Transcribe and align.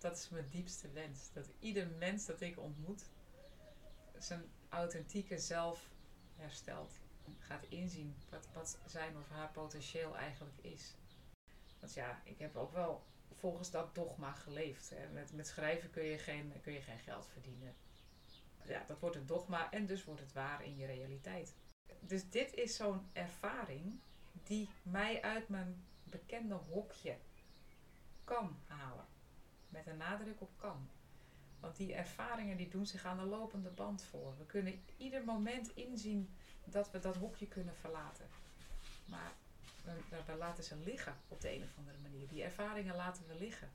dat 0.00 0.16
is 0.16 0.28
mijn 0.28 0.48
diepste 0.48 0.90
wens. 0.90 1.32
Dat 1.32 1.50
ieder 1.58 1.88
mens 1.88 2.26
dat 2.26 2.40
ik 2.40 2.58
ontmoet 2.58 3.04
zijn 4.18 4.42
authentieke 4.68 5.38
zelf 5.38 5.88
herstelt. 6.36 6.98
Gaat 7.38 7.64
inzien 7.68 8.16
wat, 8.30 8.48
wat 8.52 8.78
zijn 8.86 9.16
of 9.16 9.28
haar 9.28 9.50
potentieel 9.50 10.16
eigenlijk 10.16 10.56
is. 10.60 10.94
Want 11.80 11.94
ja, 11.94 12.20
ik 12.24 12.38
heb 12.38 12.56
ook 12.56 12.72
wel 12.72 13.04
volgens 13.34 13.70
dat 13.70 13.94
dogma 13.94 14.32
geleefd. 14.32 14.90
Hè. 14.90 15.08
Met, 15.08 15.32
met 15.32 15.46
schrijven 15.46 15.90
kun 15.90 16.04
je, 16.04 16.18
geen, 16.18 16.52
kun 16.62 16.72
je 16.72 16.80
geen 16.80 16.98
geld 16.98 17.26
verdienen. 17.26 17.74
Ja, 18.64 18.84
dat 18.86 19.00
wordt 19.00 19.16
het 19.16 19.28
dogma 19.28 19.70
en 19.72 19.86
dus 19.86 20.04
wordt 20.04 20.20
het 20.20 20.32
waar 20.32 20.64
in 20.64 20.76
je 20.76 20.86
realiteit. 20.86 21.54
Dus 22.00 22.30
dit 22.30 22.54
is 22.54 22.76
zo'n 22.76 23.08
ervaring 23.12 24.00
die 24.42 24.68
mij 24.82 25.22
uit 25.22 25.48
mijn 25.48 25.84
bekende 26.04 26.54
hokje 26.54 27.18
kan 28.24 28.58
halen. 28.66 29.06
Met 29.70 29.86
een 29.86 29.96
nadruk 29.96 30.40
op 30.40 30.50
kan. 30.56 30.88
Want 31.60 31.76
die 31.76 31.94
ervaringen 31.94 32.56
die 32.56 32.68
doen 32.68 32.86
zich 32.86 33.04
aan 33.04 33.18
de 33.18 33.24
lopende 33.24 33.70
band 33.70 34.04
voor. 34.04 34.34
We 34.38 34.46
kunnen 34.46 34.82
ieder 34.96 35.24
moment 35.24 35.74
inzien 35.74 36.34
dat 36.64 36.90
we 36.90 36.98
dat 36.98 37.16
hokje 37.16 37.46
kunnen 37.46 37.74
verlaten. 37.76 38.26
Maar 39.04 39.32
we, 39.84 39.92
we 40.26 40.34
laten 40.38 40.64
ze 40.64 40.76
liggen 40.76 41.16
op 41.28 41.40
de 41.40 41.52
een 41.54 41.62
of 41.62 41.78
andere 41.78 41.98
manier. 42.02 42.28
Die 42.28 42.42
ervaringen 42.42 42.96
laten 42.96 43.26
we 43.26 43.34
liggen. 43.34 43.70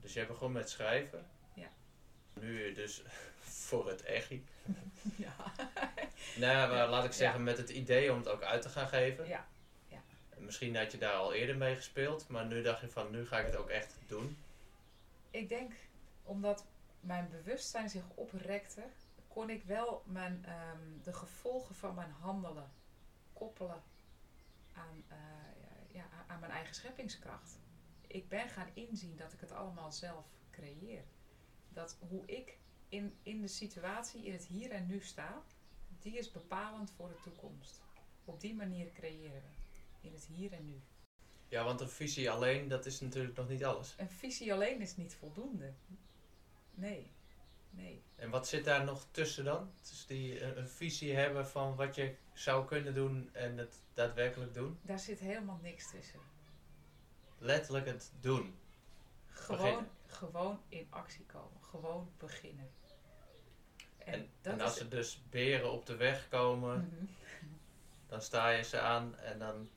Dus 0.00 0.12
jij 0.12 0.26
begon 0.26 0.52
met 0.52 0.70
schrijven. 0.70 1.26
Ja. 1.54 1.68
Nu 2.40 2.72
dus 2.72 3.02
voor 3.68 3.88
het 3.88 4.02
echi. 4.02 4.44
Ja. 5.16 5.34
Nou, 6.36 6.68
maar 6.68 6.76
Ja, 6.76 6.88
laat 6.88 7.04
ik 7.04 7.12
zeggen, 7.12 7.38
ja. 7.38 7.44
met 7.44 7.58
het 7.58 7.70
idee 7.70 8.12
om 8.12 8.18
het 8.18 8.28
ook 8.28 8.42
uit 8.42 8.62
te 8.62 8.68
gaan 8.68 8.88
geven. 8.88 9.26
Ja. 9.26 9.46
Misschien 10.44 10.76
had 10.76 10.92
je 10.92 10.98
daar 10.98 11.14
al 11.14 11.32
eerder 11.32 11.56
mee 11.56 11.76
gespeeld, 11.76 12.28
maar 12.28 12.46
nu 12.46 12.62
dacht 12.62 12.80
je 12.80 12.88
van, 12.88 13.10
nu 13.10 13.26
ga 13.26 13.38
ik 13.38 13.46
het 13.46 13.56
ook 13.56 13.68
echt 13.68 13.98
doen. 14.06 14.36
Ik 15.34 15.48
denk 15.48 15.72
omdat 16.22 16.66
mijn 17.00 17.28
bewustzijn 17.28 17.90
zich 17.90 18.10
oprekte, 18.14 18.82
kon 19.28 19.50
ik 19.50 19.64
wel 19.64 20.02
mijn, 20.06 20.44
ehm, 20.44 21.02
de 21.02 21.12
gevolgen 21.12 21.74
van 21.74 21.94
mijn 21.94 22.10
handelen 22.10 22.72
koppelen 23.32 23.82
aan, 24.72 25.04
eh, 25.08 25.16
ja, 25.94 26.08
aan 26.26 26.40
mijn 26.40 26.52
eigen 26.52 26.74
scheppingskracht. 26.74 27.58
Ik 28.06 28.28
ben 28.28 28.48
gaan 28.48 28.68
inzien 28.74 29.16
dat 29.16 29.32
ik 29.32 29.40
het 29.40 29.52
allemaal 29.52 29.92
zelf 29.92 30.26
creëer. 30.50 31.04
Dat 31.68 31.98
hoe 32.08 32.26
ik 32.26 32.58
in, 32.88 33.18
in 33.22 33.40
de 33.40 33.48
situatie, 33.48 34.24
in 34.24 34.32
het 34.32 34.46
hier 34.46 34.70
en 34.70 34.86
nu 34.86 35.00
sta, 35.00 35.42
die 35.98 36.18
is 36.18 36.32
bepalend 36.32 36.90
voor 36.90 37.08
de 37.08 37.20
toekomst. 37.22 37.82
Op 38.24 38.40
die 38.40 38.54
manier 38.54 38.92
creëren 38.92 39.42
we. 39.42 39.48
In 40.00 40.12
het 40.12 40.24
hier 40.24 40.52
en 40.52 40.64
nu. 40.64 40.82
Ja, 41.54 41.64
want 41.64 41.80
een 41.80 41.88
visie 41.88 42.30
alleen, 42.30 42.68
dat 42.68 42.86
is 42.86 43.00
natuurlijk 43.00 43.36
nog 43.36 43.48
niet 43.48 43.64
alles. 43.64 43.94
Een 43.96 44.10
visie 44.10 44.52
alleen 44.52 44.80
is 44.80 44.96
niet 44.96 45.14
voldoende. 45.14 45.72
Nee, 46.70 47.12
nee. 47.70 48.02
En 48.16 48.30
wat 48.30 48.48
zit 48.48 48.64
daar 48.64 48.84
nog 48.84 49.06
tussen 49.10 49.44
dan? 49.44 49.72
Dus 49.88 50.06
die 50.06 50.42
een, 50.42 50.58
een 50.58 50.68
visie 50.68 51.14
hebben 51.14 51.46
van 51.46 51.76
wat 51.76 51.94
je 51.94 52.14
zou 52.32 52.66
kunnen 52.66 52.94
doen 52.94 53.28
en 53.32 53.58
het 53.58 53.74
daadwerkelijk 53.94 54.54
doen. 54.54 54.78
Daar 54.82 54.98
zit 54.98 55.18
helemaal 55.18 55.58
niks 55.62 55.90
tussen. 55.90 56.20
Letterlijk 57.38 57.86
het 57.86 58.12
doen. 58.20 58.54
Gewoon, 59.26 59.58
Beginnen. 59.60 59.90
gewoon 60.06 60.60
in 60.68 60.86
actie 60.90 61.24
komen. 61.26 61.62
Gewoon 61.62 62.10
beginnen. 62.18 62.70
En, 63.98 64.28
En, 64.42 64.60
als 64.60 64.78
er 64.80 64.88
dus 64.90 65.22
beren 65.30 65.72
op 65.72 65.86
de 65.86 65.96
weg 65.96 66.28
komen, 66.28 66.78
Mhm, 66.78 67.04
dan 68.08 68.22
sta 68.22 68.48
je 68.48 68.62
ze 68.62 68.80
aan 68.80 69.18
en 69.18 69.38
dan, 69.38 69.68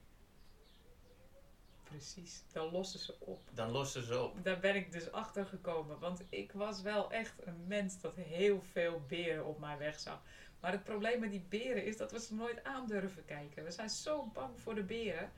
Precies, 1.89 2.43
dan 2.51 2.71
lossen 2.71 2.99
ze 2.99 3.15
op. 3.19 3.49
dan 3.53 3.71
lossen 3.71 4.03
ze 4.03 4.21
op. 4.21 4.43
Daar 4.43 4.59
ben 4.59 4.75
ik 4.75 4.91
dus 4.91 5.11
achter 5.11 5.45
gekomen. 5.45 5.99
Want 5.99 6.23
ik 6.29 6.51
was 6.51 6.81
wel 6.81 7.11
echt 7.11 7.33
een 7.45 7.67
mens 7.67 8.01
dat 8.01 8.15
heel 8.15 8.61
veel 8.61 9.01
beren 9.07 9.45
op 9.45 9.59
mijn 9.59 9.77
weg 9.77 9.99
zag. 9.99 10.21
Maar 10.59 10.71
het 10.71 10.83
probleem 10.83 11.19
met 11.19 11.31
die 11.31 11.45
beren 11.49 11.85
is 11.85 11.97
dat 11.97 12.11
we 12.11 12.19
ze 12.19 12.33
nooit 12.33 12.63
aan 12.63 12.87
durven 12.87 13.25
kijken. 13.25 13.63
We 13.63 13.71
zijn 13.71 13.89
zo 13.89 14.25
bang 14.33 14.59
voor 14.59 14.75
de 14.75 14.83
beren. 14.83 15.31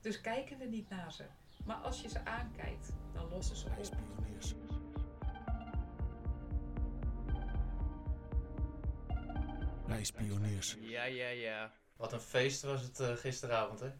Dus 0.00 0.20
kijken 0.20 0.58
we 0.58 0.64
niet 0.64 0.88
naar 0.88 1.12
ze. 1.12 1.24
Maar 1.64 1.76
als 1.76 2.00
je 2.00 2.08
ze 2.08 2.24
aankijkt, 2.24 2.92
dan 3.12 3.28
lossen 3.28 3.56
ze 3.56 3.66
op. 3.66 3.96
IJspioniers. 9.88 10.76
Ja, 10.80 11.04
ja, 11.04 11.28
ja. 11.28 11.72
Wat 11.96 12.12
een 12.12 12.20
feest 12.20 12.62
was 12.62 12.82
het 12.82 13.00
eh, 13.00 13.12
gisteravond, 13.12 13.80
hè? 13.80 13.90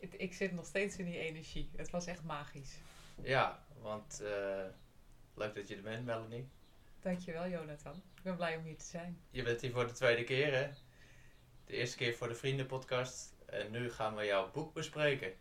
Ik, 0.00 0.14
ik 0.14 0.34
zit 0.34 0.52
nog 0.52 0.66
steeds 0.66 0.96
in 0.96 1.04
die 1.04 1.18
energie. 1.18 1.70
Het 1.76 1.90
was 1.90 2.06
echt 2.06 2.22
magisch. 2.22 2.74
Ja, 3.22 3.64
want 3.80 4.20
eh, 4.20 4.64
leuk 5.34 5.54
dat 5.54 5.68
je 5.68 5.76
er 5.76 5.82
bent, 5.82 6.04
Melanie. 6.04 6.48
Dankjewel, 7.00 7.48
Jonathan. 7.48 7.94
Ik 7.94 8.22
ben 8.22 8.36
blij 8.36 8.56
om 8.56 8.64
hier 8.64 8.78
te 8.78 8.84
zijn. 8.84 9.20
Je 9.30 9.42
bent 9.42 9.60
hier 9.60 9.72
voor 9.72 9.86
de 9.86 9.92
tweede 9.92 10.24
keer, 10.24 10.52
hè? 10.52 10.70
De 11.64 11.72
eerste 11.72 11.96
keer 11.96 12.14
voor 12.14 12.28
de 12.28 12.34
Vriendenpodcast. 12.34 13.34
En 13.46 13.70
nu 13.70 13.90
gaan 13.90 14.14
we 14.16 14.24
jouw 14.24 14.50
boek 14.50 14.74
bespreken. 14.74 15.32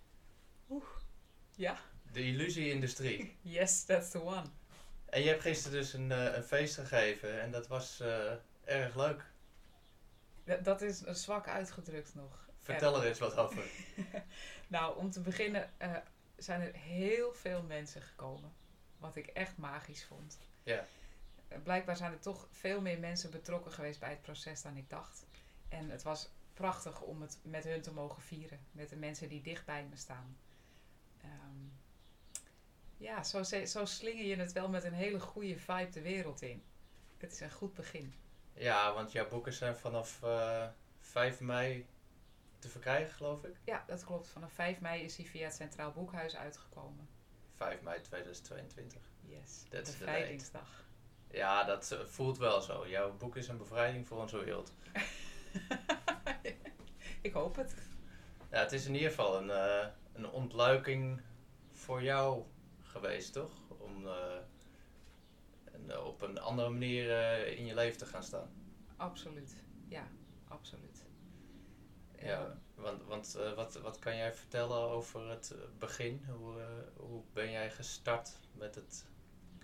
Ja? 1.55 1.77
De 2.11 2.23
illusie-industrie. 2.23 3.37
Yes, 3.41 3.83
that's 3.83 4.09
the 4.09 4.23
one. 4.23 4.45
En 5.05 5.21
je 5.21 5.27
hebt 5.27 5.41
gisteren 5.41 5.79
dus 5.79 5.93
een, 5.93 6.11
eh, 6.11 6.35
een 6.35 6.43
feest 6.43 6.75
gegeven 6.75 7.41
en 7.41 7.51
dat 7.51 7.67
was 7.67 7.99
eh, 7.99 8.33
erg 8.63 8.95
leuk. 8.95 9.25
Dat, 10.43 10.63
dat 10.63 10.81
is 10.81 10.97
zwak 10.97 11.47
uitgedrukt 11.47 12.15
nog. 12.15 12.48
Vertel 12.71 13.01
er 13.01 13.07
eens 13.07 13.19
wat 13.19 13.37
over. 13.37 13.63
Nou, 14.67 14.97
om 14.97 15.11
te 15.11 15.21
beginnen 15.21 15.71
eh, 15.77 15.95
zijn 16.37 16.61
er 16.61 16.73
heel 16.73 17.33
veel 17.33 17.63
mensen 17.63 18.01
gekomen. 18.01 18.53
Wat 18.97 19.15
ik 19.15 19.27
echt 19.27 19.57
magisch 19.57 20.05
vond. 20.05 20.37
Ja. 20.63 20.85
Eh, 21.47 21.57
Blijkbaar 21.63 21.97
zijn 21.97 22.11
er 22.11 22.19
toch 22.19 22.47
veel 22.51 22.81
meer 22.81 22.99
mensen 22.99 23.31
betrokken 23.31 23.71
geweest 23.71 23.99
bij 23.99 24.09
het 24.09 24.21
proces 24.21 24.61
dan 24.61 24.77
ik 24.77 24.89
dacht. 24.89 25.25
En 25.69 25.89
het 25.89 26.03
was 26.03 26.29
prachtig 26.53 27.01
om 27.01 27.21
het 27.21 27.39
met 27.41 27.63
hun 27.63 27.81
te 27.81 27.93
mogen 27.93 28.21
vieren. 28.21 28.59
Met 28.71 28.89
de 28.89 28.95
mensen 28.95 29.29
die 29.29 29.41
dicht 29.41 29.65
bij 29.65 29.85
me 29.89 29.95
staan. 29.95 30.37
Ehm, 31.21 31.67
ja, 32.97 33.23
zo, 33.23 33.43
zo 33.65 33.85
slinger 33.85 34.25
je 34.25 34.35
het 34.35 34.51
wel 34.51 34.69
met 34.69 34.83
een 34.83 34.93
hele 34.93 35.19
goede 35.19 35.57
vibe 35.57 35.89
de 35.89 36.01
wereld 36.01 36.41
in. 36.41 36.63
Het 37.17 37.31
is 37.31 37.39
een 37.39 37.51
goed 37.51 37.73
begin. 37.73 38.13
Ja, 38.53 38.93
want 38.93 39.11
jouw 39.11 39.27
boeken 39.27 39.53
zijn 39.53 39.75
vanaf 39.77 40.23
eh 40.23 40.67
5 40.99 41.39
mei 41.39 41.85
te 42.59 42.69
verkrijgen, 42.69 43.13
geloof 43.13 43.43
ik. 43.43 43.55
Ja, 43.63 43.83
dat 43.87 44.03
klopt. 44.03 44.29
Vanaf 44.29 44.51
5 44.53 44.79
mei 44.79 45.03
is 45.03 45.17
hij 45.17 45.25
via 45.25 45.43
het 45.43 45.55
Centraal 45.55 45.91
Boekhuis 45.91 46.35
uitgekomen. 46.35 47.09
5 47.55 47.81
mei 47.81 48.01
2022. 48.01 49.01
Yes, 49.21 49.63
the 49.69 49.81
bevrijdingsdag. 49.81 50.87
Ja, 51.31 51.63
dat 51.63 51.91
eh, 51.91 51.99
voelt 52.05 52.37
wel 52.37 52.61
zo. 52.61 52.87
Jouw 52.87 53.17
boek 53.17 53.35
is 53.35 53.47
een 53.47 53.57
bevrijding 53.57 54.07
voor 54.07 54.17
onze 54.17 54.37
wereld. 54.37 54.73
ik 57.21 57.33
hoop 57.33 57.55
het. 57.55 57.75
Ja, 58.51 58.59
het 58.59 58.71
is 58.71 58.85
in 58.85 58.93
ieder 58.93 59.09
geval 59.09 59.41
een, 59.41 59.49
eh, 59.49 59.87
een 60.13 60.29
ontluiking 60.29 61.21
voor 61.71 62.03
jou 62.03 62.43
geweest, 62.81 63.33
toch? 63.33 63.51
Om 63.77 64.07
eh, 64.07 66.05
op 66.05 66.21
een 66.21 66.39
andere 66.39 66.69
manier 66.69 67.07
in 67.57 67.65
je 67.65 67.73
leven 67.73 67.97
te 67.97 68.05
gaan 68.05 68.23
staan. 68.23 68.49
Absoluut. 68.97 69.55
Ja, 69.87 70.07
absoluut. 70.47 70.98
Ja, 72.21 72.57
want, 72.75 73.03
want 73.03 73.35
eh, 73.35 73.53
wat, 73.53 73.75
wat 73.75 73.99
kan 73.99 74.15
jij 74.15 74.33
vertellen 74.33 74.77
over 74.77 75.29
het 75.29 75.51
eh, 75.51 75.57
begin? 75.77 76.25
Hoe, 76.37 76.59
eh, 76.59 76.67
hoe 76.95 77.23
ben 77.33 77.51
jij 77.51 77.71
gestart 77.71 78.31
met 78.51 78.75
het 78.75 79.05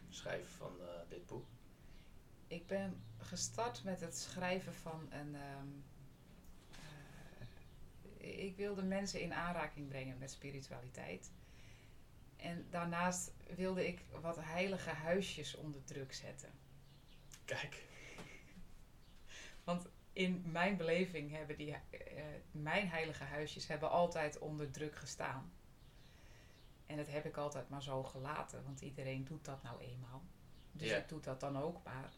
schrijven 0.09 0.51
van 0.53 0.79
dit 1.09 1.25
boek? 1.25 1.45
ik 2.47 2.67
ben 2.67 3.03
gestart 3.17 3.83
met 3.83 3.99
het 4.01 4.17
schrijven 4.17 4.73
van 4.73 5.07
een. 5.11 5.35
ehm, 5.35 5.67
eh, 8.17 8.43
ik 8.43 8.55
wilde 8.55 8.83
mensen 8.83 9.21
in 9.21 9.33
aanraking 9.33 9.87
brengen 9.87 10.17
met 10.17 10.31
spiritualiteit. 10.31 11.31
En 12.35 12.67
daarnaast 12.69 13.31
wilde 13.55 13.87
ik 13.87 14.01
wat 14.21 14.37
heilige 14.39 14.89
huisjes 14.89 15.55
onder 15.55 15.83
druk 15.83 16.13
zetten. 16.13 16.49
Kijk. 17.45 17.83
Want 19.63 19.87
in 20.15 20.43
mijn 20.45 20.77
beleving 20.77 21.31
hebben 21.31 21.57
die, 21.57 21.73
eh, 21.73 22.23
mijn 22.51 22.87
heilige 22.87 23.23
huisjes 23.23 23.67
hebben 23.67 23.89
altijd 23.89 24.37
onder 24.37 24.71
druk 24.71 24.95
gestaan. 24.95 25.51
En 26.85 26.97
dat 26.97 27.07
heb 27.07 27.25
ik 27.25 27.37
altijd 27.37 27.69
maar 27.69 27.83
zo 27.83 28.03
gelaten, 28.03 28.63
want 28.63 28.81
iedereen 28.81 29.23
doet 29.23 29.45
dat 29.45 29.63
nou 29.63 29.81
eenmaal. 29.81 30.23
Dus 30.71 30.91
ik 30.91 31.09
doe 31.09 31.19
dat 31.19 31.39
dan 31.39 31.57
ook 31.57 31.83
maar. 31.83 32.13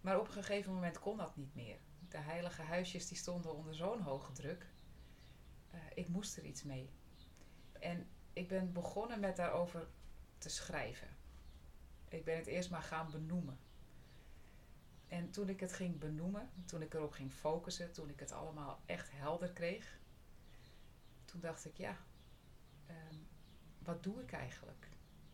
Maar 0.00 0.18
op 0.20 0.26
een 0.26 0.32
gegeven 0.32 0.74
moment 0.74 0.98
kon 0.98 1.16
dat 1.16 1.36
niet 1.36 1.54
meer. 1.54 1.78
De 2.08 2.18
heilige 2.18 2.62
huisjes 2.62 3.08
die 3.08 3.16
stonden 3.16 3.54
onder 3.54 3.74
zo'n 3.74 4.00
hoge 4.00 4.32
druk. 4.32 4.66
Eh, 5.70 5.80
ik 5.94 6.08
moest 6.08 6.36
er 6.36 6.44
iets 6.44 6.62
mee. 6.62 6.90
En 7.72 8.08
ik 8.32 8.48
ben 8.48 8.72
begonnen 8.72 9.20
met 9.20 9.36
daarover 9.36 9.88
te 10.38 10.48
schrijven. 10.48 11.08
Ik 12.08 12.24
ben 12.24 12.36
het 12.36 12.46
eerst 12.46 12.70
maar 12.70 12.82
gaan 12.82 13.10
benoemen. 13.10 13.58
En 15.10 15.30
toen 15.30 15.48
ik 15.48 15.60
het 15.60 15.72
ging 15.72 15.98
benoemen, 15.98 16.50
toen 16.64 16.82
ik 16.82 16.94
erop 16.94 17.12
ging 17.12 17.32
focussen, 17.32 17.92
toen 17.92 18.08
ik 18.08 18.20
het 18.20 18.32
allemaal 18.32 18.80
echt 18.86 19.10
helder 19.12 19.52
kreeg, 19.52 19.98
toen 21.24 21.40
dacht 21.40 21.64
ik, 21.64 21.76
ja, 21.76 21.96
ehm, 22.86 23.16
wat 23.78 24.02
doe 24.02 24.22
ik 24.22 24.32
eigenlijk? 24.32 24.90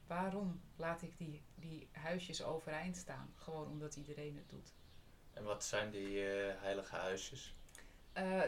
waarom 0.06 0.60
laat 0.76 1.02
ik 1.02 1.18
die, 1.18 1.42
die 1.54 1.88
huisjes 1.92 2.42
overeind 2.42 2.96
staan? 2.96 3.32
Gewoon 3.36 3.68
omdat 3.68 3.96
iedereen 3.96 4.36
het 4.36 4.48
doet. 4.48 4.74
En 5.32 5.44
wat 5.44 5.64
zijn 5.64 5.90
die 5.90 6.26
eh, 6.26 6.60
heilige 6.60 6.96
huisjes? 6.96 7.54
Eh, 8.12 8.42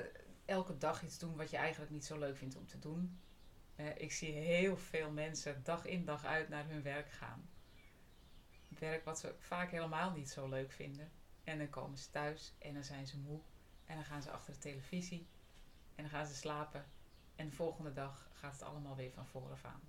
elke 0.44 0.78
dag 0.78 1.02
iets 1.02 1.18
doen 1.18 1.36
wat 1.36 1.50
je 1.50 1.56
eigenlijk 1.56 1.90
niet 1.90 2.04
zo 2.04 2.18
leuk 2.18 2.36
vindt 2.36 2.56
om 2.56 2.66
te 2.66 2.78
doen. 2.78 3.20
Eh, 3.76 3.98
ik 3.98 4.12
zie 4.12 4.32
heel 4.32 4.76
veel 4.76 5.10
mensen 5.10 5.60
dag 5.64 5.84
in 5.84 6.04
dag 6.04 6.24
uit 6.24 6.48
naar 6.48 6.68
hun 6.68 6.82
werk 6.82 7.10
gaan. 7.10 7.50
Werk 8.68 9.04
wat 9.04 9.18
ze 9.18 9.34
vaak 9.38 9.70
helemaal 9.70 10.12
niet 10.12 10.30
zo 10.30 10.48
leuk 10.48 10.72
vinden. 10.72 11.10
En 11.48 11.58
dan 11.58 11.70
komen 11.70 11.98
ze 11.98 12.10
thuis 12.10 12.52
en 12.58 12.74
dan 12.74 12.84
zijn 12.84 13.06
ze 13.06 13.18
moe. 13.18 13.40
En 13.86 13.94
dan 13.94 14.04
gaan 14.04 14.22
ze 14.22 14.30
achter 14.30 14.52
de 14.52 14.58
televisie. 14.58 15.26
En 15.94 16.02
dan 16.02 16.10
gaan 16.10 16.26
ze 16.26 16.34
slapen. 16.34 16.84
En 17.36 17.48
de 17.48 17.54
volgende 17.54 17.92
dag 17.92 18.28
gaat 18.32 18.52
het 18.52 18.62
allemaal 18.62 18.96
weer 18.96 19.10
van 19.10 19.26
vooraf 19.26 19.64
aan. 19.64 19.80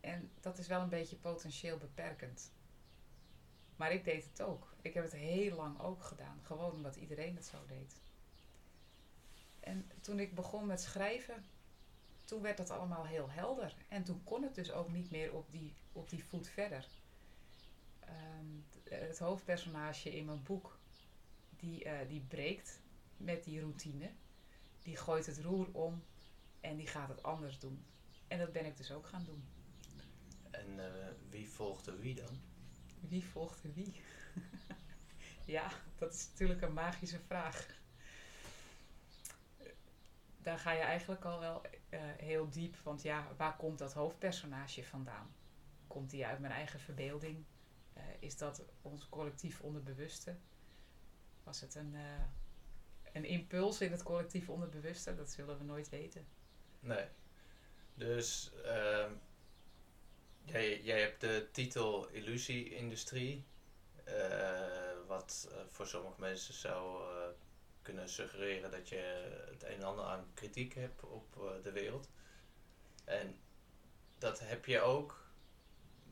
En 0.00 0.30
dat 0.40 0.58
is 0.58 0.66
wel 0.66 0.80
een 0.80 0.88
beetje 0.88 1.16
potentieel 1.16 1.78
beperkend. 1.78 2.52
Maar 3.76 3.92
ik 3.92 4.04
deed 4.04 4.24
het 4.24 4.42
ook. 4.42 4.74
Ik 4.82 4.94
heb 4.94 5.04
het 5.04 5.12
heel 5.12 5.56
lang 5.56 5.80
ook 5.80 6.02
gedaan. 6.02 6.40
Gewoon 6.42 6.72
omdat 6.72 6.96
iedereen 6.96 7.34
het 7.34 7.46
zo 7.46 7.66
deed. 7.66 8.00
En 9.60 9.90
toen 10.00 10.20
ik 10.20 10.34
begon 10.34 10.66
met 10.66 10.80
schrijven, 10.80 11.44
toen 12.24 12.42
werd 12.42 12.56
dat 12.56 12.70
allemaal 12.70 13.06
heel 13.06 13.30
helder. 13.30 13.74
En 13.88 14.04
toen 14.04 14.24
kon 14.24 14.42
het 14.42 14.54
dus 14.54 14.72
ook 14.72 14.88
niet 14.88 15.10
meer 15.10 15.34
op 15.34 15.50
die, 15.50 15.74
op 15.92 16.10
die 16.10 16.24
voet 16.24 16.48
verder. 16.48 16.88
Ehm, 18.00 18.79
het 18.90 19.18
hoofdpersonage 19.18 20.16
in 20.16 20.24
mijn 20.24 20.42
boek, 20.42 20.78
die, 21.56 21.84
eh, 21.84 22.08
die 22.08 22.20
breekt 22.20 22.80
met 23.16 23.44
die 23.44 23.60
routine. 23.60 24.10
Die 24.82 24.96
gooit 24.96 25.26
het 25.26 25.38
roer 25.38 25.68
om 25.72 26.02
en 26.60 26.76
die 26.76 26.86
gaat 26.86 27.08
het 27.08 27.22
anders 27.22 27.58
doen. 27.58 27.84
En 28.28 28.38
dat 28.38 28.52
ben 28.52 28.66
ik 28.66 28.76
dus 28.76 28.92
ook 28.92 29.06
gaan 29.06 29.24
doen. 29.24 29.44
En 30.50 30.78
uh, 30.78 30.84
wie 31.28 31.48
volgde 31.48 31.98
wie 31.98 32.14
dan? 32.14 32.40
Wie 33.00 33.24
volgde 33.24 33.72
wie? 33.72 34.00
ja, 35.56 35.70
dat 35.98 36.14
is 36.14 36.28
natuurlijk 36.28 36.62
een 36.62 36.72
magische 36.72 37.20
vraag. 37.20 37.66
Daar 40.42 40.58
ga 40.58 40.72
je 40.72 40.80
eigenlijk 40.80 41.24
al 41.24 41.40
wel 41.40 41.62
uh, 41.90 42.00
heel 42.16 42.50
diep, 42.50 42.76
want 42.76 43.02
ja, 43.02 43.26
waar 43.36 43.56
komt 43.56 43.78
dat 43.78 43.92
hoofdpersonage 43.92 44.84
vandaan? 44.84 45.34
Komt 45.86 46.10
die 46.10 46.26
uit 46.26 46.38
mijn 46.38 46.52
eigen 46.52 46.80
verbeelding? 46.80 47.44
Uh, 47.96 48.02
is 48.18 48.36
dat 48.36 48.62
ons 48.82 49.08
collectief 49.08 49.60
onderbewuste? 49.60 50.36
Was 51.42 51.60
het 51.60 51.74
een, 51.74 51.94
uh, 51.94 52.22
een 53.12 53.24
impuls 53.24 53.80
in 53.80 53.90
het 53.90 54.02
collectief 54.02 54.48
onderbewuste? 54.48 55.14
Dat 55.14 55.30
zullen 55.30 55.58
we 55.58 55.64
nooit 55.64 55.88
weten. 55.88 56.26
Nee. 56.80 57.06
Dus 57.94 58.52
ehm, 58.64 59.12
jij, 60.44 60.82
jij 60.82 61.00
hebt 61.00 61.20
de 61.20 61.48
titel 61.52 62.08
Illusie-industrie, 62.08 63.44
wat 65.06 65.48
voor 65.68 65.86
sommige 65.86 66.20
mensen 66.20 66.54
zou 66.54 67.02
kunnen 67.82 68.08
suggereren 68.08 68.70
dat 68.70 68.88
je 68.88 68.96
het 69.50 69.62
een 69.62 69.74
en 69.74 69.82
ander 69.82 70.04
aan 70.04 70.30
kritiek 70.34 70.74
hebt 70.74 71.02
op 71.02 71.60
de 71.62 71.72
wereld. 71.72 72.08
En 73.04 73.40
dat 74.18 74.40
heb 74.40 74.66
je 74.66 74.80
ook, 74.80 75.24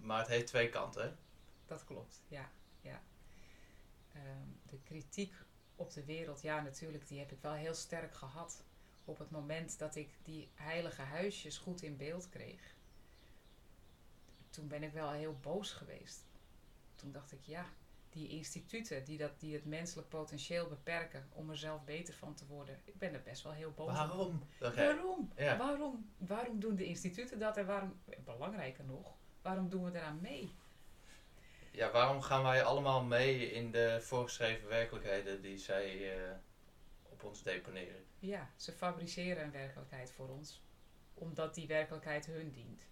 maar 0.00 0.18
het 0.18 0.28
heeft 0.28 0.46
twee 0.46 0.68
kanten. 0.68 1.18
Dat 1.68 1.84
klopt, 1.84 2.22
ja. 2.28 2.50
ja. 2.80 3.02
Um, 4.16 4.60
de 4.66 4.78
kritiek 4.82 5.34
op 5.76 5.92
de 5.92 6.04
wereld, 6.04 6.42
ja 6.42 6.60
natuurlijk, 6.60 7.08
die 7.08 7.18
heb 7.18 7.32
ik 7.32 7.40
wel 7.40 7.52
heel 7.52 7.74
sterk 7.74 8.14
gehad. 8.14 8.64
Op 9.04 9.18
het 9.18 9.30
moment 9.30 9.78
dat 9.78 9.96
ik 9.96 10.08
die 10.22 10.48
heilige 10.54 11.02
huisjes 11.02 11.58
goed 11.58 11.82
in 11.82 11.96
beeld 11.96 12.28
kreeg. 12.28 12.76
Toen 14.50 14.68
ben 14.68 14.82
ik 14.82 14.92
wel 14.92 15.10
heel 15.10 15.38
boos 15.40 15.72
geweest. 15.72 16.26
Toen 16.94 17.12
dacht 17.12 17.32
ik, 17.32 17.40
ja, 17.42 17.66
die 18.10 18.28
instituten 18.28 19.04
die, 19.04 19.18
dat, 19.18 19.40
die 19.40 19.54
het 19.54 19.64
menselijk 19.64 20.08
potentieel 20.08 20.68
beperken 20.68 21.28
om 21.32 21.50
er 21.50 21.56
zelf 21.56 21.84
beter 21.84 22.14
van 22.14 22.34
te 22.34 22.46
worden. 22.46 22.80
Ik 22.84 22.98
ben 22.98 23.14
er 23.14 23.22
best 23.22 23.42
wel 23.42 23.52
heel 23.52 23.72
boos 23.72 23.92
Waarom? 23.92 24.42
Waarom? 24.58 25.32
Ja. 25.36 25.56
Waarom? 25.56 26.10
Waarom 26.16 26.60
doen 26.60 26.76
de 26.76 26.84
instituten 26.84 27.38
dat 27.38 27.56
en 27.56 27.66
waarom, 27.66 28.00
belangrijker 28.24 28.84
nog, 28.84 29.16
waarom 29.42 29.68
doen 29.68 29.84
we 29.84 29.98
eraan 29.98 30.20
mee? 30.20 30.54
Ja, 31.78 31.90
waarom 31.90 32.22
gaan 32.22 32.42
wij 32.42 32.64
allemaal 32.64 33.02
mee 33.02 33.50
in 33.50 33.70
de 33.70 33.98
voorgeschreven 34.00 34.68
werkelijkheden 34.68 35.42
die 35.42 35.58
zij 35.58 36.16
uh, 36.16 36.32
op 37.02 37.24
ons 37.24 37.42
deponeren? 37.42 38.04
Ja, 38.18 38.50
ze 38.56 38.72
fabriceren 38.72 39.44
een 39.44 39.50
werkelijkheid 39.50 40.12
voor 40.12 40.28
ons, 40.28 40.62
omdat 41.14 41.54
die 41.54 41.66
werkelijkheid 41.66 42.26
hun 42.26 42.50
dient. 42.50 42.86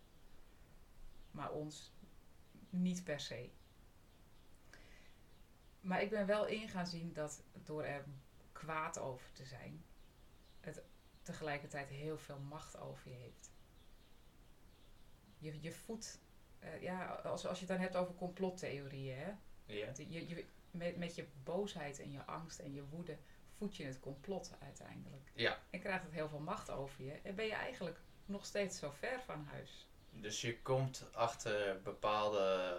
Maar 1.31 1.53
ons 1.53 1.93
niet 2.71 3.05
per 3.05 3.21
se. 3.21 3.51
Maar 5.81 6.03
ik 6.03 6.11
ben 6.11 6.27
wel 6.27 6.47
in 6.47 6.69
gaan 6.69 6.87
zien 6.87 7.13
dat 7.13 7.43
door 7.53 7.85
er 7.85 8.05
kwaad 8.53 8.99
over 8.99 9.33
te 9.33 9.45
zijn, 9.45 9.85
het 10.61 10.83
tegelijkertijd 11.23 11.89
heel 11.89 12.19
veel 12.19 12.39
macht 12.39 12.79
over 12.79 13.11
je 13.11 13.17
heeft. 13.17 13.51
Je, 15.39 15.61
je 15.61 15.73
voedt, 15.73 16.21
uh, 16.63 16.83
ja, 16.83 17.05
als, 17.07 17.47
als 17.47 17.59
je 17.59 17.65
het 17.65 17.75
dan 17.75 17.83
hebt 17.83 17.97
over 17.97 18.15
complottheorieën, 18.15 19.19
hè? 19.19 19.33
Ja. 19.67 19.93
Je, 20.09 20.29
je, 20.29 20.45
met, 20.71 20.97
met 20.97 21.15
je 21.15 21.27
boosheid 21.45 22.01
en 22.01 22.11
je 22.11 22.25
angst 22.25 22.59
en 22.59 22.73
je 22.73 22.85
woede 22.85 23.17
voed 23.57 23.77
je 23.77 23.85
het 23.85 24.01
complot 24.01 24.51
uiteindelijk. 24.63 25.31
Ja. 25.35 25.63
En 25.71 25.81
krijgt 25.81 26.05
het 26.05 26.13
heel 26.13 26.29
veel 26.29 26.39
macht 26.39 26.71
over 26.71 27.05
je 27.05 27.13
en 27.23 27.35
ben 27.35 27.47
je 27.47 27.55
eigenlijk 27.55 28.01
nog 28.27 28.45
steeds 28.45 28.79
zo 28.79 28.91
ver 28.91 29.21
van 29.21 29.45
huis. 29.45 29.87
Dus 30.11 30.41
je 30.41 30.63
komt 30.63 31.09
achter 31.13 31.83
bepaalde 31.83 32.77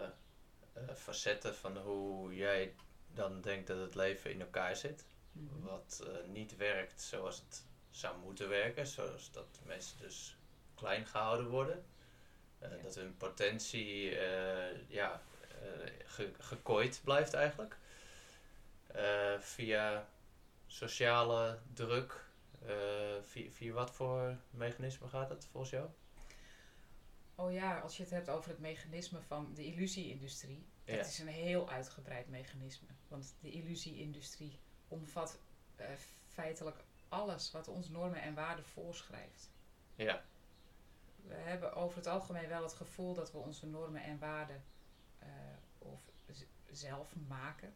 uh, 0.77 0.93
facetten 0.95 1.55
van 1.55 1.77
hoe 1.77 2.35
jij 2.35 2.75
dan 3.13 3.41
denkt 3.41 3.67
dat 3.67 3.77
het 3.77 3.95
leven 3.95 4.31
in 4.31 4.41
elkaar 4.41 4.75
zit. 4.75 5.05
Mhm. 5.31 5.59
Wat 5.59 6.03
uh, 6.03 6.31
niet 6.31 6.55
werkt 6.55 7.01
zoals 7.01 7.37
het 7.37 7.65
zou 7.89 8.17
moeten 8.17 8.49
werken. 8.49 8.87
Zoals 8.87 9.31
dat 9.31 9.59
mensen 9.65 9.97
dus 9.97 10.37
klein 10.75 11.05
gehouden 11.05 11.49
worden. 11.49 11.85
Uh, 12.61 12.69
Ja. 12.71 12.77
Dat 12.83 12.95
hun 12.95 13.17
potentie 13.17 14.17
eh, 14.19 14.75
ja, 14.89 15.21
eh, 15.51 15.91
ge 16.05 16.31
gekooid 16.39 17.01
blijft 17.03 17.33
eigenlijk. 17.33 17.77
Eh, 18.87 19.39
via 19.39 20.07
sociale 20.67 21.59
druk. 21.73 22.25
eh, 22.65 22.73
via, 23.23 23.49
via 23.51 23.73
wat 23.73 23.91
voor 23.91 24.37
mechanisme 24.49 25.07
gaat 25.07 25.29
het 25.29 25.45
volgens 25.51 25.71
jou? 25.71 25.89
Oh 27.35 27.51
ja, 27.53 27.79
als 27.79 27.97
je 27.97 28.03
het 28.03 28.11
hebt 28.11 28.29
over 28.29 28.49
het 28.49 28.59
mechanisme 28.59 29.21
van 29.21 29.53
de 29.53 29.65
illusie-industrie. 29.65 30.65
Dat 30.85 31.05
is 31.05 31.19
een 31.19 31.27
heel 31.27 31.69
uitgebreid 31.69 32.27
mechanisme. 32.29 32.87
Want 33.07 33.35
de 33.41 33.51
illusie-industrie 33.51 34.59
omvat 34.87 35.39
eh, 35.75 35.85
feitelijk 36.27 36.77
alles 37.09 37.51
wat 37.51 37.67
ons 37.67 37.89
normen 37.89 38.21
en 38.21 38.33
waarden 38.33 38.65
voorschrijft. 38.65 39.49
Ja, 39.95 40.23
We 41.27 41.33
hebben 41.35 41.73
over 41.73 41.97
het 41.97 42.07
algemeen 42.07 42.47
wel 42.47 42.63
het 42.63 42.73
gevoel 42.73 43.13
dat 43.13 43.31
we 43.31 43.37
onze 43.37 43.65
normen 43.65 44.03
en 44.03 44.19
waarden 44.19 44.63
eh, 45.19 45.27
of 45.77 45.99
zelf 46.71 47.13
maken. 47.27 47.73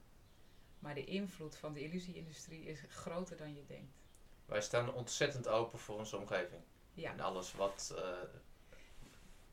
Maar 0.79 0.96
de 0.96 1.05
invloed 1.05 1.55
van 1.55 1.74
de 1.74 1.81
illusie-industrie 1.84 2.65
is 2.65 2.84
groter 2.89 3.38
dan 3.38 3.55
je 3.55 3.65
denkt. 3.65 3.98
wij 4.46 4.62
staan 4.62 4.93
ontzettend 4.93 5.48
open 5.48 5.79
voor 5.79 5.98
onze 5.98 6.17
omgeving. 6.17 6.62
Ja, 6.93 7.12
En 7.12 7.20
alles 7.20 7.53
wat 7.53 7.93
eh, 7.98 8.03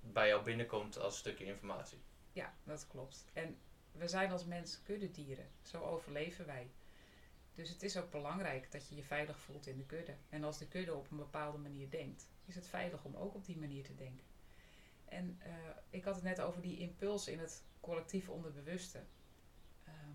bij 0.00 0.28
jou 0.28 0.44
binnenkomt 0.44 0.98
als 0.98 1.18
stukje 1.18 1.44
informatie. 1.44 1.98
ja 2.32 2.54
dat 2.64 2.86
klopt. 2.86 3.24
En 3.32 3.58
we 3.92 4.08
zijn 4.08 4.30
als 4.30 4.44
mens 4.44 4.82
kuddedieren. 4.82 5.48
Zo 5.62 5.82
overleven 5.82 6.46
wij. 6.46 6.70
Dus 7.54 7.68
het 7.70 7.82
is 7.82 7.96
ook 7.96 8.10
belangrijk 8.10 8.72
dat 8.72 8.88
je 8.88 8.94
je 8.94 9.02
veilig 9.04 9.38
voelt 9.38 9.66
in 9.66 9.76
de 9.76 9.84
kudde. 9.86 10.14
En 10.28 10.44
als 10.44 10.58
de 10.58 10.68
kudde 10.68 10.94
op 10.94 11.10
een 11.10 11.16
bepaalde 11.16 11.58
manier 11.58 11.90
denkt, 11.90 12.28
is 12.48 12.54
het 12.54 12.66
veilig 12.68 13.04
om 13.04 13.14
ook 13.16 13.34
op 13.34 13.44
die 13.44 13.58
manier 13.58 13.84
te 13.84 13.94
denken. 13.94 14.24
En 15.04 15.36
eh, 15.40 15.52
ik 15.90 16.04
had 16.04 16.14
het 16.14 16.24
net 16.24 16.40
over 16.40 16.62
die 16.62 16.78
impuls 16.78 17.28
in 17.28 17.38
het 17.38 17.64
collectief 17.80 18.28
onderbewuste. 18.28 19.04
Ehm, 19.84 20.10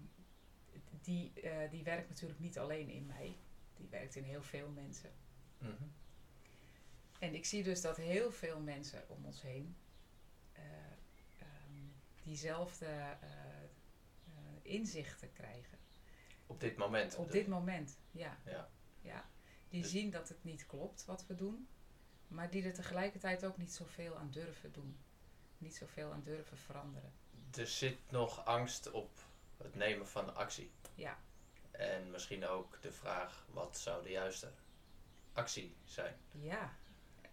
die, 1.02 1.34
eh, 1.42 1.72
die 1.72 1.84
werkt 1.84 2.10
natuurlijk 2.10 2.40
niet 2.40 2.60
alleen 2.60 2.90
in 2.90 3.06
mij. 3.06 3.38
Die 3.76 3.88
werkt 3.88 4.16
in 4.16 4.24
heel 4.24 4.44
veel 4.44 4.70
mensen. 4.70 5.12
Mhm. 5.58 5.84
En 7.20 7.34
ik 7.34 7.46
zie 7.46 7.64
dus 7.64 7.82
dat 7.82 7.98
heel 7.98 8.32
veel 8.32 8.60
mensen 8.60 9.10
om 9.10 9.26
ons 9.26 9.42
heen 9.42 9.76
eh, 10.52 10.64
ehm, 11.40 11.88
diezelfde 12.24 13.18
inzichten 14.62 15.34
krijgen. 15.34 15.78
Op 16.48 16.60
dit 16.60 16.78
moment. 16.78 17.16
Op 17.16 17.32
dit 17.32 17.48
moment, 17.48 17.98
ja. 18.12 18.38
Ja. 18.46 18.70
ja. 19.02 19.30
Die 19.70 19.82
Dus- 19.82 19.92
zien 19.92 20.10
dat 20.12 20.30
het 20.30 20.44
niet 20.44 20.66
klopt 20.66 21.06
wat 21.06 21.26
we 21.28 21.36
doen, 21.36 21.68
maar 22.34 22.50
die 22.50 22.64
er 22.64 22.74
tegelijkertijd 22.74 23.46
ook 23.46 23.58
niet 23.58 23.74
zoveel 23.74 24.18
aan 24.18 24.32
durven 24.32 24.72
doen. 24.72 24.98
Niet 25.58 25.76
zoveel 25.76 26.12
aan 26.12 26.24
durven 26.24 26.58
veranderen. 26.58 27.14
Er 27.58 27.68
zit 27.68 28.12
nog 28.12 28.46
angst 28.46 28.92
op 28.92 29.10
het 29.58 29.76
nemen 29.76 30.08
van 30.08 30.36
actie. 30.36 30.72
Ja, 30.96 31.18
En 31.72 32.12
misschien 32.12 32.48
ook 32.48 32.82
de 32.82 32.92
vraag, 32.92 33.46
wat 33.52 33.78
zou 33.78 34.04
de 34.04 34.10
juiste 34.10 34.52
actie 35.34 35.76
zijn? 35.84 36.16
ja, 36.32 36.74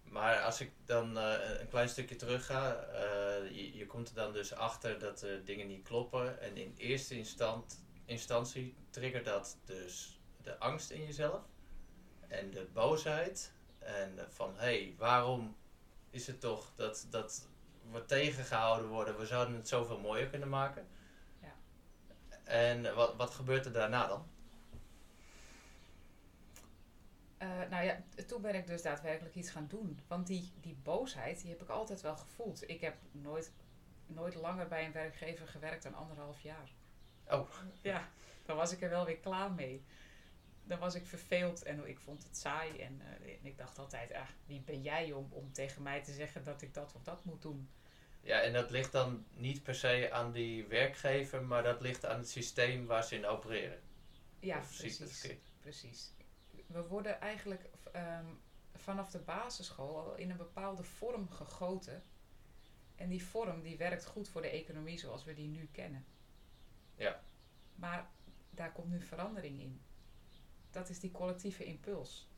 Maar 0.02 0.40
als 0.40 0.60
ik 0.60 0.72
dan 0.84 1.18
eh, 1.18 1.60
een 1.60 1.68
klein 1.68 1.88
stukje 1.88 2.16
terug 2.16 2.46
ga, 2.46 2.74
eh, 2.76 3.50
je, 3.50 3.76
je 3.76 3.86
komt 3.86 4.08
er 4.08 4.14
dan 4.14 4.32
dus 4.32 4.52
achter 4.52 4.98
dat 4.98 5.22
er 5.22 5.44
dingen 5.44 5.66
niet 5.66 5.82
kloppen. 5.84 6.40
En 6.40 6.56
in 6.56 6.74
eerste 6.76 7.16
instant, 7.16 7.84
instantie 8.04 8.74
triggert 8.90 9.24
dat 9.24 9.58
dus 9.64 10.20
de 10.42 10.58
angst 10.58 10.90
in 10.90 11.04
jezelf 11.04 11.42
en 12.28 12.50
de 12.50 12.68
boosheid. 12.72 13.52
En 13.80 14.18
van 14.28 14.52
hé, 14.56 14.60
hey, 14.60 14.94
waarom 14.98 15.56
is 16.10 16.26
het 16.26 16.40
toch 16.40 16.72
dat, 16.76 17.06
dat 17.10 17.48
we 17.90 18.04
tegengehouden 18.04 18.88
worden? 18.88 19.18
We 19.18 19.26
zouden 19.26 19.54
het 19.54 19.68
zoveel 19.68 19.98
mooier 19.98 20.26
kunnen 20.28 20.48
maken. 20.48 20.86
Ja. 21.40 21.54
En 22.44 22.94
wat, 22.94 23.16
wat 23.16 23.30
gebeurt 23.30 23.66
er 23.66 23.72
daarna 23.72 24.06
dan? 24.06 24.26
Eh, 27.40 27.48
nou 27.70 27.84
ja, 27.84 28.02
toen 28.26 28.42
ben 28.42 28.54
ik 28.54 28.66
dus 28.66 28.82
daadwerkelijk 28.82 29.34
iets 29.34 29.50
gaan 29.50 29.66
doen. 29.68 30.00
Want 30.06 30.26
die, 30.26 30.52
die 30.60 30.76
boosheid, 30.82 31.40
die 31.40 31.50
heb 31.50 31.62
ik 31.62 31.68
altijd 31.68 32.00
wel 32.00 32.16
gevoeld. 32.16 32.68
Ik 32.68 32.80
heb 32.80 32.96
nooit, 33.12 33.52
nooit 34.06 34.34
langer 34.34 34.68
bij 34.68 34.84
een 34.84 34.92
werkgever 34.92 35.48
gewerkt 35.48 35.82
dan 35.82 35.94
anderhalf 35.94 36.40
jaar. 36.40 36.70
Oh. 37.28 37.48
Ja, 37.82 38.08
dan 38.44 38.56
was 38.56 38.72
ik 38.72 38.82
er 38.82 38.90
wel 38.90 39.04
weer 39.04 39.18
klaar 39.18 39.52
mee. 39.52 39.84
Dan 40.70 40.78
was 40.78 40.94
ik 40.94 41.06
verveeld 41.06 41.62
en 41.62 41.88
ik 41.88 41.98
vond 41.98 42.22
het 42.22 42.36
saai. 42.36 42.78
En, 42.78 43.00
uh, 43.00 43.32
en 43.38 43.46
ik 43.46 43.58
dacht 43.58 43.78
altijd, 43.78 44.12
ah, 44.12 44.28
wie 44.46 44.60
ben 44.60 44.82
jij 44.82 45.12
om, 45.12 45.28
om 45.32 45.52
tegen 45.52 45.82
mij 45.82 46.02
te 46.02 46.12
zeggen 46.12 46.44
dat 46.44 46.62
ik 46.62 46.74
dat 46.74 46.94
of 46.94 47.02
dat 47.02 47.24
moet 47.24 47.42
doen? 47.42 47.70
Ja, 48.20 48.40
en 48.40 48.52
dat 48.52 48.70
ligt 48.70 48.92
dan 48.92 49.24
niet 49.30 49.62
per 49.62 49.74
se 49.74 50.08
aan 50.12 50.32
die 50.32 50.66
werkgever, 50.66 51.44
maar 51.44 51.62
dat 51.62 51.80
ligt 51.80 52.06
aan 52.06 52.18
het 52.18 52.28
systeem 52.28 52.86
waar 52.86 53.04
ze 53.04 53.14
in 53.14 53.26
opereren. 53.26 53.80
Ja, 54.40 54.58
Of 54.58 54.76
precies. 54.76 55.26
precies. 55.60 56.12
We 56.66 56.82
worden 56.86 57.20
eigenlijk 57.20 57.70
ehm, 57.92 58.26
vanaf 58.74 59.10
de 59.10 59.18
basisschool 59.18 59.98
al 59.98 60.14
in 60.16 60.30
een 60.30 60.36
bepaalde 60.36 60.82
vorm 60.82 61.30
gegoten. 61.30 62.02
En 62.96 63.08
die 63.08 63.24
vorm 63.24 63.62
die 63.62 63.76
werkt 63.76 64.06
goed 64.06 64.28
voor 64.28 64.42
de 64.42 64.48
economie 64.50 64.98
zoals 64.98 65.24
we 65.24 65.34
die 65.34 65.48
nu 65.48 65.68
kennen. 65.72 66.04
Ja. 66.94 67.20
Maar 67.74 68.10
daar 68.50 68.72
komt 68.72 68.88
nu 68.90 69.00
verandering 69.02 69.60
in. 69.60 69.80
Dat 70.70 70.88
is 70.88 71.00
die 71.00 71.10
collectieve 71.10 71.64
impuls. 71.64 72.28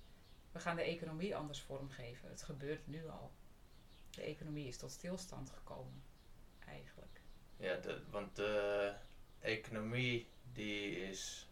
We 0.53 0.59
gaan 0.59 0.77
de 0.77 0.83
economie 0.83 1.37
anders 1.37 1.61
vormgeven. 1.61 2.29
Het 2.29 2.43
gebeurt 2.43 2.87
nu 2.87 3.09
al. 3.09 3.33
De 4.11 4.23
economie 4.23 4.67
is 4.67 4.77
tot 4.77 4.91
stilstand 4.91 5.51
gekomen, 5.51 6.03
eigenlijk. 6.67 7.21
Ja, 7.57 7.77
de, 7.77 8.01
want 8.11 8.37
de 8.37 8.95
economie 9.41 10.29
die 10.53 11.09
is 11.09 11.49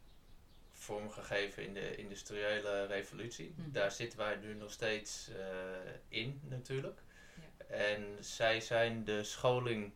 vormgegeven 0.73 1.65
in 1.65 1.75
de 1.75 1.97
industriële 1.97 2.87
revolutie. 2.87 3.55
Mhm. 3.57 3.71
Daar 3.71 3.91
zitten 3.91 4.19
wij 4.19 4.37
nu 4.37 4.55
nog 4.55 4.71
steeds 4.71 5.29
eh, 5.29 5.93
in 6.09 6.41
natuurlijk. 6.49 7.03
Ja. 7.37 7.75
En 7.75 8.25
zij 8.25 8.61
zijn 8.61 9.05
de 9.05 9.25
scholing 9.25 9.93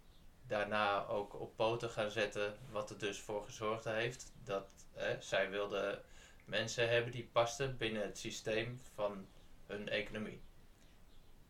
daarna 0.47 1.07
ook 1.07 1.41
op 1.41 1.57
poten 1.57 1.91
gaan 1.91 2.11
zetten, 2.11 2.57
wat 2.71 2.91
er 2.91 2.99
dus 2.99 3.19
voor 3.19 3.45
gezorgd 3.45 3.85
heeft 3.85 4.33
dat 4.45 4.69
eh, 4.95 5.07
zij 5.21 5.51
wilden 5.51 6.03
mensen 6.45 6.89
hebben 6.89 7.13
die 7.13 7.29
pasten 7.33 7.77
binnen 7.77 8.03
het 8.03 8.19
systeem 8.19 8.81
van 8.95 9.27
hun 9.67 9.89
economie. 9.89 10.41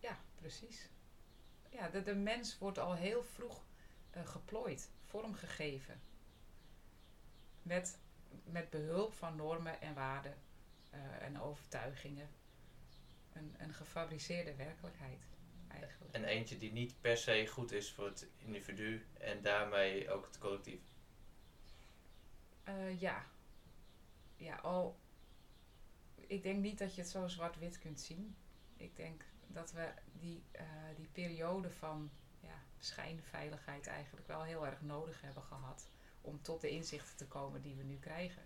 Ja, 0.00 0.18
precies. 0.34 0.88
Ja, 1.70 1.88
de, 1.88 2.02
de 2.02 2.14
mens 2.14 2.58
wordt 2.58 2.78
al 2.78 2.94
heel 2.94 3.22
vroeg 3.22 3.62
eh, 4.10 4.26
geplooid, 4.26 4.90
vormgegeven. 5.04 6.00
Met, 7.62 7.98
met 8.44 8.70
behulp 8.70 9.14
van 9.14 9.36
normen 9.36 9.80
en 9.80 9.94
waarden 9.94 10.34
eh, 10.90 11.22
en 11.22 11.40
overtuigingen. 11.40 12.28
Een, 13.32 13.54
een 13.58 13.74
gefabriceerde 13.74 14.54
werkelijkheid, 14.54 15.26
eigenlijk. 15.68 16.14
En 16.14 16.24
eentje 16.24 16.58
die 16.58 16.72
niet 16.72 17.00
per 17.00 17.16
se 17.16 17.46
goed 17.46 17.72
is 17.72 17.92
voor 17.92 18.06
het 18.06 18.26
individu 18.38 19.06
en 19.18 19.42
daarmee 19.42 20.10
ook 20.10 20.26
het 20.26 20.38
collectief. 20.38 20.82
Eh, 22.64 23.00
ja. 23.00 23.26
Ja, 24.44 24.56
al. 24.56 24.96
Ik 26.14 26.42
denk 26.42 26.62
niet 26.62 26.78
dat 26.78 26.94
je 26.94 27.00
het 27.00 27.10
zo 27.10 27.26
zwart-wit 27.26 27.78
kunt 27.78 28.00
zien. 28.00 28.36
Ik 28.76 28.96
denk 28.96 29.24
dat 29.46 29.72
we 29.72 29.92
die, 30.12 30.44
eh, 30.50 30.64
die 30.96 31.08
periode 31.12 31.70
van 31.70 32.10
ja, 32.40 32.62
schijnveiligheid 32.78 33.86
eigenlijk 33.86 34.26
wel 34.26 34.42
heel 34.42 34.66
erg 34.66 34.80
nodig 34.80 35.20
hebben 35.20 35.42
gehad. 35.42 35.88
Om 36.20 36.42
tot 36.42 36.60
de 36.60 36.68
inzichten 36.68 37.16
te 37.16 37.26
komen 37.26 37.62
die 37.62 37.74
we 37.74 37.82
nu 37.82 37.98
krijgen. 37.98 38.42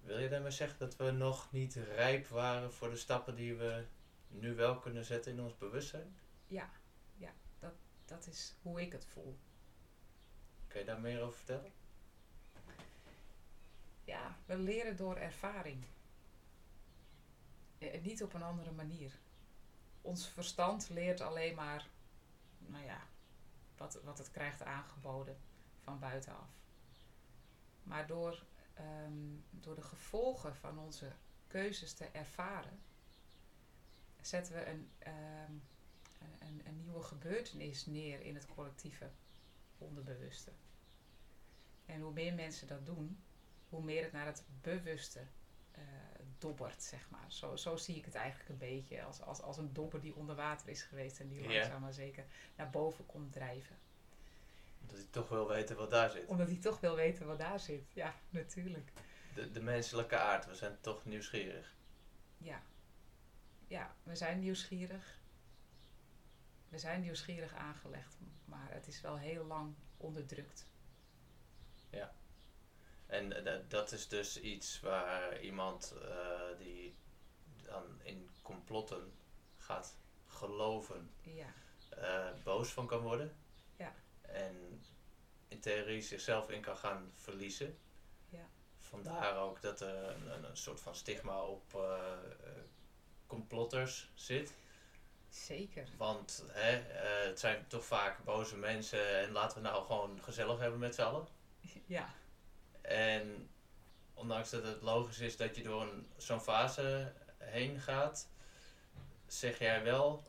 Wil 0.00 0.18
je 0.18 0.28
daarmee 0.28 0.50
zeggen 0.50 0.78
dat 0.78 0.96
we 0.96 1.10
nog 1.10 1.52
niet 1.52 1.74
rijp 1.74 2.26
waren 2.26 2.72
voor 2.72 2.90
de 2.90 2.96
stappen 2.96 3.34
die 3.34 3.54
we 3.54 3.86
nu 4.28 4.54
wel 4.54 4.78
kunnen 4.78 5.04
zetten 5.04 5.32
in 5.32 5.40
ons 5.40 5.58
bewustzijn? 5.58 6.18
Ja, 6.46 6.70
ja 7.16 7.32
dat, 7.58 7.74
dat 8.04 8.26
is 8.26 8.54
hoe 8.62 8.80
ik 8.80 8.92
het 8.92 9.04
voel. 9.04 9.38
Kun 10.66 10.80
je 10.80 10.86
daar 10.86 11.00
meer 11.00 11.20
over 11.20 11.36
vertellen? 11.36 11.72
Ja, 14.08 14.36
we 14.46 14.58
leren 14.58 14.96
door 14.96 15.16
ervaring. 15.16 15.84
Eh, 17.78 18.02
niet 18.02 18.22
op 18.22 18.34
een 18.34 18.42
andere 18.42 18.72
manier. 18.72 19.18
Ons 20.00 20.28
verstand 20.28 20.88
leert 20.88 21.20
alleen 21.20 21.54
maar, 21.54 21.88
nou 22.58 22.84
ja, 22.84 23.06
wat, 23.76 24.00
wat 24.04 24.18
het 24.18 24.30
krijgt 24.30 24.62
aangeboden 24.62 25.36
van 25.82 25.98
buitenaf. 25.98 26.50
Maar 27.82 28.06
door, 28.06 28.44
ehm, 28.74 29.36
door 29.50 29.74
de 29.74 29.82
gevolgen 29.82 30.56
van 30.56 30.78
onze 30.78 31.12
keuzes 31.46 31.92
te 31.92 32.04
ervaren, 32.04 32.80
zetten 34.20 34.54
we 34.54 34.66
een, 34.66 34.90
ehm, 34.98 35.52
een, 36.38 36.66
een 36.66 36.76
nieuwe 36.76 37.02
gebeurtenis 37.02 37.86
neer 37.86 38.20
in 38.20 38.34
het 38.34 38.46
collectieve 38.46 39.10
onderbewuste. 39.78 40.52
En 41.86 42.00
hoe 42.00 42.12
meer 42.12 42.34
mensen 42.34 42.66
dat 42.66 42.86
doen, 42.86 43.22
hoe 43.68 43.82
meer 43.82 44.02
het 44.02 44.12
naar 44.12 44.26
het 44.26 44.44
bewuste 44.60 45.20
eh, 45.72 45.82
dobbert, 46.38 46.82
zeg 46.82 47.10
maar. 47.10 47.24
Zo, 47.32 47.56
zo 47.56 47.76
zie 47.76 47.96
ik 47.96 48.04
het 48.04 48.14
eigenlijk 48.14 48.48
een 48.48 48.58
beetje. 48.58 49.02
Als, 49.02 49.20
als, 49.20 49.42
als 49.42 49.56
een 49.56 49.72
dobber 49.72 50.00
die 50.00 50.14
onder 50.14 50.36
water 50.36 50.68
is 50.68 50.82
geweest 50.82 51.20
en 51.20 51.28
die 51.28 51.42
Ja. 51.42 51.48
langzaam 51.48 51.80
maar 51.80 51.92
zeker 51.92 52.24
naar 52.56 52.70
boven 52.70 53.06
komt 53.06 53.32
drijven. 53.32 53.76
Dat 54.86 54.98
je 54.98 55.10
toch 55.10 55.28
wil 55.28 55.48
weten 55.48 55.76
wat 55.76 55.90
daar 55.90 56.10
zit. 56.10 56.26
Omdat 56.26 56.46
hij 56.48 56.56
toch 56.56 56.80
wil 56.80 56.94
weten 56.94 57.26
wat 57.26 57.38
daar 57.38 57.60
zit. 57.60 57.92
Ja, 57.92 58.14
natuurlijk. 58.30 58.92
De, 59.34 59.50
de 59.50 59.60
menselijke 59.60 60.16
aard, 60.18 60.46
we 60.46 60.54
zijn 60.54 60.76
toch 60.80 61.04
nieuwsgierig. 61.04 61.74
Ja. 62.38 62.62
Ja, 63.66 63.94
we 64.02 64.16
zijn 64.16 64.38
nieuwsgierig. 64.38 65.20
We 66.68 66.78
zijn 66.78 67.00
nieuwsgierig 67.00 67.54
aangelegd, 67.54 68.16
maar 68.44 68.72
het 68.72 68.86
is 68.88 69.00
wel 69.00 69.16
heel 69.18 69.44
lang 69.44 69.74
onderdrukt. 69.96 70.66
En 73.08 73.46
eh, 73.46 73.58
dat- 73.68 73.92
is 73.92 74.08
dus 74.08 74.40
iets 74.40 74.80
waar 74.80 75.40
iemand 75.40 75.94
eh, 76.02 76.58
die 76.58 76.94
dan 77.62 78.00
in 78.02 78.28
complotten 78.42 79.12
gaat 79.56 79.96
geloven, 80.26 81.10
Ja, 81.22 81.52
eh, 81.88 82.28
boos 82.44 82.68
van 82.72 82.86
kan 82.86 83.00
worden. 83.00 83.36
Ja. 83.76 83.94
En 84.22 84.82
in 85.48 85.60
theorie 85.60 86.00
zichzelf 86.02 86.50
in 86.50 86.60
kan 86.60 86.76
gaan 86.76 87.12
verliezen. 87.14 87.78
Ja. 88.28 88.48
Vandaar 88.80 89.36
ook 89.36 89.60
dat 89.60 89.80
er 89.80 90.08
een, 90.26 90.56
soort 90.56 90.80
van 90.80 90.94
stigma 90.94 91.42
op 91.42 91.76
complotters 93.26 94.10
zit. 94.14 94.52
zeker. 95.28 95.88
Want 95.96 96.44
hè, 96.48 96.70
het 97.28 97.40
zijn 97.40 97.66
toch 97.66 97.84
vaak 97.84 98.24
boze 98.24 98.56
mensen 98.56 99.18
en 99.18 99.32
laten 99.32 99.56
we 99.62 99.68
nou 99.68 99.84
gewoon 99.86 100.22
gezellig 100.22 100.58
hebben 100.58 100.78
met 100.78 100.94
z'n 100.94 101.02
allen. 101.02 101.26
Ja, 101.86 102.14
En 102.88 103.50
ondanks 104.14 104.50
dat 104.50 104.64
het 104.64 104.82
logisch 104.82 105.18
is 105.18 105.36
dat 105.36 105.56
je 105.56 105.62
door 105.62 105.92
zo'n 106.16 106.40
fase 106.40 107.12
heen 107.38 107.80
gaat, 107.80 108.28
zeg 109.26 109.58
jij 109.58 109.82
wel, 109.82 110.22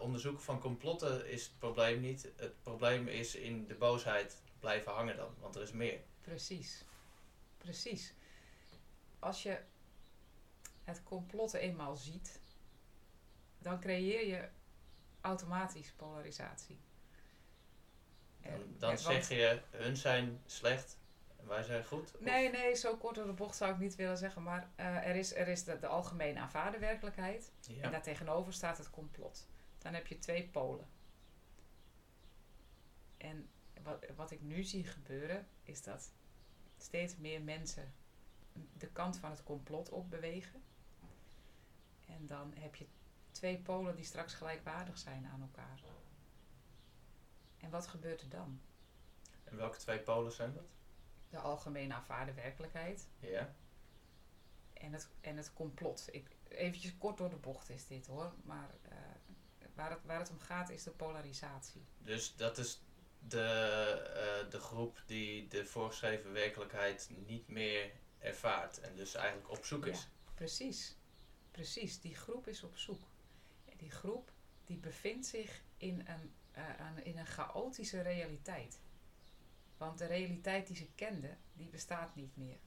onderzoeken 0.00 0.42
van 0.42 0.60
complotten 0.60 1.28
is 1.28 1.42
het 1.44 1.58
probleem 1.58 2.00
niet. 2.00 2.28
Het 2.36 2.62
probleem 2.62 3.08
is 3.08 3.34
in 3.34 3.66
de 3.66 3.74
boosheid 3.74 4.42
blijven 4.60 4.92
hangen 4.92 5.16
dan, 5.16 5.34
want 5.40 5.54
er 5.56 5.62
is 5.62 5.72
meer. 5.72 6.00
Precies. 6.20 6.84
Precies. 7.58 8.12
Als 9.18 9.42
je 9.42 9.58
het 10.84 11.02
complot 11.02 11.52
eenmaal 11.54 11.96
ziet, 11.96 12.40
dan 13.58 13.80
creëer 13.80 14.26
je 14.26 14.48
automatisch 15.20 15.92
polarisatie. 15.96 16.78
Dan, 18.42 18.52
En- 18.52 18.76
dan 18.78 18.98
zeg 18.98 19.28
je, 19.28 19.60
hun 19.70 19.96
zijn 19.96 20.40
slecht 20.46 20.96
wij 21.46 21.62
zijn 21.62 21.84
goed. 21.84 22.14
Of- 22.14 22.20
Nee, 22.20 22.50
nee, 22.50 22.74
zo 22.74 22.96
kort 22.96 23.14
door 23.14 23.26
de 23.26 23.32
bocht 23.32 23.56
zou 23.56 23.72
ik 23.72 23.78
niet 23.78 23.94
willen 23.94 24.16
zeggen. 24.18 24.42
Maar 24.42 24.70
eh, 24.76 24.86
er 25.08 25.16
is, 25.16 25.34
er 25.34 25.48
is 25.48 25.64
de, 25.64 25.78
de 25.78 25.86
algemeen 25.86 26.38
aanvaarde 26.38 26.78
werkelijkheid. 26.78 27.52
En 27.82 27.90
daartegenover 27.90 28.52
staat 28.52 28.78
het 28.78 28.90
complot. 28.90 29.48
Dan 29.78 29.94
heb 29.94 30.06
je 30.06 30.18
twee 30.18 30.48
polen. 30.48 30.88
En 33.16 33.48
wat, 33.82 34.06
wat 34.16 34.30
ik 34.30 34.40
nu 34.42 34.62
zie 34.62 34.84
gebeuren, 34.84 35.48
is 35.62 35.82
dat 35.82 36.12
steeds 36.78 37.16
meer 37.16 37.42
mensen 37.42 37.94
de 38.72 38.86
kant 38.88 39.16
van 39.18 39.30
het 39.30 39.42
complot 39.42 39.88
opbewegen. 39.88 40.62
En 42.06 42.26
dan 42.26 42.52
heb 42.58 42.74
je 42.74 42.86
twee 43.30 43.58
polen 43.58 43.96
die 43.96 44.04
straks 44.04 44.34
gelijkwaardig 44.34 44.98
zijn 44.98 45.26
aan 45.26 45.40
elkaar. 45.40 45.80
En 47.58 47.70
wat 47.70 47.86
gebeurt 47.86 48.20
er 48.22 48.28
dan? 48.28 48.60
En 49.44 49.56
welke 49.56 49.78
twee 49.78 49.98
polen 49.98 50.32
zijn 50.32 50.52
dat? 50.54 50.64
De 51.30 51.38
algemeen 51.38 51.92
aanvaarde 51.92 52.32
werkelijkheid 52.34 53.08
Ja. 53.18 53.54
en 54.72 54.92
het, 54.92 55.08
en 55.20 55.36
het 55.36 55.52
complot. 55.52 56.08
Ik, 56.10 56.26
eventjes 56.48 56.98
kort 56.98 57.18
door 57.18 57.30
de 57.30 57.36
bocht 57.36 57.68
is 57.70 57.86
dit 57.86 58.06
hoor, 58.06 58.32
maar 58.44 58.70
eh, 58.82 58.96
waar, 59.74 59.90
het, 59.90 59.98
waar 60.04 60.18
het 60.18 60.30
om 60.30 60.40
gaat 60.40 60.70
is 60.70 60.82
de 60.82 60.90
polarisatie. 60.90 61.84
Dus 61.98 62.36
dat 62.36 62.58
is 62.58 62.82
de, 63.18 63.40
eh, 64.44 64.50
de 64.50 64.60
groep 64.60 65.02
die 65.06 65.48
de 65.48 65.64
voorgeschreven 65.64 66.32
werkelijkheid 66.32 67.10
niet 67.26 67.48
meer 67.48 67.92
ervaart. 68.18 68.80
En 68.80 68.96
dus 68.96 69.14
eigenlijk 69.14 69.50
op 69.50 69.64
zoek 69.64 69.86
is. 69.86 70.08
Precies, 70.34 70.96
precies. 71.50 72.00
Die 72.00 72.14
groep 72.14 72.46
is 72.46 72.62
op 72.62 72.76
zoek. 72.76 73.04
Die 73.76 73.90
groep 73.90 74.32
die 74.64 74.78
bevindt 74.78 75.26
zich 75.26 75.62
in 75.76 76.06
een, 76.08 76.34
eh, 76.52 76.64
een- 76.78 77.04
in 77.04 77.18
een 77.18 77.26
chaotische 77.26 78.00
realiteit. 78.00 78.80
Want 79.76 79.98
de 79.98 80.06
realiteit 80.06 80.66
die 80.66 80.76
ze 80.76 80.86
kenden, 80.94 81.38
die 81.52 81.68
bestaat 81.68 82.14
niet 82.14 82.36
meer. 82.36 82.58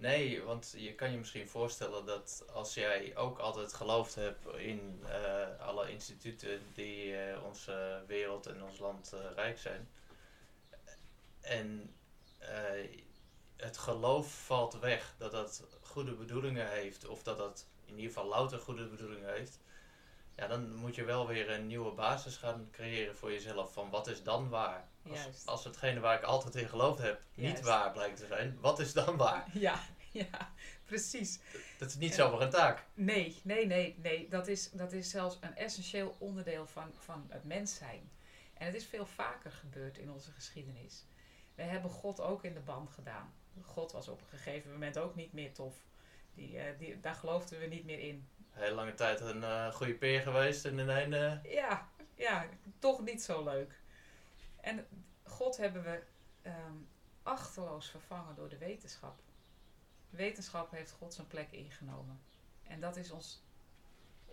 Nee, 0.00 0.42
want 0.42 0.74
je 0.76 0.94
kan 0.94 1.10
je 1.10 1.18
misschien 1.18 1.48
voorstellen 1.48 2.06
dat 2.06 2.44
als 2.52 2.74
jij 2.74 3.16
ook 3.16 3.38
altijd 3.38 3.72
geloofd 3.72 4.14
hebt 4.14 4.46
in 4.56 5.02
eh, 5.06 5.66
alle 5.66 5.90
instituten 5.90 6.60
die 6.74 7.16
eh, 7.16 7.44
onze 7.44 8.04
wereld 8.06 8.46
en 8.46 8.62
ons 8.62 8.78
land 8.78 9.12
eh, 9.12 9.20
rijk 9.34 9.58
zijn. 9.58 9.88
En 11.40 11.94
het 13.56 13.78
geloof 13.78 14.44
valt 14.44 14.78
weg 14.78 15.14
dat 15.18 15.32
dat 15.32 15.64
goede 15.80 16.12
bedoelingen 16.12 16.70
heeft, 16.70 17.06
of 17.06 17.22
dat 17.22 17.38
dat 17.38 17.66
in 17.84 17.94
ieder 17.94 18.12
geval 18.12 18.28
louter 18.28 18.58
goede 18.58 18.86
bedoelingen 18.86 19.32
heeft. 19.32 19.60
Ja, 20.36 20.46
dan 20.46 20.74
moet 20.74 20.94
je 20.94 21.04
wel 21.04 21.26
weer 21.26 21.50
een 21.50 21.66
nieuwe 21.66 21.92
basis 21.92 22.36
gaan 22.36 22.68
creëren 22.72 23.16
voor 23.16 23.32
jezelf. 23.32 23.72
Van 23.72 23.90
wat 23.90 24.06
is 24.06 24.22
dan 24.22 24.48
waar? 24.48 24.89
Als, 25.08 25.18
Juist. 25.18 25.46
als 25.46 25.64
hetgene 25.64 26.00
waar 26.00 26.16
ik 26.18 26.22
altijd 26.22 26.54
in 26.54 26.68
geloofd 26.68 26.98
heb 27.02 27.20
niet 27.34 27.60
waar 27.60 27.92
blijkt 27.92 28.16
te 28.16 28.26
zijn, 28.26 28.58
wat 28.60 28.78
is 28.78 28.92
dan 28.92 29.16
waar? 29.16 29.46
Ja, 29.58 29.80
ja, 30.12 30.52
precies. 30.84 31.38
Dat 31.78 31.88
is 31.88 31.96
niet 31.96 32.14
zomaar 32.14 32.40
een 32.40 32.50
taak. 32.50 32.84
Nee, 32.94 33.40
nee, 33.42 33.66
nee, 33.66 33.94
nee. 33.98 34.28
Dat 34.28 34.48
is, 34.48 34.70
dat 34.70 34.92
is 34.92 35.10
zelfs 35.10 35.38
een 35.40 35.56
essentieel 35.56 36.16
onderdeel 36.18 36.66
van, 36.66 36.92
van 36.98 37.26
het 37.28 37.44
mens 37.44 37.74
zijn. 37.74 38.10
En 38.54 38.66
het 38.66 38.74
is 38.74 38.86
veel 38.86 39.06
vaker 39.06 39.50
gebeurd 39.52 39.98
in 39.98 40.10
onze 40.10 40.30
geschiedenis. 40.30 41.04
We 41.54 41.62
hebben 41.62 41.90
God 41.90 42.20
ook 42.20 42.44
in 42.44 42.54
de 42.54 42.60
band 42.60 42.90
gedaan. 42.90 43.32
God 43.62 43.92
was 43.92 44.08
op 44.08 44.20
een 44.20 44.38
gegeven 44.38 44.72
moment 44.72 44.98
ook 44.98 45.14
niet 45.14 45.32
meer 45.32 45.52
tof. 45.52 45.74
Die, 46.34 46.58
eh, 46.58 46.78
die, 46.78 47.00
daar 47.00 47.14
geloofden 47.14 47.58
we 47.60 47.66
niet 47.66 47.84
meer 47.84 47.98
in. 47.98 48.28
Heel 48.50 48.74
lange 48.74 48.94
tijd 48.94 49.20
een 49.20 49.44
eh, 49.44 49.72
goede 49.72 49.94
peer 49.94 50.20
geweest 50.20 50.64
en 50.64 50.78
ineens... 50.78 51.14
eh 51.14 51.52
Ja, 51.52 51.88
ja, 52.14 52.46
toch 52.78 53.00
niet 53.04 53.22
zo 53.22 53.44
leuk. 53.44 53.79
En 54.60 54.86
God 55.22 55.56
hebben 55.56 55.82
we 55.82 56.02
ehm, 56.42 56.74
achterloos 57.22 57.88
vervangen 57.90 58.34
door 58.34 58.48
de 58.48 58.58
wetenschap. 58.58 59.20
Wetenschap 60.10 60.70
heeft 60.70 60.90
God 60.92 61.14
zijn 61.14 61.26
plek 61.26 61.50
ingenomen. 61.50 62.20
En 62.62 62.80
dat 62.80 62.96
is 62.96 63.10
ons 63.10 63.42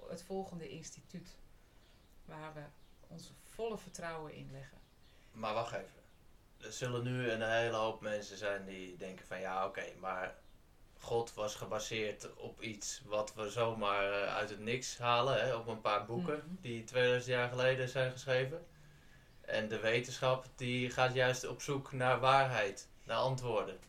het 0.10 0.22
volgende 0.24 0.69
instituut. 0.69 1.36
Waar 2.25 2.53
we 2.53 2.62
ons 3.07 3.31
volle 3.43 3.77
vertrouwen 3.77 4.34
in 4.34 4.50
leggen. 4.51 4.77
Maar 5.31 5.53
wacht 5.53 5.74
even. 5.74 6.01
Er 6.57 6.72
zullen 6.74 7.03
nu 7.03 7.29
een 7.31 7.41
hele 7.51 7.75
hoop 7.75 8.01
mensen 8.01 8.38
zijn 8.38 8.65
die 8.65 8.98
denken 8.98 9.25
van 9.25 9.39
ja, 9.39 9.65
oké, 9.65 9.93
maar 10.00 10.36
God 11.00 11.34
was 11.34 11.55
gebaseerd 11.55 12.36
op 12.36 12.62
iets 12.62 13.01
wat 13.05 13.34
we 13.34 13.50
zomaar 13.50 14.12
eh, 14.24 14.36
uit 14.36 14.50
het 14.50 14.60
niks 14.60 14.98
halen, 14.98 15.46
hè, 15.46 15.55
op 15.55 15.67
een 15.67 15.81
paar 15.81 16.05
boeken 16.05 16.36
Mhm. 16.38 16.62
die 16.62 16.84
2000 16.84 17.34
jaar 17.36 17.50
geleden 17.50 17.89
zijn 17.89 18.12
geschreven. 18.12 18.65
En 19.48 19.68
de 19.68 19.80
wetenschap 19.80 20.46
die 20.56 20.89
gaat 20.89 21.13
juist 21.13 21.48
op 21.48 21.62
zoek 21.62 21.92
naar 21.92 22.20
waarheid, 22.20 22.88
naar 23.04 23.18
antwoorden. 23.18 23.80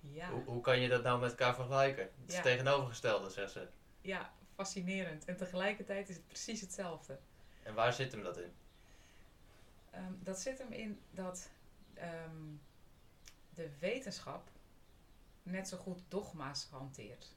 Ja, 0.00 0.30
Hoe, 0.30 0.44
hoe 0.44 0.60
kan 0.60 0.80
je 0.80 0.88
dat 0.88 1.02
nou 1.02 1.20
met 1.20 1.30
elkaar 1.30 1.54
vergelijken? 1.54 2.02
Het 2.02 2.12
is 2.28 2.34
Ja. 2.34 2.42
tegenovergestelde, 2.42 3.30
zegt 3.30 3.52
ze. 3.52 3.68
ja, 4.00 4.32
fascinerend. 4.54 5.24
En 5.24 5.36
tegelijkertijd 5.36 6.08
is 6.08 6.16
het 6.16 6.26
precies 6.26 6.60
hetzelfde. 6.60 7.18
En 7.62 7.74
waar 7.74 7.92
zit 7.92 8.12
hem 8.12 8.22
dat 8.22 8.38
in? 8.38 8.52
Ehm, 9.90 10.12
dat 10.18 10.38
zit 10.40 10.58
hem 10.58 10.72
in 10.72 11.00
dat 11.10 11.48
ehm, 11.94 12.42
de 13.54 13.70
wetenschap 13.78 14.48
net 15.42 15.68
zo 15.68 15.76
goed 15.76 16.00
dogma's 16.08 16.66
hanteert. 16.70 17.34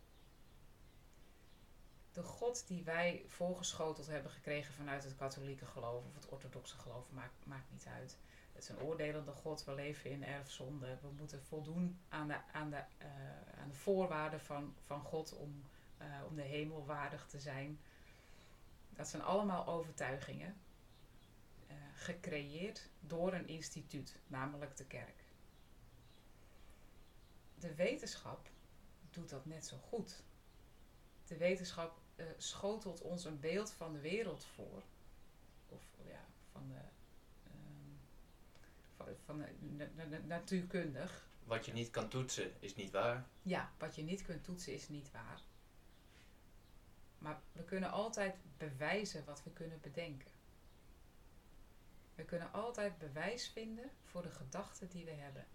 De 2.12 2.24
God 2.24 2.68
die 2.68 2.84
wij 2.84 3.24
voorgeschoteld 3.28 4.08
hebben 4.08 4.32
gekregen 4.32 4.74
vanuit 4.74 5.04
het 5.04 5.16
katholieke 5.16 5.66
geloof 5.66 6.06
of 6.06 6.16
het 6.16 6.30
orthodoxe 6.30 6.78
geloof, 6.78 7.12
maakt, 7.12 7.46
maakt 7.46 7.72
niet 7.72 7.86
uit. 7.86 8.18
Het 8.54 8.64
is 8.64 8.70
een 8.70 8.82
oordelende 8.82 9.32
God, 9.32 9.64
we 9.66 9.74
leven 9.74 10.10
in 10.10 10.24
erfzonde. 10.24 10.98
We 11.02 11.08
moeten 11.18 11.44
voldoen 11.44 12.00
aan 12.10 12.28
de, 12.28 12.38
aan 12.52 12.70
de, 12.70 12.84
eh, 12.98 13.62
aan 13.62 13.70
de 13.70 13.76
voorwaarden 13.76 14.40
van, 14.40 14.76
van 14.86 15.02
God 15.02 15.34
om, 15.34 15.64
eh, 15.98 16.08
om 16.30 16.36
de 16.36 16.42
hemel 16.42 16.86
waardig 16.86 17.28
te 17.28 17.40
zijn. 17.40 17.80
Dat 18.90 19.08
zijn 19.08 19.22
allemaal 19.22 19.68
overtuigingen 19.68 20.58
eh, 21.68 21.76
gecreëerd 21.94 22.90
door 23.00 23.34
een 23.34 23.48
instituut, 23.48 24.20
namelijk 24.28 24.78
de 24.78 24.86
kerk. 24.86 25.24
De 27.56 27.76
wetenschap 27.76 28.50
doet 29.10 29.30
dat 29.30 29.46
net 29.46 29.66
zo 29.66 29.78
goed. 29.78 30.24
De 31.30 31.38
wetenschap 31.38 31.98
eh, 32.16 32.26
schotelt 32.38 33.02
ons 33.02 33.26
een 33.26 33.40
beeld 33.40 33.72
van 33.72 33.94
de 33.94 34.00
wereld 34.00 34.46
voor, 34.46 34.84
of 35.70 35.84
ja, 36.06 36.26
van 36.52 36.68
de, 36.68 36.80
ehm, 37.44 37.96
van, 38.96 39.08
van 39.26 39.38
de, 39.38 39.48
na- 39.60 39.90
na- 39.96 40.06
na- 40.06 40.26
natuurkundig. 40.26 41.28
Wat 41.44 41.66
je 41.66 41.74
niet 41.74 41.90
kan 41.92 42.10
toetsen 42.10 42.52
is 42.60 42.76
niet 42.76 42.92
waar. 42.92 43.28
Ja, 43.42 43.72
wat 43.78 43.96
je 43.96 44.02
niet 44.04 44.22
kunt 44.22 44.44
toetsen 44.44 44.74
is 44.74 44.90
niet 44.90 45.12
waar. 45.12 45.42
Maar 47.18 47.42
we 47.52 47.64
kunnen 47.64 47.92
altijd 47.92 48.36
bewijzen 48.58 49.26
wat 49.26 49.44
we 49.44 49.52
kunnen 49.52 49.80
bedenken. 49.82 50.32
We 52.16 52.24
kunnen 52.26 52.52
altijd 52.52 52.98
bewijs 52.98 53.48
vinden 53.48 53.92
voor 54.04 54.22
de 54.22 54.32
gedachten 54.32 54.90
die 54.90 55.06
we 55.06 55.12
hebben. 55.12 55.48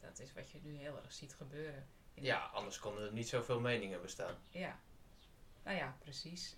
Dat 0.00 0.18
is 0.18 0.32
wat 0.32 0.50
je 0.50 0.60
nu 0.62 0.74
heel 0.74 0.96
erg 0.96 1.12
ziet 1.12 1.34
gebeuren. 1.34 1.86
Ja, 2.14 2.38
anders 2.38 2.78
konden 2.78 3.04
er 3.06 3.12
niet 3.12 3.28
zoveel 3.28 3.60
meningen 3.60 4.02
bestaan. 4.02 4.34
Ja. 4.50 4.78
Nou 5.64 5.76
ja, 5.76 5.96
precies. 5.98 6.56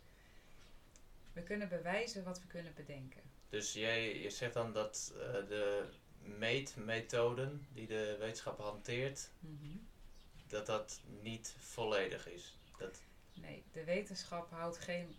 We 1.32 1.42
kunnen 1.42 1.68
bewijzen 1.68 2.24
wat 2.24 2.40
we 2.40 2.46
kunnen 2.46 2.74
bedenken. 2.74 3.22
Dus 3.48 3.72
jij, 3.72 4.18
je 4.20 4.30
zegt 4.30 4.54
dan 4.54 4.72
dat 4.72 5.12
eh, 5.14 5.32
de 5.32 5.88
meetmethoden 6.18 7.66
die 7.72 7.86
de 7.86 8.16
wetenschap 8.18 8.58
hanteert, 8.58 9.30
dat 10.46 10.66
dat 10.66 11.00
niet 11.22 11.54
volledig 11.58 12.26
is. 12.28 12.56
Dat, 12.78 13.02
Nee, 13.34 13.64
de 13.72 13.84
wetenschap 13.84 14.50
houdt 14.50 14.78
geen. 14.78 15.16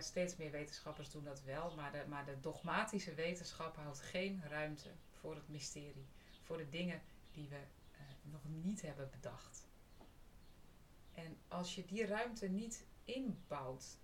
steeds 0.00 0.36
meer 0.36 0.50
wetenschappers 0.50 1.10
doen 1.10 1.24
dat 1.24 1.42
wel, 1.42 1.74
maar 1.74 1.92
de, 1.92 2.04
maar 2.08 2.24
de 2.24 2.40
dogmatische 2.40 3.14
wetenschap 3.14 3.76
houdt 3.76 4.00
geen 4.00 4.42
ruimte 4.48 4.88
voor 5.20 5.34
het 5.34 5.48
mysterie. 5.48 6.06
Voor 6.42 6.56
de 6.56 6.68
dingen 6.68 7.02
die 7.32 7.48
we 7.48 7.60
nog 8.24 8.44
niet 8.44 8.82
hebben 8.82 9.10
bedacht. 9.10 9.68
En 11.12 11.38
als 11.48 11.74
je 11.74 11.84
die 11.84 12.06
ruimte 12.06 12.48
niet 12.48 12.86
inbouwt, 13.04 13.98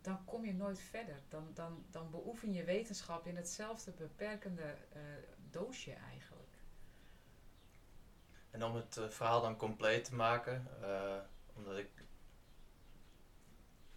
dan 0.00 0.24
kom 0.24 0.44
je 0.44 0.54
nooit 0.54 0.80
verder. 0.80 1.22
Dan, 1.28 1.50
dan, 1.54 1.84
dan 1.90 2.10
beoefen 2.10 2.52
je 2.52 2.64
wetenschap 2.64 3.26
in 3.26 3.36
hetzelfde 3.36 3.92
beperkende 3.92 4.76
eh, 4.92 5.00
doosje 5.50 5.92
eigenlijk. 5.92 6.44
en 8.50 8.64
om 8.64 8.74
het 8.74 8.96
eh, 8.96 9.08
verhaal 9.08 9.40
dan 9.40 9.56
compleet 9.56 10.04
te 10.04 10.14
maken, 10.14 10.66
eh, 10.82 11.18
omdat 11.54 11.78
ik 11.78 11.90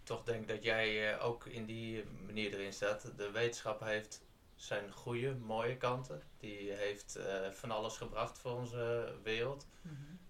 toch 0.02 0.24
denk 0.24 0.48
dat 0.48 0.62
jij 0.62 1.20
ook 1.20 1.46
in 1.46 1.64
die 1.64 2.04
manier 2.04 2.52
erin 2.52 2.72
staat. 2.72 3.16
De 3.16 3.30
wetenschap 3.30 3.80
heeft 3.80 4.22
zijn 4.60 4.92
goede, 4.92 5.34
mooie 5.34 5.76
kanten. 5.76 6.22
Die 6.38 6.72
heeft 6.72 7.16
eh, 7.16 7.50
van 7.50 7.70
alles 7.70 7.96
gebracht 7.96 8.38
voor 8.38 8.52
onze 8.52 9.14
wereld. 9.22 9.66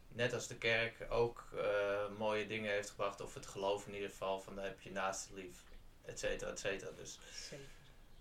Net 0.09 0.33
als 0.33 0.47
de 0.47 0.57
kerk 0.59 1.07
ook 1.09 1.49
eh, 1.57 2.09
mooie 2.19 2.47
dingen 2.47 2.71
heeft 2.71 2.91
gebracht, 2.91 3.21
of 3.21 3.35
het 3.35 3.47
geloof 3.47 3.87
in 3.87 3.95
ieder 3.95 4.09
geval, 4.11 4.41
van 4.41 4.55
daar 4.55 4.65
heb 4.65 4.81
je 4.81 4.91
naast 4.91 5.31
lief, 5.33 5.63
et 6.03 6.19
cetera, 6.19 6.51
et 6.51 6.59
cetera. 6.59 6.91
Dus 6.91 7.19
Zeker. 7.33 7.65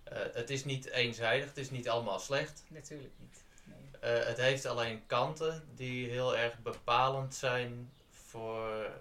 eh, 0.03 0.33
het 0.33 0.49
is 0.49 0.65
niet 0.65 0.85
eenzijdig, 0.85 1.47
het 1.47 1.57
is 1.57 1.69
niet 1.69 1.89
allemaal 1.89 2.19
slecht. 2.19 2.63
Natuurlijk 2.67 3.13
niet. 3.19 3.43
Nee. 3.63 4.09
Het 4.09 4.37
heeft 4.37 4.65
alleen 4.65 5.05
kanten 5.05 5.69
die 5.75 6.09
heel 6.09 6.37
erg 6.37 6.59
bepalend 6.59 7.35
zijn 7.35 7.91
voor, 8.09 8.91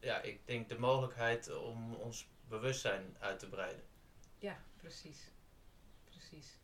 ja, 0.00 0.20
ik 0.22 0.46
denk 0.46 0.68
de 0.68 0.78
mogelijkheid 0.78 1.56
om 1.56 1.94
ons 1.94 2.26
bewustzijn 2.48 3.16
uit 3.18 3.38
te 3.38 3.48
breiden. 3.48 3.82
Ja, 4.38 4.62
precies. 4.76 5.30
Precies. 6.28 6.58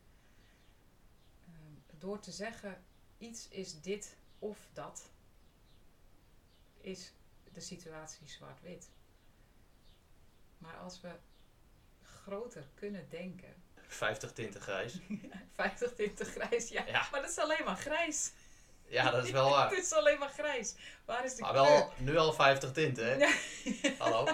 Ehm, 1.49 1.99
door 1.99 2.21
te 2.21 2.31
zeggen 2.31 2.85
iets 3.19 3.49
is 3.49 3.81
dit 3.81 4.17
of 4.39 4.59
dat, 4.73 5.11
is 6.81 7.13
de 7.53 7.61
situatie 7.61 8.29
zwart-wit. 8.29 8.91
Maar 10.59 10.77
als 10.77 11.01
we 11.01 11.11
groter 12.03 12.69
kunnen 12.75 13.07
denken. 13.09 13.63
50 13.87 14.33
tinten 14.33 14.61
grijs. 14.61 14.99
50 15.55 15.95
tinten 15.95 16.27
grijs, 16.27 16.69
ja. 16.69 16.87
Ja. 16.87 17.09
Maar 17.11 17.21
dat 17.21 17.31
is 17.31 17.39
alleen 17.39 17.65
maar 17.65 17.77
grijs. 17.77 18.33
Ja, 18.87 19.11
dat 19.11 19.25
is 19.25 19.31
wel 19.31 19.51
waar. 19.51 19.71
Het 19.75 19.85
is 19.85 19.93
alleen 19.93 20.19
maar 20.19 20.29
grijs. 20.29 20.75
Waar 21.05 21.25
is 21.25 21.35
de 21.35 21.43
Maar 21.43 21.53
kleur? 21.53 21.65
wel 21.65 21.93
nu 21.99 22.17
al 22.17 22.33
50 22.33 22.73
tinten, 22.73 23.07
hè? 23.07 23.17
Ja. 23.83 23.95
Hallo? 23.99 24.27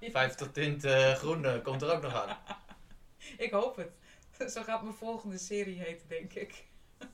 50 0.00 0.52
tinten 0.52 1.16
groen 1.16 1.44
eh, 1.44 1.62
komt 1.62 1.82
er 1.82 1.92
ook 1.92 2.02
nog 2.02 2.14
aan. 2.14 2.38
Ik 3.36 3.50
hoop 3.50 3.76
het. 3.76 3.90
Zo 4.54 4.62
gaat 4.62 4.82
mijn 4.82 4.94
volgende 4.94 5.38
serie 5.38 5.80
heten, 5.80 6.08
denk 6.08 6.32
ik. 6.32 6.64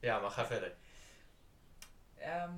Ja, 0.00 0.18
maar 0.18 0.30
ga 0.30 0.46
verder. 0.46 0.76
Ehm, 2.14 2.54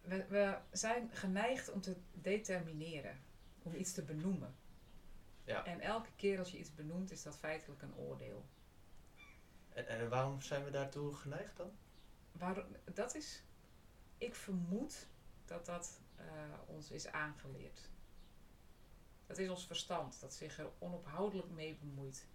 we, 0.00 0.26
we 0.28 0.58
zijn 0.72 1.10
geneigd 1.12 1.70
om 1.70 1.80
te 1.80 1.96
determineren, 2.12 3.20
om 3.62 3.74
iets 3.74 3.92
te 3.92 4.02
benoemen. 4.02 4.56
Ja. 5.44 5.64
En 5.64 5.80
elke 5.80 6.10
keer 6.16 6.38
als 6.38 6.50
je 6.50 6.58
iets 6.58 6.74
benoemt, 6.74 7.10
is 7.10 7.22
dat 7.22 7.38
feitelijk 7.38 7.82
een 7.82 7.96
oordeel. 7.96 8.44
En, 9.68 9.86
en 9.86 10.08
waarom 10.08 10.40
zijn 10.40 10.64
we 10.64 10.70
daartoe 10.70 11.14
geneigd 11.14 11.56
dan? 11.56 11.72
Waarom, 12.32 12.64
dat 12.94 13.14
is, 13.14 13.42
ik 14.18 14.34
vermoed 14.34 15.06
dat 15.44 15.66
dat 15.66 16.00
eh, 16.16 16.24
ons 16.66 16.90
is 16.90 17.06
aangeleerd. 17.06 17.90
Dat 19.26 19.38
is 19.38 19.48
ons 19.48 19.66
verstand, 19.66 20.20
dat 20.20 20.34
zich 20.34 20.58
er 20.58 20.70
onophoudelijk 20.78 21.50
mee 21.50 21.74
bemoeit. 21.80 22.26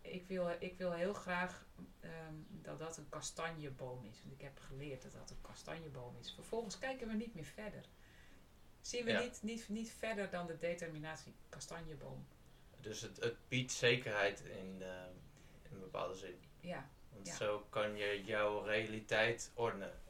Ik 0.00 0.26
wil, 0.26 0.48
ik 0.58 0.78
wil 0.78 0.92
heel 0.92 1.14
graag 1.14 1.66
ehm, 2.00 2.34
dat 2.48 2.78
dat 2.78 2.96
een 2.96 3.08
kastanjeboom 3.08 4.04
is. 4.04 4.20
Want 4.22 4.32
ik 4.34 4.40
heb 4.40 4.58
geleerd 4.58 5.02
dat 5.02 5.12
dat 5.12 5.30
een 5.30 5.40
kastanjeboom 5.40 6.16
is. 6.20 6.32
Vervolgens 6.32 6.78
kijken 6.78 7.08
we 7.08 7.14
niet 7.14 7.34
meer 7.34 7.44
verder. 7.44 7.84
Zien 8.80 9.04
we 9.04 9.10
Ja. 9.10 9.20
niet, 9.20 9.42
niet, 9.42 9.68
niet 9.68 9.90
verder 9.90 10.30
dan 10.30 10.46
de 10.46 10.58
determinatie 10.58 11.34
kastanjeboom. 11.48 12.26
Dus 12.80 13.00
het, 13.00 13.16
het 13.20 13.36
biedt 13.48 13.72
zekerheid 13.72 14.40
in, 14.40 14.82
eh, 14.82 14.88
in 15.62 15.72
een 15.74 15.80
bepaalde 15.80 16.14
zin. 16.14 16.38
Ja, 16.60 16.88
Want 17.14 17.26
Ja. 17.26 17.34
zo 17.36 17.66
kan 17.70 17.96
je 17.96 18.22
jouw 18.24 18.62
realiteit 18.62 19.50
ordenen. 19.54 20.00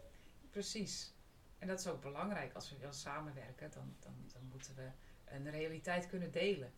precies. 0.50 1.12
En 1.58 1.66
dat 1.68 1.78
is 1.80 1.86
ook 1.86 2.00
belangrijk. 2.02 2.54
Als 2.54 2.70
we 2.70 2.76
willen 2.76 2.94
samenwerken, 2.94 3.70
dan, 3.70 3.96
dan, 4.00 4.14
dan 4.32 4.42
moeten 4.50 4.74
we 4.74 4.90
een 5.30 5.50
realiteit 5.50 6.06
kunnen 6.06 6.30
delen. 6.32 6.72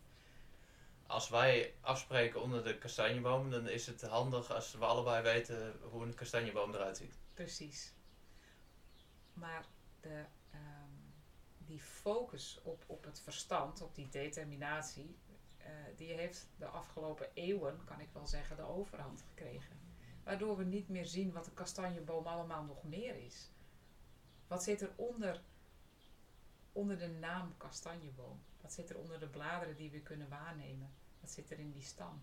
Als 1.07 1.29
wij 1.29 1.73
afspreken 1.81 2.41
onder 2.41 2.63
de 2.63 2.77
kastanjeboom, 2.77 3.49
dan 3.49 3.67
is 3.67 3.87
het 3.87 4.01
handig 4.01 4.51
als 4.51 4.73
we 4.73 4.85
allebei 4.85 5.23
weten 5.23 5.79
hoe 5.81 6.03
een 6.03 6.13
kastanjeboom 6.13 6.73
eruit 6.73 6.97
ziet. 6.97 7.19
Precies. 7.33 7.93
Maar 9.33 9.65
de, 10.01 10.25
ehm, 10.51 10.91
die 11.57 11.79
focus 11.79 12.59
op, 12.63 12.83
op 12.87 13.03
het 13.03 13.19
verstand, 13.19 13.81
op 13.81 13.95
die 13.95 14.09
determinatie, 14.09 15.17
eh, 15.57 15.71
die 15.95 16.13
heeft 16.13 16.47
de 16.57 16.65
afgelopen 16.65 17.27
eeuwen, 17.33 17.83
kan 17.85 17.99
ik 17.99 18.09
wel 18.13 18.27
zeggen, 18.27 18.55
de 18.55 18.67
overhand 18.67 19.21
gekregen. 19.21 19.79
Waardoor 20.23 20.57
we 20.57 20.63
niet 20.63 20.89
meer 20.89 21.05
zien 21.05 21.31
wat 21.31 21.45
de 21.45 21.51
kastanjeboom 21.51 22.27
allemaal 22.27 22.63
nog 22.63 22.83
meer 22.83 23.15
is. 23.15 23.51
Wat 24.47 24.63
zit 24.63 24.81
er 24.81 24.91
onder, 24.95 25.41
onder 26.71 26.97
de 26.97 27.07
naam 27.07 27.53
kastanjeboom? 27.57 28.39
Wat 28.61 28.73
zit 28.73 28.89
er 28.89 28.97
onder 28.97 29.19
de 29.19 29.27
bladeren 29.27 29.75
die 29.75 29.89
we 29.89 29.99
kunnen 29.99 30.29
waarnemen? 30.29 30.89
Wat 31.19 31.31
zit 31.31 31.51
er 31.51 31.59
in 31.59 31.71
die 31.71 31.81
stam? 31.81 32.21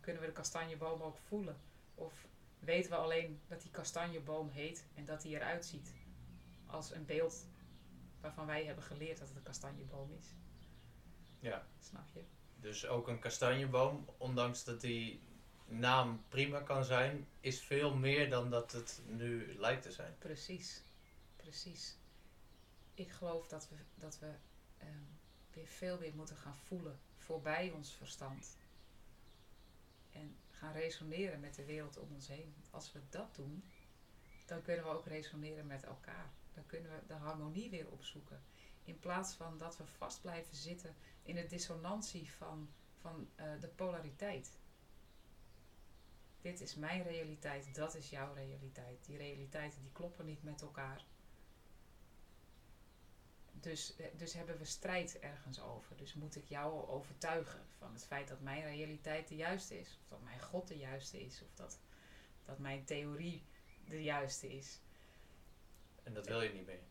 Kunnen 0.00 0.22
we 0.22 0.28
de 0.28 0.34
kastanjeboom 0.34 1.02
ook 1.02 1.16
voelen? 1.16 1.56
Of 1.94 2.26
weten 2.58 2.90
we 2.90 2.96
alleen 2.96 3.40
dat 3.48 3.62
die 3.62 3.70
kastanjeboom 3.70 4.48
heet 4.48 4.86
en 4.94 5.04
dat 5.04 5.22
die 5.22 5.34
eruit 5.34 5.64
ziet 5.64 5.92
als 6.66 6.90
een 6.90 7.04
beeld 7.04 7.46
waarvan 8.20 8.46
wij 8.46 8.64
hebben 8.64 8.84
geleerd 8.84 9.18
dat 9.18 9.28
het 9.28 9.36
een 9.36 9.42
kastanjeboom 9.42 10.10
is. 10.18 10.26
Ja. 11.40 11.66
Snap 11.80 12.08
je? 12.12 12.22
Dus 12.60 12.86
ook 12.86 13.08
een 13.08 13.18
kastanjeboom, 13.18 14.08
ondanks 14.16 14.64
dat 14.64 14.80
die 14.80 15.20
naam 15.66 16.24
prima 16.28 16.60
kan 16.60 16.84
zijn, 16.84 17.28
is 17.40 17.60
veel 17.60 17.94
meer 17.94 18.30
dan 18.30 18.50
dat 18.50 18.72
het 18.72 19.02
nu 19.06 19.54
lijkt 19.58 19.82
te 19.82 19.92
zijn. 19.92 20.14
Precies. 20.18 20.82
Precies. 21.36 21.96
Ik 22.94 23.10
geloof 23.10 23.46
dat 23.46 23.68
we, 23.68 23.76
dat 23.94 24.18
we 24.18 24.34
ehm, 24.78 25.04
weer 25.52 25.66
veel 25.66 25.98
meer 25.98 26.14
moeten 26.14 26.36
gaan 26.36 26.56
voelen 26.56 26.98
voorbij 27.16 27.70
ons 27.70 27.92
verstand. 27.92 28.56
En 30.10 30.36
gaan 30.50 30.72
resoneren 30.72 31.40
met 31.40 31.54
de 31.54 31.64
wereld 31.64 31.98
om 31.98 32.12
ons 32.14 32.28
heen. 32.28 32.54
Als 32.70 32.92
we 32.92 33.00
dat 33.08 33.34
doen, 33.34 33.64
dan 34.46 34.62
kunnen 34.62 34.84
we 34.84 34.90
ook 34.90 35.06
resoneren 35.06 35.66
met 35.66 35.84
elkaar. 35.84 36.32
Dan 36.54 36.66
kunnen 36.66 36.90
we 36.90 37.06
de 37.06 37.14
harmonie 37.14 37.70
weer 37.70 37.90
opzoeken. 37.90 38.42
In 38.84 38.98
plaats 38.98 39.34
van 39.34 39.58
dat 39.58 39.76
we 39.76 39.86
vast 39.86 40.20
blijven 40.20 40.56
zitten 40.56 40.94
in 41.22 41.34
de 41.34 41.46
dissonantie 41.46 42.32
van, 42.32 42.70
van 43.00 43.28
eh, 43.34 43.60
de 43.60 43.68
polariteit. 43.68 44.58
Dit 46.40 46.60
is 46.60 46.74
mijn 46.74 47.02
realiteit, 47.02 47.74
dat 47.74 47.94
is 47.94 48.10
jouw 48.10 48.32
realiteit. 48.34 49.04
Die 49.04 49.16
realiteiten 49.16 49.82
die 49.82 49.92
kloppen 49.92 50.26
niet 50.26 50.42
met 50.42 50.62
elkaar. 50.62 51.04
Dus, 53.64 53.96
eh, 53.96 54.06
dus 54.16 54.32
hebben 54.32 54.58
we 54.58 54.64
strijd 54.64 55.18
ergens 55.18 55.60
over. 55.60 55.96
Dus 55.96 56.14
moet 56.14 56.36
ik 56.36 56.44
jou 56.44 56.88
overtuigen 56.88 57.60
van 57.78 57.92
het 57.92 58.04
feit 58.04 58.28
dat 58.28 58.40
mijn 58.40 58.62
realiteit 58.62 59.28
de 59.28 59.36
juiste 59.36 59.80
is. 59.80 59.98
Of 60.00 60.08
dat 60.08 60.22
mijn 60.22 60.40
God 60.40 60.68
de 60.68 60.78
juiste 60.78 61.24
is. 61.24 61.42
Of 61.42 61.54
dat, 61.54 61.78
dat 62.44 62.58
mijn 62.58 62.84
theorie 62.84 63.42
de 63.88 64.02
juiste 64.02 64.56
is. 64.56 64.80
En 66.02 66.14
dat 66.14 66.26
wil 66.26 66.42
je 66.42 66.52
niet 66.52 66.66
meer. 66.66 66.82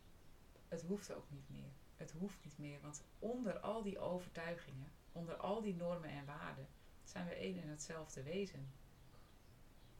Het 0.68 0.82
hoeft 0.82 1.14
ook 1.14 1.30
niet 1.30 1.50
meer. 1.50 1.72
Het 1.98 2.12
hoeft 2.12 2.44
niet 2.44 2.58
meer, 2.58 2.82
want 2.82 3.04
onder 3.20 3.60
al 3.60 3.82
die 3.82 4.00
overtuigingen, 4.00 4.92
onder 5.12 5.36
al 5.36 5.62
die 5.62 5.76
normen 5.76 6.10
en 6.10 6.26
waarden, 6.26 6.68
zijn 7.04 7.28
we 7.28 7.34
één 7.34 7.62
en 7.62 7.70
hetzelfde 7.70 8.24
wezen. 8.24 8.72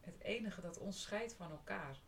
Het 0.00 0.20
enige 0.20 0.60
dat 0.60 0.78
ons 0.78 1.02
scheidt 1.02 1.32
van 1.32 1.50
elkaar 1.50 1.98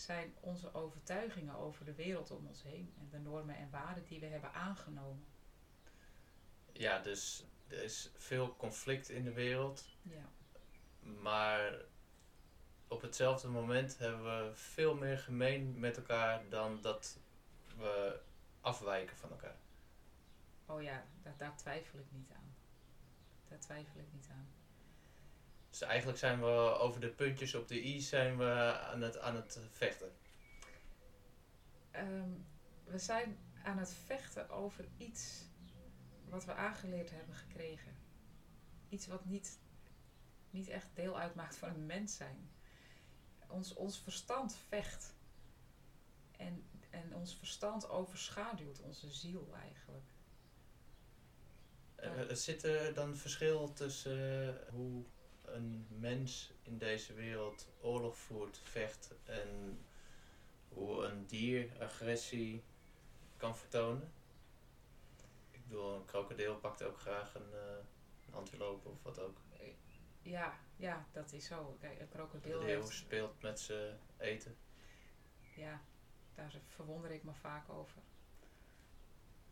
zijn 0.00 0.34
onze 0.40 0.74
overtuigingen 0.74 1.54
over 1.56 1.84
de 1.84 1.94
wereld 1.94 2.30
om 2.30 2.46
ons 2.46 2.62
heen 2.62 2.94
en 2.98 3.08
de 3.10 3.18
normen 3.18 3.56
en 3.56 3.70
waarden 3.70 4.04
die 4.04 4.20
we 4.20 4.26
hebben 4.26 4.52
aangenomen. 4.52 5.24
Ja, 6.72 6.98
dus 6.98 7.46
er 7.68 7.82
is 7.82 8.10
veel 8.16 8.56
conflict 8.56 9.08
in 9.08 9.24
de 9.24 9.32
wereld, 9.32 9.88
Ja, 10.02 10.28
maar 11.00 11.74
op 12.88 13.00
hetzelfde 13.02 13.48
moment 13.48 13.98
hebben 13.98 14.24
we 14.48 14.54
veel 14.54 14.94
meer 14.94 15.18
gemeen 15.18 15.78
met 15.78 15.96
elkaar 15.96 16.48
dan 16.48 16.80
dat 16.80 17.20
we 17.76 18.20
afwijken 18.60 19.16
van 19.16 19.30
elkaar. 19.30 19.56
oh 20.66 20.82
ja, 20.82 21.04
daar, 21.22 21.34
daar 21.36 21.56
twijfel 21.56 21.98
ik 21.98 22.10
niet 22.10 22.30
aan. 22.32 22.54
Daar 23.48 23.58
twijfel 23.58 24.00
ik 24.00 24.12
niet 24.12 24.28
aan. 24.30 24.48
Dus 25.78 25.88
eigenlijk 25.88 26.18
zijn 26.18 26.40
we 26.40 26.76
over 26.78 27.00
de 27.00 27.08
puntjes 27.08 27.54
op 27.54 27.68
de 27.68 27.86
i 27.86 28.00
zijn 28.00 28.38
we 28.38 28.78
aan 28.78 29.02
het, 29.02 29.18
aan 29.18 29.36
het 29.36 29.60
vechten. 29.72 30.12
Ehm, 31.90 32.30
we 32.84 32.98
zijn 32.98 33.38
aan 33.62 33.78
het 33.78 33.92
vechten 33.92 34.48
over 34.48 34.84
iets 34.96 35.44
wat 36.28 36.44
we 36.44 36.54
aangeleerd 36.54 37.10
hebben 37.10 37.34
gekregen. 37.34 37.96
Iets 38.88 39.06
wat 39.06 39.24
niet, 39.24 39.58
niet 40.50 40.68
echt 40.68 40.88
deel 40.94 41.18
uitmaakt 41.18 41.56
van 41.56 41.68
een 41.68 41.86
mens 41.86 42.16
zijn. 42.16 42.50
Ons, 43.48 43.74
ons 43.74 44.00
verstand 44.00 44.56
vecht. 44.68 45.14
En, 46.36 46.64
en 46.90 47.14
ons 47.14 47.36
verstand 47.36 47.88
overschaduwt 47.88 48.80
onze 48.80 49.10
ziel 49.10 49.54
eigenlijk. 49.54 50.06
Eh, 51.94 52.30
Er 52.30 52.36
zit 52.36 52.62
er 52.62 52.94
dan 52.94 53.16
verschil 53.16 53.72
tussen 53.72 54.58
hoe 54.70 55.04
een 55.46 55.86
mens 55.88 56.52
in 56.62 56.78
deze 56.78 57.14
wereld 57.14 57.68
oorlog 57.80 58.16
voert, 58.16 58.60
vecht 58.62 59.14
en 59.24 59.78
hoe 60.68 61.04
een 61.04 61.26
dier 61.26 61.70
agressie 61.80 62.62
kan 63.36 63.56
vertonen? 63.56 64.12
Ik 65.50 65.62
bedoel, 65.68 65.94
een 65.94 66.04
krokodil 66.04 66.56
pakt 66.56 66.82
ook 66.82 66.98
graag 66.98 67.34
een, 67.34 67.52
eh 67.52 67.84
een 68.26 68.34
antilope 68.34 68.88
of 68.88 69.02
wat 69.02 69.20
ook. 69.20 69.36
Ja, 70.22 70.58
ja, 70.76 71.06
dat 71.12 71.32
is 71.32 71.44
zo. 71.44 71.76
Kijk, 71.80 72.00
een 72.00 72.08
krokodil 72.08 72.58
leeuw 72.58 72.80
heeft... 72.80 72.88
speelt 72.88 73.42
met 73.42 73.60
zijn 73.60 73.98
eten. 74.16 74.56
Ja, 75.56 75.80
daar 76.34 76.54
verwonder 76.66 77.10
ik 77.10 77.24
me 77.24 77.34
vaak 77.34 77.68
over. 77.68 78.02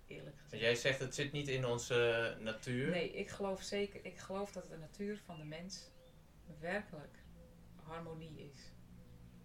Eerlijk 0.06 0.38
gezegd. 0.38 0.62
Jij 0.62 0.74
zegt 0.74 0.98
het 0.98 1.14
zit 1.14 1.32
niet 1.32 1.48
in 1.48 1.66
onze 1.66 2.36
natuur. 2.40 2.90
Nee, 2.90 3.12
ik 3.12 3.28
geloof 3.28 3.62
zeker. 3.62 4.04
Ik 4.04 4.18
geloof 4.18 4.52
dat 4.52 4.68
de 4.68 4.76
natuur 4.76 5.18
van 5.24 5.38
de 5.38 5.44
mens 5.44 5.90
werkelijk 6.58 7.18
harmonie 7.74 8.50
is. 8.52 8.72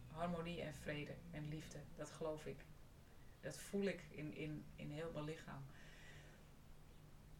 Harmonie 0.07 0.61
en 0.61 0.73
vrede 0.73 1.15
en 1.31 1.47
liefde. 1.47 1.77
Dat 1.95 2.09
geloof 2.09 2.45
ik. 2.45 2.65
Dat 3.41 3.57
voel 3.57 3.85
ik 3.85 4.03
in, 4.09 4.35
in, 4.35 4.65
in 4.75 4.91
heel 4.91 5.11
mijn 5.13 5.25
lichaam. 5.25 5.65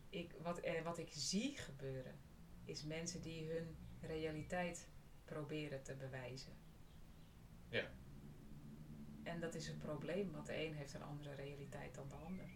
Ik, 0.10 0.32
wat, 0.42 0.60
en 0.60 0.84
wat 0.84 0.98
ik 0.98 1.10
zie 1.12 1.58
gebeuren, 1.58 2.20
is 2.66 2.84
mensen 2.84 3.22
die 3.22 3.52
hun 3.52 3.76
realiteit 4.02 4.88
proberen 5.26 5.84
te 5.84 5.96
bewijzen. 5.96 6.54
Ja. 7.70 7.92
En 9.24 9.40
dat 9.40 9.56
is 9.56 9.68
een 9.68 9.78
probleem, 9.78 10.32
want 10.32 10.46
de 10.46 10.66
een 10.66 10.74
heeft 10.74 10.94
een 10.94 11.04
andere 11.04 11.36
realiteit 11.36 11.96
dan 11.96 12.10
de 12.10 12.16
ander. 12.16 12.50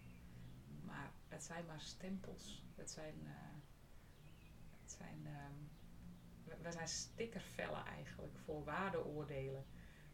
Het 1.33 1.43
zijn 1.43 1.65
maar 1.65 1.81
stempels. 1.81 2.63
Het 2.75 2.91
zijn, 2.91 3.15
uh, 3.23 3.31
het 4.81 4.91
zijn, 4.91 5.27
um, 5.27 5.69
we, 6.43 6.55
we, 6.61 6.71
zijn 6.71 6.87
stickervellen 6.87 7.85
eigenlijk 7.85 8.37
voor 8.45 8.63
waardeoordelen. 8.63 9.65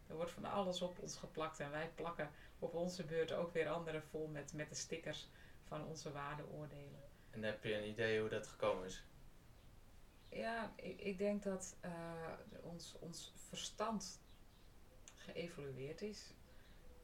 Er 0.06 0.14
wordt 0.14 0.30
van 0.30 0.44
alles 0.44 0.82
op 0.82 0.98
ons 0.98 1.16
geplakt 1.16 1.60
en 1.60 1.70
wij 1.70 1.90
plakken 1.94 2.30
op 2.58 2.74
onze 2.74 3.04
beurt 3.04 3.32
ook 3.32 3.52
weer 3.52 3.68
anderen 3.68 4.02
vol 4.02 4.28
met, 4.28 4.52
met 4.52 4.68
de 4.68 4.74
stickers 4.74 5.28
van 5.64 5.84
onze 5.84 6.12
waardeoordelen. 6.12 7.00
En 7.30 7.42
heb 7.42 7.64
je 7.64 7.74
een 7.74 7.88
idee 7.88 8.20
hoe 8.20 8.28
dat 8.28 8.46
gekomen 8.46 8.84
is? 8.84 9.04
Ja, 10.28 10.72
ik, 10.76 11.00
ik 11.00 11.18
denk 11.18 11.42
dat 11.42 11.76
uh, 11.84 12.32
ons, 12.62 12.96
ons 12.98 13.32
verstand 13.36 14.20
geëvolueerd 15.14 16.02
is. 16.02 16.34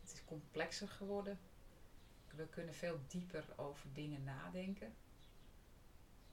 Het 0.00 0.12
is 0.12 0.24
complexer 0.24 0.88
geworden. 0.88 1.38
We 2.36 2.46
kunnen 2.48 2.74
veel 2.74 3.00
dieper 3.06 3.44
over 3.56 3.92
dingen 3.92 4.24
nadenken. 4.24 4.94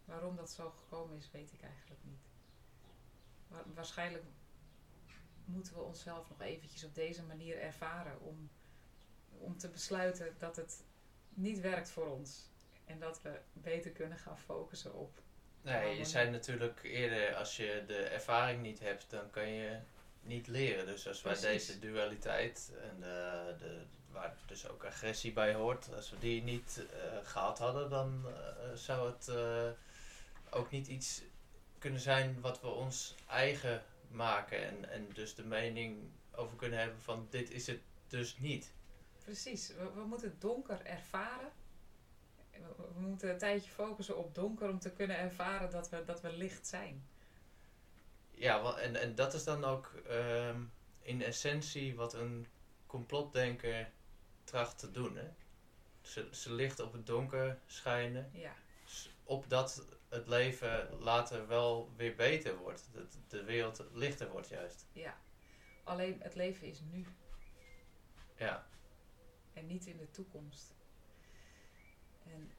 Waarom 0.05 0.35
dat 0.35 0.51
zo 0.51 0.69
gekomen 0.69 1.17
is, 1.17 1.31
weet 1.31 1.53
ik 1.53 1.61
eigenlijk 1.61 2.01
niet. 2.03 2.27
Maar 3.47 3.63
waarschijnlijk 3.73 4.23
moeten 5.45 5.73
we 5.73 5.81
onszelf 5.81 6.29
nog 6.29 6.41
eventjes 6.41 6.83
op 6.83 6.95
deze 6.95 7.23
manier 7.23 7.59
ervaren 7.59 8.21
om, 8.21 8.49
om 9.37 9.57
te 9.57 9.69
besluiten 9.69 10.35
dat 10.37 10.55
het 10.55 10.83
niet 11.29 11.59
werkt 11.59 11.89
voor 11.89 12.07
ons. 12.07 12.49
En 12.85 12.99
dat 12.99 13.21
we 13.21 13.39
beter 13.53 13.91
kunnen 13.91 14.17
gaan 14.17 14.39
focussen 14.39 14.93
op. 14.93 15.21
Nee, 15.61 15.97
je 15.97 16.05
zei 16.05 16.29
natuurlijk 16.29 16.83
eerder, 16.83 17.35
als 17.35 17.57
je 17.57 17.83
de 17.87 17.97
ervaring 17.97 18.61
niet 18.61 18.79
hebt, 18.79 19.09
dan 19.09 19.29
kan 19.29 19.47
je 19.47 19.79
niet 20.21 20.47
leren. 20.47 20.85
Dus 20.85 21.07
als 21.07 21.21
wij 21.21 21.39
deze 21.39 21.79
dualiteit 21.79 22.71
en 22.81 22.99
de, 22.99 23.55
de, 23.59 23.81
waar 24.13 24.35
dus 24.45 24.69
ook 24.69 24.85
agressie 24.85 25.33
bij 25.33 25.53
hoort, 25.53 25.93
als 25.95 26.09
we 26.09 26.19
die 26.19 26.43
niet 26.43 26.83
uh, 26.83 27.17
gehad 27.23 27.59
hadden, 27.59 27.89
dan 27.89 28.25
uh, 28.25 28.33
zou 28.73 29.11
het 29.11 29.27
uh, 29.27 29.69
ook 30.49 30.71
niet 30.71 30.87
iets 30.87 31.21
kunnen 31.77 31.99
zijn 31.99 32.41
wat 32.41 32.61
we 32.61 32.67
ons 32.67 33.15
eigen 33.27 33.83
maken 34.07 34.67
en, 34.67 34.89
en 34.89 35.09
dus 35.13 35.35
de 35.35 35.45
mening 35.45 35.97
over 36.35 36.57
kunnen 36.57 36.79
hebben 36.79 37.01
van 37.01 37.27
dit 37.29 37.51
is 37.51 37.67
het 37.67 37.79
dus 38.07 38.37
niet. 38.37 38.73
Precies, 39.23 39.67
we, 39.67 39.91
we 39.95 40.01
moeten 40.01 40.29
het 40.29 40.41
donker 40.41 40.85
ervaren. 40.85 41.51
We, 42.51 42.59
we, 42.93 42.99
moeten 42.99 43.29
een 43.29 43.37
tijdje 43.37 43.71
focussen 43.71 44.17
op 44.17 44.35
donker 44.35 44.69
om 44.69 44.79
te 44.79 44.91
kunnen 44.91 45.17
ervaren 45.17 45.71
dat 45.71 45.89
we, 45.89 46.03
dat 46.05 46.21
we 46.21 46.31
licht 46.31 46.67
zijn. 46.67 47.07
Ja, 48.31 48.75
en, 48.77 48.95
en 48.95 49.15
dat 49.15 49.33
is 49.33 49.43
dan 49.43 49.63
ook 49.63 49.91
um, 50.09 50.71
in 51.01 51.21
essentie 51.21 51.95
wat 51.95 52.13
een 52.13 52.47
complotdenker 52.85 53.91
tracht 54.43 54.79
te 54.79 54.91
doen. 54.91 55.17
Hè? 55.17 55.29
Ze, 56.01 56.27
ze 56.31 56.53
licht 56.53 56.79
op 56.79 56.93
het 56.93 57.05
donker 57.05 57.59
schijnen. 57.65 58.29
Ja. 58.33 58.53
Opdat 59.23 59.85
het 60.09 60.27
leven 60.27 60.97
later 60.99 61.47
wel 61.47 61.91
weer 61.95 62.15
beter 62.15 62.57
wordt. 62.57 62.89
Dat 62.93 63.17
de 63.27 63.43
wereld 63.43 63.83
lichter 63.91 64.31
wordt 64.31 64.49
juist. 64.49 64.85
Ja. 64.91 65.17
Alleen 65.83 66.21
het 66.21 66.35
leven 66.35 66.67
is 66.67 66.81
nu. 66.91 67.05
Ja. 68.35 68.67
En 69.53 69.65
niet 69.65 69.85
in 69.85 69.97
de 69.97 70.11
toekomst. 70.11 70.75
En 72.23 72.51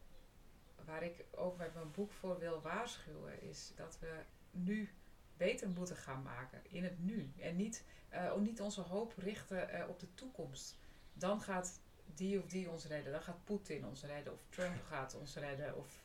waar 0.84 1.02
ik 1.02 1.24
ook 1.30 1.56
met 1.56 1.74
mijn 1.74 1.90
boek 1.90 2.12
voor 2.12 2.38
wil 2.38 2.60
waarschuwen 2.60 3.42
is 3.42 3.72
dat 3.76 3.98
we 4.00 4.24
nu 4.50 4.94
beter 5.36 5.68
moeten 5.68 5.96
gaan 5.96 6.22
maken 6.22 6.60
in 6.70 6.84
het 6.84 6.98
nu. 6.98 7.32
En 7.38 7.56
niet, 7.56 7.84
uh, 8.12 8.34
niet 8.34 8.60
onze 8.60 8.80
hoop 8.80 9.14
richten 9.16 9.74
uh, 9.74 9.88
op 9.88 10.00
de 10.00 10.14
toekomst. 10.14 10.78
Dan 11.14 11.40
gaat 11.40 11.81
die 12.14 12.38
of 12.42 12.46
die 12.46 12.70
ons 12.70 12.87
redden. 12.87 13.12
Dan 13.12 13.22
gaat 13.22 13.44
Poetin 13.44 13.87
ons 13.87 14.03
redden. 14.05 14.33
Of 14.33 14.40
Trump 14.48 14.83
gaat 14.90 15.14
ons 15.14 15.37
redden. 15.37 15.77
Of 15.77 16.03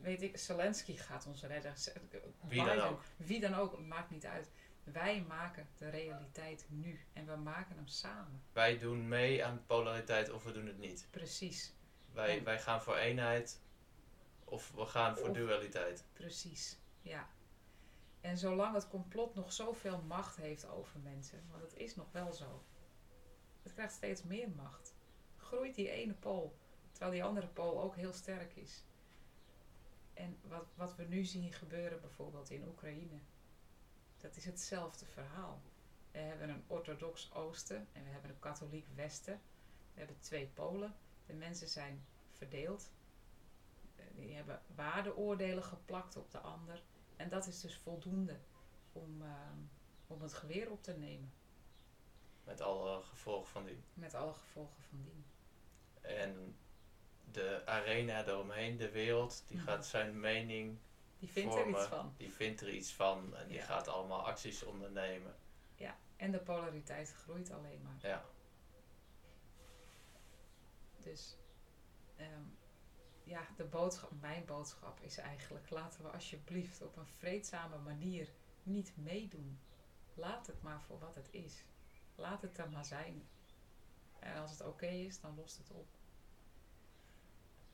weet 0.00 0.22
ik, 0.22 0.36
Zelensky 0.38 0.96
gaat 0.96 1.26
ons 1.26 1.42
redden. 1.42 1.74
Wie 2.48 2.64
dan 2.64 2.80
ook. 2.80 3.02
Wie 3.16 3.40
dan 3.40 3.54
ook, 3.54 3.80
maakt 3.80 4.10
niet 4.10 4.26
uit. 4.26 4.50
Wij 4.84 5.24
maken 5.28 5.68
de 5.76 5.88
realiteit 5.88 6.64
nu. 6.68 7.00
En 7.12 7.26
we 7.26 7.36
maken 7.36 7.76
hem 7.76 7.86
samen. 7.86 8.42
Wij 8.52 8.78
doen 8.78 9.08
mee 9.08 9.44
aan 9.44 9.62
polariteit 9.66 10.30
of 10.30 10.44
we 10.44 10.52
doen 10.52 10.66
het 10.66 10.78
niet. 10.78 11.06
Precies. 11.10 11.72
Wij, 12.12 12.38
en 12.38 12.44
wij 12.44 12.60
gaan 12.60 12.82
voor 12.82 12.96
eenheid 12.96 13.60
of 14.44 14.72
we 14.74 14.86
gaan 14.86 15.16
voor 15.16 15.28
Of- 15.28 15.36
dualiteit. 15.36 16.04
Precies, 16.12 16.78
ja. 17.02 17.28
En 18.20 18.38
zolang 18.38 18.74
het 18.74 18.88
complot 18.88 19.34
nog 19.34 19.52
zoveel 19.52 20.02
macht 20.02 20.36
heeft 20.36 20.68
over 20.68 21.00
mensen, 21.00 21.42
want 21.50 21.62
het 21.62 21.74
is 21.76 21.96
nog 21.96 22.06
wel 22.12 22.32
zo, 22.32 22.62
het 23.64 23.72
krijgt 23.72 23.94
steeds 23.94 24.22
meer 24.22 24.48
macht, 24.50 24.94
groeit 25.36 25.74
die 25.74 25.90
ene 25.90 26.14
pool, 26.14 26.56
terwijl 26.90 27.12
die 27.12 27.24
andere 27.24 27.48
pool 27.48 27.80
ook 27.80 27.96
heel 27.96 28.12
sterk 28.12 28.56
is. 28.56 28.84
En 30.12 30.38
wat, 30.42 30.66
wat 30.74 30.96
we 30.96 31.04
nu 31.04 31.24
zien 31.24 31.52
gebeuren 31.52 32.00
bijvoorbeeld 32.00 32.50
in 32.50 32.68
Oekraïne, 32.68 33.18
dat 34.16 34.36
is 34.36 34.44
hetzelfde 34.44 35.06
verhaal. 35.06 35.62
We 36.10 36.18
hebben 36.18 36.48
een 36.48 36.64
orthodox 36.66 37.32
oosten 37.32 37.88
en 37.92 38.04
we 38.04 38.10
hebben 38.10 38.30
een 38.30 38.38
katholiek 38.38 38.86
westen. 38.94 39.40
We 39.92 39.98
hebben 39.98 40.20
twee 40.20 40.46
polen. 40.46 40.94
De 41.26 41.32
mensen 41.32 41.68
zijn 41.68 42.04
verdeeld. 42.30 42.90
Die 44.14 44.34
hebben 44.34 44.62
waardeoordelen 44.74 45.64
geplakt 45.64 46.16
op 46.16 46.30
de 46.30 46.38
ander. 46.38 46.82
En 47.16 47.28
dat 47.28 47.46
is 47.46 47.60
dus 47.60 47.76
voldoende 47.76 48.38
om, 48.92 49.22
ehm, 49.22 49.58
om 50.06 50.22
het 50.22 50.32
geweer 50.32 50.70
op 50.70 50.82
te 50.82 50.92
nemen. 50.92 51.32
Met 52.44 52.60
alle 52.60 53.02
gevolgen 53.02 53.46
van 53.48 53.64
die. 53.64 53.82
Met 53.94 54.14
alle 54.14 54.32
gevolgen 54.32 54.82
van 54.88 55.02
dien. 55.02 55.24
En 56.00 56.56
de 57.30 57.62
arena 57.66 58.26
eromheen, 58.26 58.76
de 58.76 58.90
wereld, 58.90 59.44
die 59.46 59.56
Mhm. 59.56 59.66
gaat 59.66 59.86
zijn 59.86 60.20
mening 60.20 60.78
Die 61.18 61.28
vindt 61.28 61.54
er 61.54 61.68
iets 61.68 61.84
van. 61.84 62.14
Die 62.16 62.32
vindt 62.32 62.60
er 62.60 62.70
iets 62.70 62.92
van 62.92 63.36
en 63.36 63.48
die 63.48 63.56
Ja. 63.56 63.64
gaat 63.64 63.88
allemaal 63.88 64.26
acties 64.26 64.62
ondernemen. 64.62 65.36
Ja, 65.74 65.96
en 66.16 66.30
de 66.30 66.38
polariteit 66.40 67.12
groeit 67.12 67.50
alleen 67.50 67.82
maar. 67.82 67.96
Ja. 68.10 68.24
Dus 70.98 71.36
ehm, 72.16 72.42
ja, 73.24 73.46
de 73.56 73.64
boodschap, 73.64 74.10
mijn 74.20 74.44
boodschap 74.44 75.00
is 75.00 75.16
eigenlijk: 75.16 75.70
laten 75.70 76.02
we 76.02 76.08
alsjeblieft 76.10 76.82
op 76.82 76.96
een 76.96 77.06
vreedzame 77.06 77.78
manier 77.78 78.28
niet 78.62 78.92
meedoen. 78.96 79.58
Laat 80.14 80.46
het 80.46 80.62
maar 80.62 80.80
voor 80.82 80.98
wat 80.98 81.14
het 81.14 81.28
is. 81.30 81.64
Laat 82.14 82.42
het 82.42 82.58
er 82.58 82.70
maar 82.70 82.84
zijn. 82.84 83.28
En 84.18 84.36
als 84.40 84.50
het 84.50 84.60
oké 84.60 84.86
is, 84.86 85.20
dan 85.20 85.34
lost 85.36 85.58
het 85.58 85.70
op. 85.70 85.86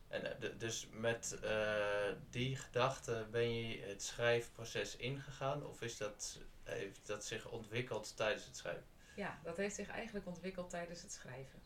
En 0.09 0.43
eh, 0.43 0.59
dus 0.59 0.89
met 0.93 1.39
eh, 1.43 2.13
die 2.31 2.57
gedachte 2.57 3.27
ben 3.31 3.55
je 3.55 3.81
het 3.81 4.03
schrijfproces 4.03 4.97
ingegaan 4.97 5.67
of 5.67 5.83
is 5.83 5.97
dat, 5.97 6.41
heeft 6.65 7.07
dat 7.07 7.25
zich 7.25 7.49
ontwikkeld 7.51 8.17
tijdens 8.17 8.47
het 8.47 8.57
schrijven? 8.57 8.85
Ja, 9.15 9.39
dat 9.43 9.57
heeft 9.57 9.75
zich 9.75 9.89
eigenlijk 9.89 10.27
ontwikkeld 10.27 10.71
tijdens 10.71 11.03
het 11.03 11.13
schrijven. 11.13 11.61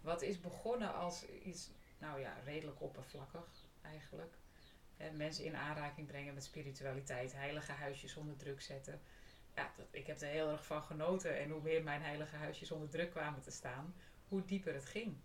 Wat 0.00 0.22
is 0.22 0.40
begonnen 0.40 0.94
als 0.94 1.26
iets, 1.26 1.70
nou 1.98 2.20
ja, 2.20 2.34
redelijk 2.44 2.80
oppervlakkig 2.80 3.46
eigenlijk. 3.82 4.34
Eh, 4.96 5.10
mensen 5.10 5.44
in 5.44 5.56
aanraking 5.56 6.06
brengen 6.06 6.34
met 6.34 6.44
spiritualiteit, 6.44 7.32
heilige 7.32 7.72
huisjes 7.72 8.16
onder 8.16 8.36
druk 8.36 8.60
zetten. 8.60 9.00
Ja, 9.54 9.72
ik 9.90 10.06
heb 10.06 10.20
er 10.20 10.28
heel 10.28 10.50
erg 10.50 10.66
van 10.66 10.82
genoten. 10.82 11.38
En 11.38 11.50
hoe 11.50 11.62
meer 11.62 11.82
mijn 11.82 12.02
heilige 12.02 12.36
huisjes 12.36 12.70
onder 12.70 12.88
druk 12.88 13.10
kwamen 13.10 13.40
te 13.40 13.50
staan, 13.50 13.94
hoe 14.28 14.44
dieper 14.44 14.74
het 14.74 14.84
ging. 14.84 15.16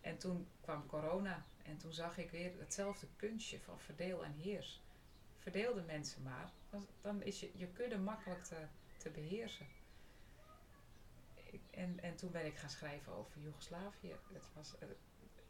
En 0.00 0.18
toen 0.18 0.48
kwam 0.60 0.86
corona 0.86 1.46
en 1.62 1.76
toen 1.76 1.92
zag 1.92 2.18
ik 2.18 2.30
weer 2.30 2.52
hetzelfde 2.58 3.06
kunstje 3.16 3.60
van 3.60 3.80
verdeel 3.80 4.24
en 4.24 4.32
heers. 4.32 4.82
Verdeel 5.38 5.74
de 5.74 5.82
mensen 5.82 6.22
maar, 6.22 6.50
dan, 7.00 7.22
is 7.22 7.40
je, 7.40 7.50
je 7.54 7.66
kudde 7.66 7.98
makkelijk 7.98 8.44
te, 8.44 8.56
te 8.96 9.10
beheersen. 9.10 9.66
En, 11.70 12.00
en 12.00 12.16
toen 12.16 12.30
ben 12.30 12.46
ik 12.46 12.56
gaan 12.56 12.70
schrijven 12.70 13.12
over 13.12 13.40
Joegoslavië. 13.40 14.14
Het 14.32 14.48
was, 14.54 14.78
eh, 14.78 14.88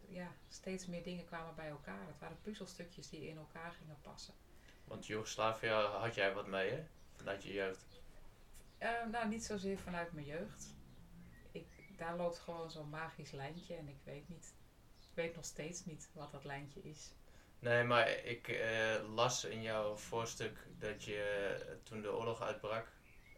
ja, 0.09 0.33
steeds 0.49 0.87
meer 0.87 1.03
dingen 1.03 1.25
kwamen 1.25 1.55
bij 1.55 1.68
elkaar. 1.68 2.07
Het 2.07 2.18
waren 2.18 2.40
puzzelstukjes 2.42 3.09
die 3.09 3.29
in 3.29 3.37
elkaar 3.37 3.73
gingen 3.73 3.99
passen. 4.03 4.35
Want 4.85 5.07
Joegoslavië 5.07 5.68
had 5.68 6.14
jij 6.14 6.35
wat 6.35 6.47
mee 6.47 6.71
hè? 6.71 6.85
Vanuit 7.16 7.42
je 7.42 7.53
jeugd. 7.53 7.91
Eh, 8.83 9.07
nou, 9.11 9.29
niet 9.29 9.45
zozeer 9.45 9.79
vanuit 9.79 10.12
mijn 10.12 10.27
jeugd. 10.27 10.75
Ik, 11.53 11.66
daar 11.97 12.16
loopt 12.16 12.38
gewoon 12.38 12.71
zo'n 12.71 12.90
magisch 12.90 13.31
lijntje 13.31 13.75
en 13.75 13.88
ik 13.88 14.01
weet 14.05 14.29
niet, 14.29 14.55
ik 15.01 15.14
weet 15.14 15.35
nog 15.35 15.45
steeds 15.45 15.85
niet 15.85 16.11
wat 16.12 16.33
dat 16.33 16.45
lijntje 16.45 16.83
is. 16.83 17.12
Nee, 17.59 17.85
maar 17.85 18.09
ik 18.25 18.49
eh, 18.49 19.14
las 19.14 19.45
in 19.45 19.62
jouw 19.62 19.97
voorstuk 19.97 20.66
dat 20.79 21.05
je 21.05 21.59
eh, 21.66 21.75
toen 21.83 22.03
de 22.03 22.12
oorlog 22.12 22.42
uitbrak, 22.42 22.87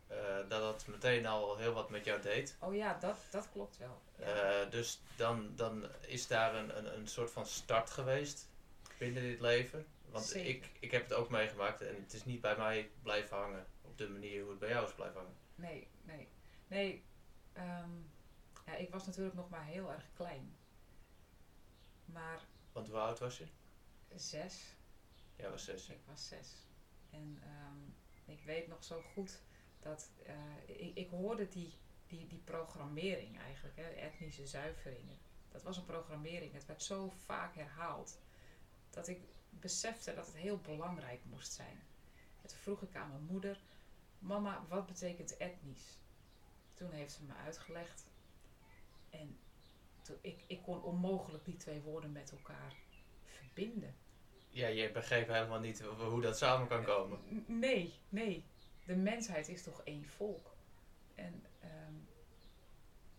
eh, 0.07 0.17
dat 0.37 0.61
dat 0.61 0.87
meteen 0.87 1.27
al 1.27 1.57
heel 1.57 1.73
wat 1.73 1.91
met 1.91 2.05
jou 2.05 2.21
deed. 2.21 2.57
Oh 2.61 2.75
ja, 2.75 2.99
dat, 3.01 3.17
dat 3.31 3.49
klopt 3.53 3.79
wel. 3.79 4.03
Ja. 4.19 4.65
Dus 4.65 5.01
dan, 5.17 5.53
dan 5.57 5.87
is 6.07 6.27
daar 6.27 6.55
een, 6.55 6.79
een, 6.79 6.99
een 6.99 7.07
soort 7.07 7.31
van 7.31 7.47
start 7.47 7.91
geweest 7.91 8.49
binnen 8.99 9.23
dit 9.23 9.41
leven. 9.41 9.87
Want 10.11 10.25
Zeker. 10.25 10.51
ik, 10.51 10.71
ik 10.81 10.91
heb 10.91 11.03
het 11.03 11.13
ook 11.13 11.31
meegemaakt 11.31 11.81
en 11.81 11.95
het 11.95 12.13
is 12.13 12.25
niet 12.25 12.41
bij 12.41 12.57
mij 12.57 12.91
blijven 13.03 13.37
hangen 13.37 13.67
op 13.95 14.01
de 14.01 14.13
manier 14.13 14.41
hoe 14.41 14.51
het 14.51 14.59
bij 14.59 14.69
jou 14.69 14.87
is 14.87 14.95
blijven 14.95 15.21
hangen. 15.21 15.37
Nee, 15.55 15.89
nee. 16.03 16.29
Nee, 16.67 17.05
ehm, 17.53 17.91
ja, 18.67 18.75
ik 18.75 18.91
was 18.91 19.07
natuurlijk 19.07 19.37
nog 19.37 19.49
maar 19.49 19.65
heel 19.65 19.93
erg 19.93 20.05
klein. 20.15 20.57
Maar 22.05 22.41
Want 22.73 22.89
hoe 22.89 22.99
oud 22.99 23.19
was 23.19 23.39
je? 23.39 23.47
Zes. 24.15 24.77
Jij 25.37 25.51
was 25.51 25.65
zes. 25.65 25.89
Ik 25.89 26.01
was 26.07 26.29
zes. 26.29 26.67
En 27.11 27.39
ehm, 27.43 28.33
ik 28.33 28.45
weet 28.45 28.69
nog 28.69 28.85
zo 28.85 29.03
goed 29.13 29.41
dat 29.81 30.11
eh, 30.27 30.35
ik, 30.67 30.97
ik 30.97 31.11
hoorde 31.11 31.49
die, 31.49 31.79
die, 32.07 32.27
die 32.27 32.43
programmering 32.45 33.39
eigenlijk, 33.41 33.77
hè, 33.77 33.89
etnische 33.89 34.47
zuiveringen. 34.47 35.19
Dat 35.49 35.63
was 35.63 35.77
een 35.77 35.85
programmering. 35.85 36.53
Het 36.53 36.67
werd 36.67 36.83
zo 36.83 37.13
vaak 37.25 37.55
herhaald 37.55 38.19
dat 38.91 39.09
ik 39.09 39.21
besefte 39.51 40.15
dat 40.15 40.27
het 40.27 40.37
heel 40.37 40.59
belangrijk 40.59 41.21
moest 41.25 41.53
zijn. 41.53 41.83
En 42.43 42.49
toen 42.49 42.59
vroeg 42.59 42.83
ik 42.83 42.97
aan 42.97 43.09
mijn 43.09 43.25
moeder: 43.25 43.61
Mama, 44.25 44.65
wat 44.69 44.87
betekent 44.87 45.37
etnisch? 45.37 45.99
Toen 46.75 46.91
heeft 46.91 47.13
ze 47.13 47.23
me 47.25 47.33
uitgelegd. 47.35 48.07
En 49.11 49.39
toen, 50.03 50.17
ik, 50.21 50.45
ik 50.47 50.63
kon 50.63 50.83
onmogelijk 50.83 51.45
die 51.45 51.57
twee 51.57 51.81
woorden 51.81 52.13
met 52.13 52.31
elkaar 52.31 52.75
verbinden. 53.25 53.97
Ja, 54.49 54.67
je 54.67 54.91
begreep 54.91 55.29
helemaal 55.29 55.61
niet 55.61 55.81
hoe 55.81 56.21
dat 56.21 56.39
samen 56.39 56.69
kan 56.69 56.85
komen. 56.85 57.19
N- 57.35 57.59
Nee, 57.59 57.95
nee. 58.09 58.45
De 58.87 58.97
mensheid 58.97 59.49
is 59.49 59.63
toch 59.63 59.83
één 59.83 60.09
volk. 60.09 60.55
En 61.15 61.45
ehm, 61.61 61.95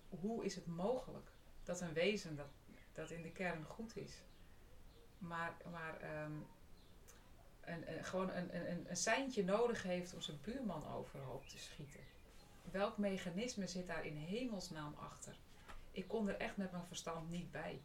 hoe 0.10 0.46
is 0.46 0.56
het 0.56 0.66
mogelijk 0.66 1.32
dat 1.64 1.82
een 1.82 1.94
wezen 1.94 2.36
dat, 2.36 2.50
dat 2.94 3.12
in 3.12 3.22
de 3.22 3.32
kern 3.32 3.64
goed 3.64 3.96
is, 3.96 4.24
maar, 5.18 5.58
maar 5.72 6.00
ehm, 6.00 6.32
een, 7.66 7.94
een, 7.94 8.04
gewoon 8.04 8.30
een, 8.30 8.56
een, 8.56 8.90
een, 8.90 8.98
seintje 8.98 9.44
nodig 9.44 9.84
heeft 9.84 10.14
om 10.14 10.22
zijn 10.22 10.40
buurman 10.42 10.88
overhoop 10.88 11.48
te 11.48 11.58
schieten? 11.58 12.00
Welk 12.72 12.98
mechanisme 12.98 13.68
zit 13.68 13.88
daar 13.88 14.06
in 14.06 14.16
hemelsnaam 14.16 14.96
achter? 14.98 15.38
Ik 15.92 16.08
kon 16.08 16.30
er 16.30 16.38
echt 16.38 16.58
met 16.58 16.72
mijn 16.72 16.86
verstand 16.86 17.30
niet 17.30 17.52
bij. 17.52 17.82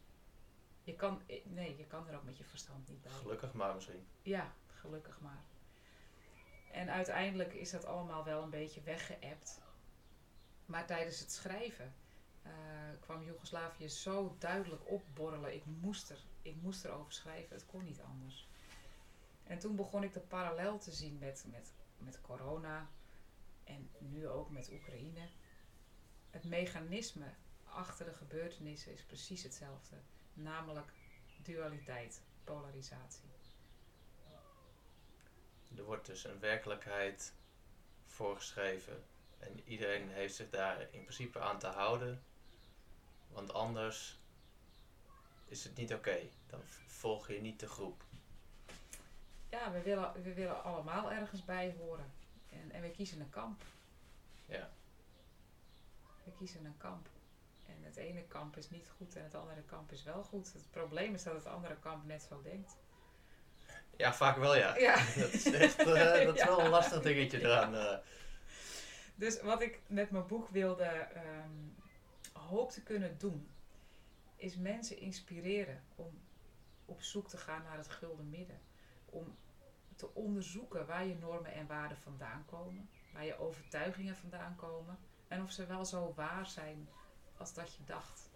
Je 0.83 0.95
kan, 0.95 1.21
nee, 1.43 1.77
je 1.77 1.85
kan 1.85 2.07
er 2.07 2.15
ook 2.15 2.23
met 2.23 2.37
je 2.37 2.43
verstand 2.43 2.89
niet 2.89 3.01
bij. 3.01 3.11
Gelukkig 3.11 3.53
maar 3.53 3.73
misschien. 3.73 4.07
Ja, 4.21 4.53
gelukkig 4.67 5.19
maar. 5.19 5.43
En 6.71 6.89
uiteindelijk 6.89 7.53
is 7.53 7.71
dat 7.71 7.85
allemaal 7.85 8.23
wel 8.23 8.43
een 8.43 8.49
beetje 8.49 8.81
weggeëpt. 8.81 9.61
Maar 10.65 10.85
tijdens 10.85 11.19
het 11.19 11.31
schrijven 11.31 11.93
eh, 12.41 12.51
kwam 12.99 13.23
Joegoslavië 13.23 13.89
zo 13.89 14.35
duidelijk 14.39 14.89
opborrelen. 14.89 15.53
Ik 15.53 15.65
moest, 15.65 16.09
er, 16.09 16.23
ik 16.41 16.55
moest 16.61 16.85
erover 16.85 17.13
schrijven, 17.13 17.55
het 17.55 17.65
kon 17.65 17.83
niet 17.83 18.01
anders. 18.01 18.49
En 19.51 19.59
toen 19.59 19.75
begon 19.75 20.03
ik 20.03 20.13
de 20.13 20.19
parallel 20.19 20.77
te 20.79 20.91
zien 20.91 21.17
met, 21.17 21.45
met, 21.47 21.73
met 21.97 22.21
corona 22.21 22.89
en 23.63 23.91
nu 23.99 24.27
ook 24.27 24.49
met 24.49 24.71
Oekraïne. 24.71 25.27
Het 26.29 26.43
mechanisme 26.43 27.33
achter 27.63 28.05
de 28.05 28.13
gebeurtenissen 28.13 28.93
is 28.93 29.03
precies 29.03 29.43
hetzelfde. 29.43 29.95
Namelijk 30.33 30.91
dualiteit, 31.43 32.21
polarisatie. 32.43 33.29
Er 35.77 35.83
wordt 35.83 36.05
dus 36.05 36.23
een 36.23 36.39
werkelijkheid 36.39 37.33
voorgeschreven. 38.05 39.03
En 39.37 39.59
iedereen 39.63 40.09
heeft 40.09 40.35
zich 40.35 40.49
daar 40.49 40.81
in 40.81 41.03
principe 41.03 41.39
aan 41.39 41.59
te 41.59 41.67
houden. 41.67 42.23
Want 43.27 43.53
anders 43.53 44.19
is 45.45 45.63
het 45.63 45.75
niet 45.75 45.93
oké. 45.93 46.29
Dan 46.47 46.61
volg 46.87 47.27
je 47.27 47.41
niet 47.41 47.59
de 47.59 47.67
groep. 47.67 48.03
Ja, 49.51 49.71
we 49.71 49.81
willen, 49.81 50.11
we 50.23 50.33
willen 50.33 50.63
allemaal 50.63 51.11
ergens 51.11 51.45
bij 51.45 51.75
horen. 51.79 52.11
En, 52.49 52.71
en 52.71 52.81
we 52.81 52.91
kiezen 52.91 53.19
een 53.19 53.29
kamp. 53.29 53.61
Ja. 54.45 54.69
We 56.23 56.31
kiezen 56.37 56.65
een 56.65 56.77
kamp. 56.77 57.07
En 57.67 57.83
het 57.83 57.95
ene 57.95 58.23
kamp 58.23 58.57
is 58.57 58.69
niet 58.69 58.89
goed 58.97 59.15
en 59.15 59.23
het 59.23 59.35
andere 59.35 59.61
kamp 59.61 59.91
is 59.91 60.03
wel 60.03 60.23
goed. 60.23 60.53
Het 60.53 60.71
probleem 60.71 61.13
is 61.13 61.23
dat 61.23 61.33
het 61.33 61.45
andere 61.45 61.75
kamp 61.79 62.05
net 62.05 62.23
zo 62.29 62.41
denkt. 62.41 62.75
Ja, 63.95 64.13
vaak 64.13 64.37
wel 64.37 64.55
ja. 64.55 64.77
Ja. 64.77 64.95
Dat 65.21 65.33
is 65.33 65.51
echt 65.51 65.77
eh, 65.79 65.85
dat 66.25 66.35
is 66.37 66.43
wel 66.43 66.59
een 66.59 66.69
lastig 66.69 67.01
dingetje 67.01 67.39
eraan. 67.39 67.75
eh. 67.75 67.97
Dus 69.15 69.41
wat 69.41 69.61
ik 69.61 69.81
met 69.87 70.11
mijn 70.11 70.27
boek 70.27 70.47
wilde, 70.49 70.83
ehm, 70.83 71.51
hoop 72.33 72.71
te 72.71 72.83
kunnen 72.83 73.17
doen, 73.17 73.49
is 74.35 74.55
mensen 74.57 74.97
inspireren 74.99 75.83
om 75.95 76.21
op 76.85 77.01
zoek 77.01 77.29
te 77.29 77.37
gaan 77.37 77.63
naar 77.63 77.77
het 77.77 77.89
gulden 77.89 78.29
midden. 78.29 78.59
Om 79.05 79.37
te 80.01 80.13
onderzoeken 80.13 80.85
waar 80.85 81.05
je 81.05 81.15
normen 81.15 81.53
en 81.53 81.67
waarden 81.67 81.97
vandaan 81.97 82.45
komen, 82.45 82.89
waar 83.13 83.25
je 83.25 83.39
overtuigingen 83.39 84.15
vandaan 84.15 84.55
komen 84.55 84.97
en 85.27 85.43
of 85.43 85.51
ze 85.51 85.65
wel 85.65 85.85
zo 85.85 86.13
waar 86.15 86.45
zijn 86.45 86.89
als 87.37 87.53
dat 87.53 87.75
je 87.75 87.83
dacht. 87.85 88.29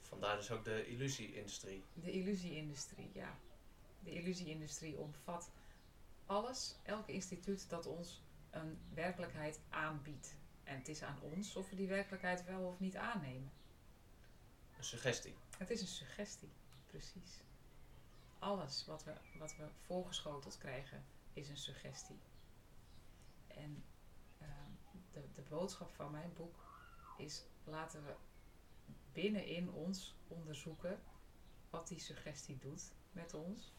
Vandaar 0.00 0.36
dus 0.36 0.50
ook 0.50 0.64
de 0.64 0.86
illusie-industrie. 0.86 1.84
De 1.94 2.10
illusie-industrie, 2.10 3.10
ja. 3.14 3.38
De 4.00 4.10
illusie-industrie 4.10 4.96
omvat 4.96 5.50
alles, 6.26 6.74
elk 6.82 7.08
instituut 7.08 7.68
dat 7.68 7.86
ons 7.86 8.22
een 8.50 8.78
werkelijkheid 8.94 9.60
aanbiedt. 9.68 10.34
En 10.64 10.76
het 10.76 10.88
is 10.88 11.02
aan 11.02 11.20
ons 11.20 11.56
of 11.56 11.70
we 11.70 11.76
die 11.76 11.88
werkelijkheid 11.88 12.44
wel 12.44 12.62
of 12.62 12.80
niet 12.80 12.96
aannemen. 12.96 13.50
Een 14.76 14.84
suggestie. 14.84 15.34
Het 15.58 15.70
is 15.70 15.80
een 15.80 15.86
suggestie, 15.86 16.50
precies. 16.86 17.40
Alles 18.38 18.86
wat 18.86 19.04
we, 19.04 19.12
wat 19.38 19.56
we 19.56 19.68
voorgeschoteld 19.80 20.58
krijgen 20.58 21.04
is 21.32 21.48
een 21.48 21.56
suggestie. 21.56 22.20
En 23.46 23.84
ehm, 24.38 24.70
de, 25.12 25.32
de 25.32 25.42
boodschap 25.42 25.90
van 25.90 26.10
mijn 26.10 26.32
boek 26.34 26.56
is: 27.16 27.44
laten 27.64 28.04
we 28.04 28.14
binnenin 29.12 29.70
ons 29.72 30.16
onderzoeken 30.28 31.02
wat 31.70 31.88
die 31.88 32.00
suggestie 32.00 32.58
doet 32.58 32.92
met 33.12 33.34
ons. 33.34 33.72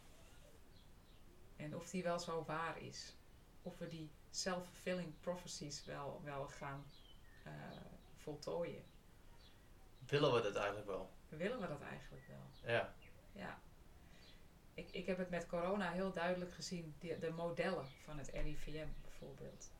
En 1.55 1.75
of 1.75 1.89
die 1.89 2.03
wel 2.03 2.19
zo 2.19 2.43
waar 2.43 2.81
is. 2.81 3.15
Of 3.61 3.77
we 3.77 3.87
die 3.87 4.11
self-fulfilling 4.29 5.19
prophecies 5.19 5.85
wel, 5.85 6.21
wel 6.23 6.47
gaan 6.47 6.85
eh, 7.43 7.53
voltooien. 8.15 8.83
Willen 9.99 10.33
we 10.33 10.41
dat 10.41 10.55
eigenlijk 10.55 10.87
wel? 10.87 11.09
Willen 11.29 11.59
we 11.59 11.67
dat 11.67 11.81
eigenlijk 11.81 12.27
wel? 12.27 12.71
Ja. 12.71 12.95
Ja. 13.31 13.61
Ik, 14.79 14.91
ik 14.91 15.05
heb 15.05 15.17
het 15.17 15.29
met 15.29 15.47
corona 15.47 15.91
heel 15.91 16.11
duidelijk 16.11 16.53
gezien. 16.53 16.95
De, 16.99 17.19
de 17.19 17.31
modellen 17.31 17.85
van 18.03 18.17
het 18.17 18.29
RIVM 18.29 18.87
bijvoorbeeld. 19.01 19.71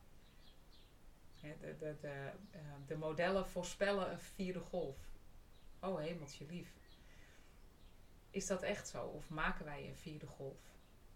De, 1.41 1.75
de, 1.79 1.95
de, 2.01 2.31
eh, 2.51 2.59
de 2.87 2.97
modellen 2.97 3.47
voorspellen 3.47 4.11
een 4.11 4.19
vierde 4.19 4.59
golf. 4.59 4.97
Oh 5.79 5.99
hemeltje 5.99 6.45
lief. 6.45 6.73
Is 8.29 8.47
dat 8.47 8.61
echt 8.61 8.87
zo? 8.87 9.05
Of 9.05 9.29
maken 9.29 9.65
wij 9.65 9.87
een 9.87 9.95
vierde 9.95 10.27
golf? 10.27 10.59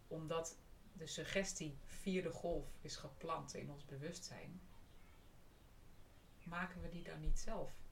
Omdat 0.07 0.57
de 0.93 1.07
suggestie 1.07 1.77
vierde 1.85 2.31
golf 2.31 2.67
is 2.81 2.95
geplant 2.95 3.53
in 3.53 3.71
ons 3.71 3.85
bewustzijn. 3.85 4.61
Maken 6.43 6.81
we 6.81 6.89
die 6.89 7.03
dan 7.03 7.19
niet 7.19 7.39
zelf? 7.39 7.82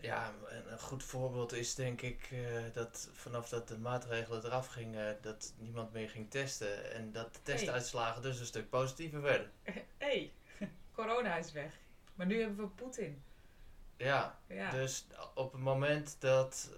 Ja, 0.00 0.32
een 0.66 0.78
goed 0.80 1.04
voorbeeld 1.04 1.52
is 1.52 1.74
denk 1.74 2.02
ik 2.02 2.28
eh, 2.30 2.62
dat 2.72 3.08
vanaf 3.12 3.48
dat 3.48 3.68
de 3.68 3.78
maatregelen 3.78 4.44
eraf 4.44 4.66
gingen, 4.66 5.18
dat 5.22 5.52
niemand 5.58 5.92
meer 5.92 6.10
ging 6.10 6.30
testen. 6.30 6.92
En 6.92 7.12
dat 7.12 7.34
de 7.34 7.42
testuitslagen 7.42 8.22
dus 8.22 8.40
een 8.40 8.46
stuk 8.46 8.68
positiever 8.70 9.20
werden. 9.22 9.52
Hé, 9.62 9.84
hey, 9.98 10.32
corona 10.94 11.36
is 11.36 11.52
weg. 11.52 11.72
Maar 12.14 12.26
nu 12.26 12.40
hebben 12.40 12.64
we 12.64 12.70
Poetin. 12.70 13.22
Ja, 13.96 14.38
Ja. 14.46 14.70
dus 14.70 15.06
op 15.34 15.52
het 15.52 15.60
moment 15.62 16.16
dat 16.20 16.70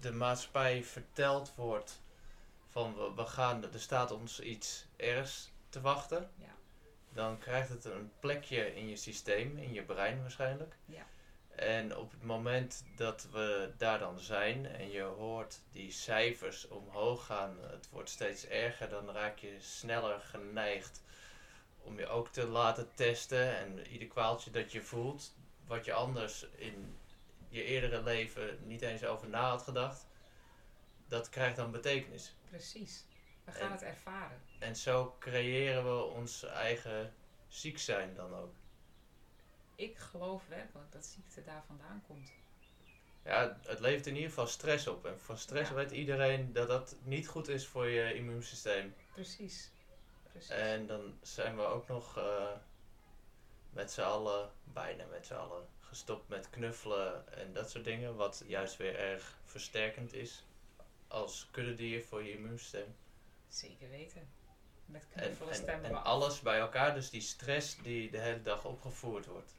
de 0.00 0.12
maatschappij 0.12 0.84
verteld 0.84 1.54
wordt 1.54 2.02
van 2.68 2.94
we, 2.96 3.12
we 3.14 3.26
gaan, 3.26 3.72
er 3.72 3.80
staat 3.80 4.10
ons 4.10 4.40
iets 4.40 4.86
ergs 4.96 5.52
te 5.68 5.80
wachten, 5.80 6.30
Ja. 6.36 6.54
dan 7.12 7.38
krijgt 7.38 7.68
het 7.68 7.84
een 7.84 8.12
plekje 8.20 8.74
in 8.74 8.88
je 8.88 8.96
systeem, 8.96 9.56
in 9.56 9.72
je 9.72 9.82
brein 9.82 10.20
waarschijnlijk. 10.20 10.76
Ja. 10.84 11.06
En 11.56 11.96
op 11.96 12.10
het 12.10 12.22
moment 12.22 12.84
dat 12.96 13.28
we 13.32 13.72
daar 13.76 13.98
dan 13.98 14.18
zijn 14.20 14.66
en 14.66 14.90
je 14.90 15.02
hoort 15.02 15.60
die 15.70 15.90
cijfers 15.90 16.68
omhoog 16.68 17.26
gaan, 17.26 17.56
het 17.60 17.88
wordt 17.90 18.10
steeds 18.10 18.46
erger, 18.46 18.88
dan 18.88 19.10
raak 19.10 19.38
je 19.38 19.56
sneller 19.60 20.20
geneigd 20.20 21.02
om 21.82 21.98
je 21.98 22.06
ook 22.06 22.28
te 22.28 22.46
laten 22.46 22.88
testen. 22.94 23.56
En 23.58 23.86
ieder 23.86 24.08
kwaaltje 24.08 24.50
dat 24.50 24.72
je 24.72 24.82
voelt, 24.82 25.34
wat 25.66 25.84
je 25.84 25.92
anders 25.92 26.46
in 26.56 26.96
je 27.48 27.64
eerdere 27.64 28.02
leven 28.02 28.58
niet 28.66 28.82
eens 28.82 29.04
over 29.04 29.28
na 29.28 29.48
had 29.48 29.62
gedacht, 29.62 30.06
dat 31.08 31.28
krijgt 31.28 31.56
dan 31.56 31.70
betekenis. 31.70 32.34
Precies. 32.48 33.04
We 33.44 33.52
gaan 33.52 33.66
En- 33.66 33.72
het 33.72 33.82
ervaren. 33.82 34.42
En 34.58 34.76
zo 34.76 35.16
creëren 35.18 35.84
we 35.84 36.02
ons 36.04 36.42
eigen 36.42 37.14
ziek 37.48 37.78
zijn 37.78 38.14
dan 38.14 38.34
ook. 38.34 38.54
Ik 39.82 39.98
geloof 39.98 40.46
werkelijk 40.48 40.92
dat 40.92 41.04
ziekte 41.04 41.42
daar 41.42 41.62
vandaan 41.66 42.02
komt. 42.06 42.32
Ja, 43.24 43.58
het 43.62 43.80
levert 43.80 44.06
in 44.06 44.14
ieder 44.14 44.28
geval 44.28 44.46
stress 44.46 44.86
op. 44.86 45.06
En 45.06 45.20
van 45.20 45.38
stress 45.38 45.70
Ja. 45.70 45.74
weet 45.76 45.90
iedereen 45.90 46.52
dat 46.52 46.68
dat 46.68 46.96
niet 47.02 47.28
goed 47.28 47.48
is 47.48 47.66
voor 47.66 47.86
je 47.86 48.14
immuunsysteem. 48.14 48.94
Precies. 49.12 49.70
Precies. 50.30 50.50
En 50.50 50.86
dan 50.86 51.18
zijn 51.22 51.56
we 51.56 51.62
ook 51.62 51.88
nog 51.88 52.18
eh, 52.18 52.52
met 53.70 53.92
z'n 53.92 54.00
allen, 54.00 54.50
bijna 54.64 55.04
met 55.06 55.26
z'n 55.26 55.34
allen, 55.34 55.66
gestopt 55.80 56.28
met 56.28 56.50
knuffelen 56.50 57.32
en 57.32 57.52
dat 57.52 57.70
soort 57.70 57.84
dingen, 57.84 58.16
wat 58.16 58.42
juist 58.46 58.76
weer 58.76 58.98
erg 58.98 59.38
versterkend 59.44 60.12
is 60.12 60.44
als 61.08 61.48
kuddedier 61.50 62.02
voor 62.02 62.22
je 62.22 62.32
immuunsysteem. 62.32 62.96
Zeker 63.48 63.88
weten. 63.90 64.28
Met 64.86 65.06
En, 65.12 65.22
knuffelen 65.22 65.52
en, 65.52 65.58
stemmen 65.58 65.90
we 65.90 65.96
en 65.96 66.04
alles 66.04 66.40
bij 66.40 66.58
elkaar, 66.58 66.94
dus 66.94 67.10
die 67.10 67.20
stress 67.20 67.76
die 67.82 68.10
de 68.10 68.18
hele 68.18 68.42
dag 68.42 68.64
opgevoerd 68.64 69.26
wordt. 69.26 69.54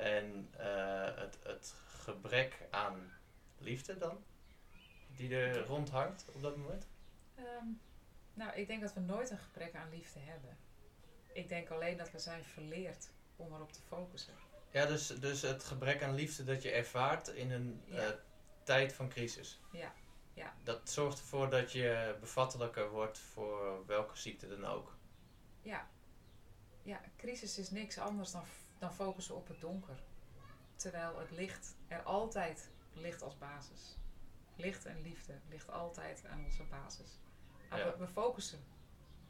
En 0.00 0.48
eh, 0.56 1.16
het, 1.16 1.38
het 1.42 1.74
gebrek 1.86 2.66
aan 2.70 3.12
liefde 3.58 3.98
dan, 3.98 4.24
die 5.06 5.36
er 5.36 5.66
rondhangt 5.66 6.24
op 6.32 6.42
dat 6.42 6.56
moment. 6.56 6.86
Ehm, 7.34 7.66
nou, 8.34 8.52
ik 8.54 8.66
denk 8.66 8.80
dat 8.80 8.94
we 8.94 9.00
nooit 9.00 9.30
een 9.30 9.38
gebrek 9.38 9.74
aan 9.74 9.90
liefde 9.90 10.18
hebben. 10.18 10.58
Ik 11.32 11.48
denk 11.48 11.70
alleen 11.70 11.96
dat 11.96 12.10
we 12.10 12.18
zijn 12.18 12.44
verleerd 12.44 13.08
om 13.36 13.52
erop 13.54 13.72
te 13.72 13.80
focussen. 13.80 14.34
Ja, 14.70 14.86
dus, 14.86 15.06
dus 15.06 15.42
het 15.42 15.64
gebrek 15.64 16.02
aan 16.02 16.14
liefde 16.14 16.44
dat 16.44 16.62
je 16.62 16.70
ervaart 16.70 17.28
in 17.28 17.50
een 17.50 17.82
Ja. 17.86 17.96
eh, 17.96 18.10
tijd 18.62 18.92
van 18.92 19.08
crisis. 19.08 19.60
Ja, 19.72 19.92
ja. 20.34 20.54
Dat 20.62 20.90
zorgt 20.90 21.18
ervoor 21.18 21.50
dat 21.50 21.72
je 21.72 22.16
bevattelijker 22.20 22.90
wordt 22.90 23.18
voor 23.18 23.86
welke 23.86 24.18
ziekte 24.18 24.48
dan 24.48 24.64
ook. 24.64 24.96
Ja, 25.62 25.88
ja 26.82 27.00
crisis 27.16 27.58
is 27.58 27.70
niks 27.70 27.98
anders 27.98 28.30
dan, 28.30 28.44
dan 28.80 28.94
focussen 28.94 29.34
op 29.36 29.48
het 29.48 29.60
donker. 29.60 30.02
Terwijl 30.76 31.18
het 31.18 31.30
licht 31.30 31.74
er 31.88 32.02
altijd 32.02 32.70
ligt 32.92 33.22
als 33.22 33.38
basis. 33.38 33.96
Licht 34.56 34.86
en 34.86 35.02
liefde 35.02 35.34
ligt 35.48 35.70
altijd 35.70 36.26
aan 36.26 36.44
onze 36.44 36.62
basis. 36.64 37.18
Maar 37.68 37.78
Ja. 37.78 37.84
we, 37.84 37.96
we 37.98 38.06
focussen 38.08 38.58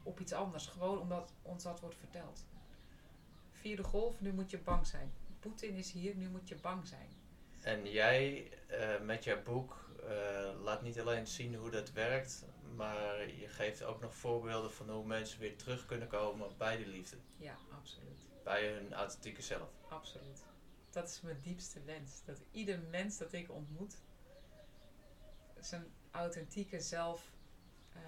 op 0.03 0.19
iets 0.19 0.33
anders, 0.33 0.67
gewoon 0.67 0.99
omdat 0.99 1.33
ons 1.41 1.63
dat 1.63 1.79
wordt 1.79 1.95
verteld. 1.95 2.45
Vierde 3.51 3.83
golf, 3.83 4.21
nu 4.21 4.33
moet 4.33 4.49
je 4.51 4.57
bang 4.57 4.87
zijn. 4.87 5.13
Poetin 5.39 5.75
is 5.75 5.91
hier, 5.91 6.15
nu 6.15 6.29
moet 6.29 6.47
je 6.47 6.55
bang 6.55 6.87
zijn. 6.87 7.09
En 7.61 7.91
jij 7.91 8.51
eh, 8.67 8.99
met 9.01 9.23
jouw 9.23 9.43
boek 9.43 9.89
eh, 10.03 10.61
laat 10.63 10.81
niet 10.81 10.99
alleen 10.99 11.27
zien 11.27 11.55
hoe 11.55 11.69
dat 11.69 11.91
werkt, 11.91 12.45
maar 12.75 13.27
je 13.29 13.47
geeft 13.47 13.83
ook 13.83 14.01
nog 14.01 14.15
voorbeelden 14.15 14.71
van 14.73 14.89
hoe 14.89 15.05
mensen 15.05 15.39
weer 15.39 15.57
terug 15.57 15.85
kunnen 15.85 16.07
komen 16.07 16.49
bij 16.57 16.77
die 16.77 16.87
liefde. 16.87 17.17
Ja, 17.37 17.55
absoluut. 17.77 18.29
Bij 18.51 18.73
hun 18.73 18.93
authentieke 18.93 19.41
zelf. 19.41 19.69
Absoluut. 19.89 20.43
Dat 20.89 21.09
is 21.09 21.21
mijn 21.21 21.41
diepste 21.41 21.83
wens. 21.83 22.23
Dat 22.25 22.41
ieder 22.51 22.79
mens 22.79 23.17
dat 23.17 23.33
ik 23.33 23.51
ontmoet, 23.51 23.95
zijn 25.59 25.93
authentieke 26.11 26.79
zelf, 26.79 27.31
eh, 27.93 28.01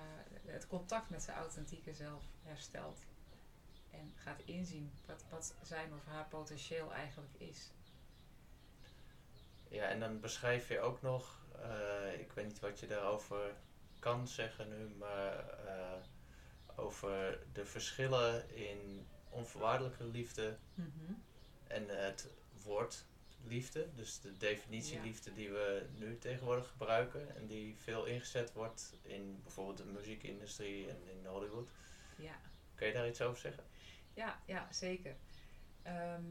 het 0.45 0.67
contact 0.67 1.09
met 1.09 1.23
zijn 1.23 1.37
authentieke 1.37 1.93
zelf 1.93 2.23
herstelt. 2.41 2.99
En 3.91 4.13
gaat 4.15 4.41
inzien 4.45 4.91
wat, 5.05 5.25
wat 5.29 5.55
zijn 5.61 5.93
of 5.93 6.05
haar 6.05 6.27
potentieel 6.27 6.93
eigenlijk 6.93 7.33
is. 7.37 7.71
Ja, 9.67 9.87
en 9.87 9.99
dan 9.99 10.19
beschrijf 10.19 10.67
je 10.67 10.79
ook 10.79 11.01
nog, 11.01 11.45
eh, 11.55 12.19
ik 12.19 12.31
weet 12.31 12.45
niet 12.45 12.59
wat 12.59 12.79
je 12.79 12.87
daarover 12.87 13.55
kan 13.99 14.27
zeggen 14.27 14.69
nu, 14.69 14.89
maar 14.95 15.49
eh, 15.49 16.03
over 16.75 17.39
de 17.53 17.65
verschillen 17.65 18.55
in 18.55 19.07
onvoorwaardelijke 19.33 20.03
liefde 20.03 20.57
en 21.67 21.87
het 21.89 22.27
woord 22.63 23.05
liefde. 23.43 23.87
Dus 23.95 24.19
de 24.19 24.37
definitie 24.37 24.95
Ja. 24.95 25.03
liefde 25.03 25.33
die 25.33 25.49
we 25.49 25.85
nu 25.97 26.17
tegenwoordig 26.17 26.67
gebruiken 26.69 27.35
en 27.35 27.47
die 27.47 27.75
veel 27.77 28.05
ingezet 28.05 28.53
wordt 28.53 28.93
in 29.01 29.39
bijvoorbeeld 29.43 29.77
de 29.77 29.85
muziekindustrie 29.85 30.89
en 30.89 30.97
in 31.07 31.25
Hollywood. 31.25 31.69
Ja, 32.17 32.35
Kun 32.75 32.87
je 32.87 32.93
daar 32.93 33.07
iets 33.07 33.21
over 33.21 33.39
zeggen? 33.41 33.63
ja, 34.13 34.39
ja 34.45 34.67
zeker. 34.71 35.15
Ehm 35.81 36.23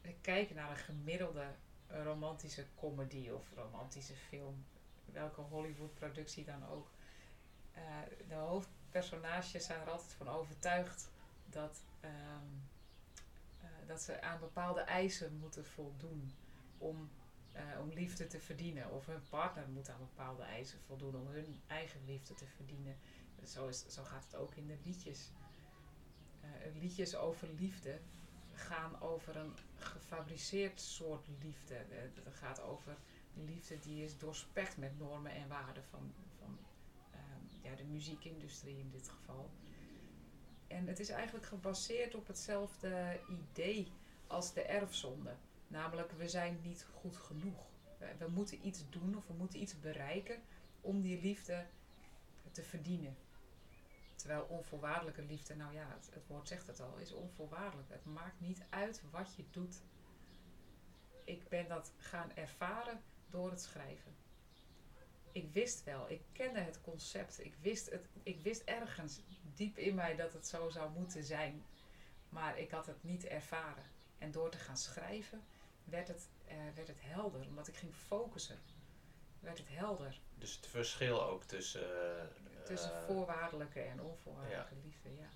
ik 0.00 0.16
kijk 0.20 0.54
naar 0.54 0.70
een 0.70 0.76
gemiddelde 0.76 1.46
romantische 1.88 2.64
comedy 2.74 3.28
of 3.30 3.42
romantische 3.54 4.14
film, 4.14 4.64
welke 5.04 5.40
Hollywood-productie 5.40 6.44
dan 6.44 6.68
ook. 6.68 6.90
Eh, 7.72 7.82
de 8.28 8.34
hoofdpersonages 8.34 9.64
zijn 9.66 9.80
er 9.80 9.90
altijd 9.90 10.12
van 10.12 10.28
overtuigd 10.28 11.08
dat, 11.56 11.82
ehm, 12.00 12.52
eh, 13.60 13.68
dat 13.86 14.02
ze 14.02 14.22
aan 14.22 14.40
bepaalde 14.40 14.80
eisen 14.80 15.36
moeten 15.36 15.64
voldoen 15.64 16.32
om, 16.78 17.10
eh, 17.52 17.62
om 17.80 17.88
liefde 17.92 18.26
te 18.26 18.40
verdienen. 18.40 18.90
Of 18.90 19.06
hun 19.06 19.22
partner 19.28 19.68
moet 19.68 19.88
aan 19.88 19.98
bepaalde 19.98 20.42
eisen 20.42 20.80
voldoen 20.80 21.14
om 21.14 21.26
hun 21.26 21.60
eigen 21.66 22.04
liefde 22.04 22.34
te 22.34 22.46
verdienen. 22.46 22.96
Zo, 23.44 23.66
is, 23.66 23.86
zo 23.86 24.02
gaat 24.02 24.24
het 24.24 24.34
ook 24.34 24.54
in 24.54 24.66
de 24.66 24.78
liedjes. 24.84 25.30
Eh, 26.40 26.80
liedjes 26.80 27.16
over 27.16 27.48
liefde 27.48 28.00
gaan 28.52 29.00
over 29.00 29.36
een 29.36 29.54
gefabriceerd 29.76 30.80
soort 30.80 31.26
liefde. 31.42 31.74
Het 31.74 32.20
gaat 32.30 32.60
over 32.60 32.96
liefde 33.34 33.78
die 33.78 34.04
is 34.04 34.18
doorspekt 34.18 34.76
met 34.76 34.98
normen 34.98 35.32
en 35.32 35.48
waarden 35.48 35.84
van, 35.84 36.14
van 36.38 36.58
ehm, 37.10 37.62
ja, 37.62 37.74
de 37.74 37.84
muziekindustrie 37.84 38.78
in 38.78 38.90
dit 38.90 39.08
geval. 39.08 39.50
En 40.68 40.86
het 40.86 41.00
is 41.00 41.08
eigenlijk 41.08 41.46
gebaseerd 41.46 42.14
op 42.14 42.26
hetzelfde 42.26 43.20
idee 43.28 43.92
als 44.26 44.52
de 44.52 44.62
erfzonde. 44.62 45.34
Namelijk, 45.68 46.12
we 46.12 46.28
zijn 46.28 46.60
niet 46.62 46.86
goed 46.94 47.16
genoeg. 47.16 47.66
We, 48.18 48.28
moeten 48.28 48.66
iets 48.66 48.88
doen 48.90 49.16
of 49.16 49.26
we 49.26 49.32
moeten 49.32 49.60
iets 49.60 49.80
bereiken 49.80 50.42
om 50.80 51.00
die 51.00 51.20
liefde 51.20 51.66
te 52.50 52.62
verdienen. 52.62 53.16
Terwijl 54.14 54.42
onvoorwaardelijke 54.42 55.22
liefde, 55.22 55.56
nou 55.56 55.74
ja, 55.74 55.98
het 56.10 56.26
woord 56.26 56.48
zegt 56.48 56.66
het 56.66 56.80
al, 56.80 56.96
is 56.96 57.12
onvoorwaardelijk. 57.12 57.88
Het 57.88 58.04
maakt 58.04 58.40
niet 58.40 58.62
uit 58.70 59.02
wat 59.10 59.34
je 59.34 59.44
doet. 59.50 59.82
Ik 61.24 61.48
ben 61.48 61.68
dat 61.68 61.92
gaan 61.96 62.32
ervaren 62.34 63.02
door 63.30 63.50
het 63.50 63.60
schrijven. 63.60 64.25
Ik 65.36 65.52
wist 65.52 65.84
wel, 65.84 66.10
ik 66.10 66.20
kende 66.32 66.60
het 66.60 66.80
concept. 66.80 67.44
Ik 67.44 67.54
wist, 67.60 67.90
het, 67.90 68.06
ik 68.22 68.40
wist 68.40 68.62
ergens 68.64 69.20
diep 69.54 69.78
in 69.78 69.94
mij 69.94 70.16
dat 70.16 70.32
het 70.32 70.46
zo 70.46 70.68
zou 70.68 70.90
moeten 70.90 71.24
zijn. 71.24 71.64
Maar 72.28 72.58
ik 72.58 72.70
had 72.70 72.86
het 72.86 73.02
niet 73.02 73.24
ervaren. 73.26 73.84
En 74.18 74.30
door 74.30 74.50
te 74.50 74.58
gaan 74.58 74.76
schrijven 74.76 75.44
werd 75.84 76.08
het, 76.08 76.28
eh, 76.46 76.56
werd 76.74 76.88
het 76.88 77.00
helder. 77.00 77.40
Omdat 77.46 77.68
ik 77.68 77.76
ging 77.76 77.94
focussen, 77.94 78.58
werd 79.40 79.58
het 79.58 79.68
helder. 79.70 80.20
Dus 80.34 80.56
het 80.56 80.66
verschil 80.66 81.22
ook 81.24 81.44
tussen... 81.44 82.18
eh, 82.18 82.24
Tussen 82.64 82.92
eh, 82.94 83.02
voorwaardelijke 83.06 83.80
en 83.80 84.00
onvoorwaardelijke 84.00 84.74
liefde, 84.84 85.14
ja. 85.16 85.28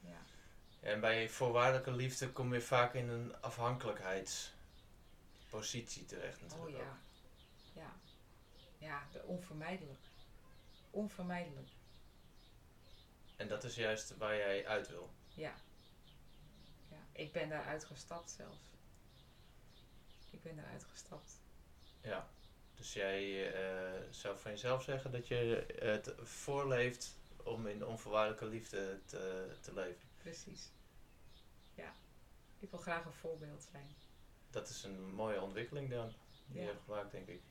ja. 0.00 0.22
En 0.80 1.00
bij 1.00 1.28
voorwaardelijke 1.28 1.90
liefde 1.92 2.32
kom 2.32 2.54
je 2.54 2.60
vaak 2.60 2.94
in 2.94 3.08
een 3.08 3.40
afhankelijkheidspositie 3.40 6.04
terecht 6.04 6.40
natuurlijk 6.40 6.76
Oh 6.76 6.80
ook. 6.80 6.86
ja. 7.74 7.96
Ja. 8.78 8.86
Ja, 8.86 9.02
de 9.12 9.22
onvermijdelijk. 9.22 10.00
Onvermijdelijk. 10.90 11.68
En 13.36 13.48
dat 13.48 13.64
is 13.64 13.74
juist 13.74 14.16
waar 14.16 14.36
jij 14.36 14.66
uit 14.66 14.88
wil. 14.88 15.10
Ja. 15.34 15.54
ja. 16.88 16.96
Ik 17.12 17.32
ben 17.32 17.48
daaruit 17.48 17.84
gestapt 17.84 18.30
zelfs. 18.30 18.58
Ik 20.30 20.42
ben 20.42 20.56
daaruit 20.56 20.84
gestapt. 20.84 21.40
Ja. 22.00 22.28
Dus 22.74 22.92
jij 22.92 23.52
eh, 23.52 24.02
zou 24.10 24.38
van 24.38 24.50
jezelf 24.50 24.82
zeggen 24.82 25.10
dat 25.10 25.28
je 25.28 25.66
het 25.80 26.14
voorleeft 26.22 27.16
om 27.42 27.66
in 27.66 27.86
onvoorwaardelijke 27.86 28.46
liefde 28.46 29.00
te, 29.06 29.54
te 29.60 29.74
leven. 29.74 30.08
Precies. 30.22 30.70
Ja. 31.74 31.92
Ik 32.58 32.70
wil 32.70 32.78
graag 32.78 33.04
een 33.04 33.12
voorbeeld 33.12 33.68
zijn. 33.70 33.94
Dat 34.50 34.68
is 34.68 34.82
een 34.82 35.14
mooie 35.14 35.40
ontwikkeling 35.42 35.90
dan, 35.90 36.12
die 36.46 36.56
Ja. 36.56 36.60
je 36.60 36.66
hebt 36.66 36.84
gemaakt, 36.84 37.10
denk 37.10 37.28
ik. 37.28 37.42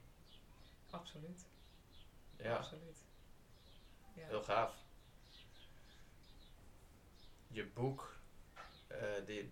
Absoluut. 0.97 1.45
Ja, 2.37 2.55
Absoluut. 2.55 2.97
Ja. 4.13 4.27
heel 4.27 4.43
gaaf. 4.43 4.75
Je 7.47 7.65
boek, 7.65 8.15
eh, 8.87 9.25
die, 9.25 9.47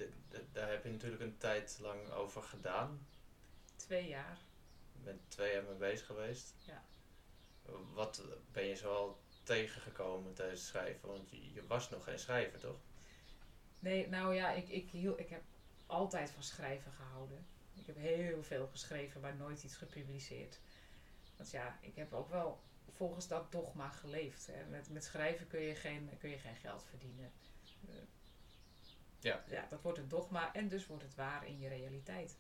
daar 0.51 0.69
heb 0.69 0.83
je 0.83 0.91
natuurlijk 0.91 1.21
een 1.21 1.37
tijd 1.37 1.77
lang 1.81 2.09
over 2.09 2.43
gedaan. 2.43 3.07
Twee 3.75 4.07
jaar. 4.07 4.37
Je 4.91 4.99
bent 5.03 5.21
twee 5.27 5.53
jaar 5.53 5.63
mee 5.63 5.75
bezig 5.75 6.05
geweest. 6.05 6.53
Ja. 6.65 6.83
Wat 7.93 8.23
ben 8.51 8.65
je 8.65 8.75
zoal 8.75 9.19
tegengekomen 9.43 10.33
tijdens 10.33 10.59
het 10.59 10.69
schrijven? 10.69 11.07
Want 11.09 11.29
je, 11.29 11.53
je 11.53 11.67
was 11.67 11.89
nog 11.89 12.03
geen 12.03 12.19
schrijver, 12.19 12.59
toch? 12.59 12.79
Nee, 13.79 14.07
nou 14.07 14.35
ja, 14.35 14.51
ik, 14.51 14.69
ik, 14.69 14.89
hiel, 14.89 15.19
ik 15.19 15.29
heb 15.29 15.41
altijd 15.85 16.31
van 16.31 16.43
schrijven 16.43 16.91
gehouden. 16.91 17.45
Ik 17.73 17.85
heb 17.85 17.95
heel 17.95 18.43
veel 18.43 18.67
geschreven, 18.67 19.21
maar 19.21 19.35
nooit 19.35 19.63
iets 19.63 19.75
gepubliceerd. 19.75 20.59
Want 21.37 21.51
ja, 21.51 21.77
ik 21.81 21.95
heb 21.95 22.13
ook 22.13 22.29
wel 22.29 22.61
volgens 22.91 23.27
dat 23.27 23.51
dogma 23.51 23.89
geleefd. 23.89 24.47
Hè. 24.47 24.65
Met, 24.65 24.89
met 24.89 25.03
schrijven 25.03 25.47
kun 25.47 25.59
je, 25.61 25.75
geen, 25.75 26.09
kun 26.19 26.29
je 26.29 26.37
geen 26.37 26.55
geld 26.55 26.83
verdienen. 26.89 27.31
Eh, 27.87 27.93
Ja. 29.19 29.43
ja, 29.47 29.65
dat 29.69 29.81
wordt 29.81 29.97
een 29.97 30.07
dogma 30.07 30.53
en 30.53 30.67
dus 30.67 30.87
wordt 30.87 31.03
het 31.03 31.15
waar 31.15 31.47
in 31.47 31.59
je 31.59 31.67
realiteit. 31.67 32.37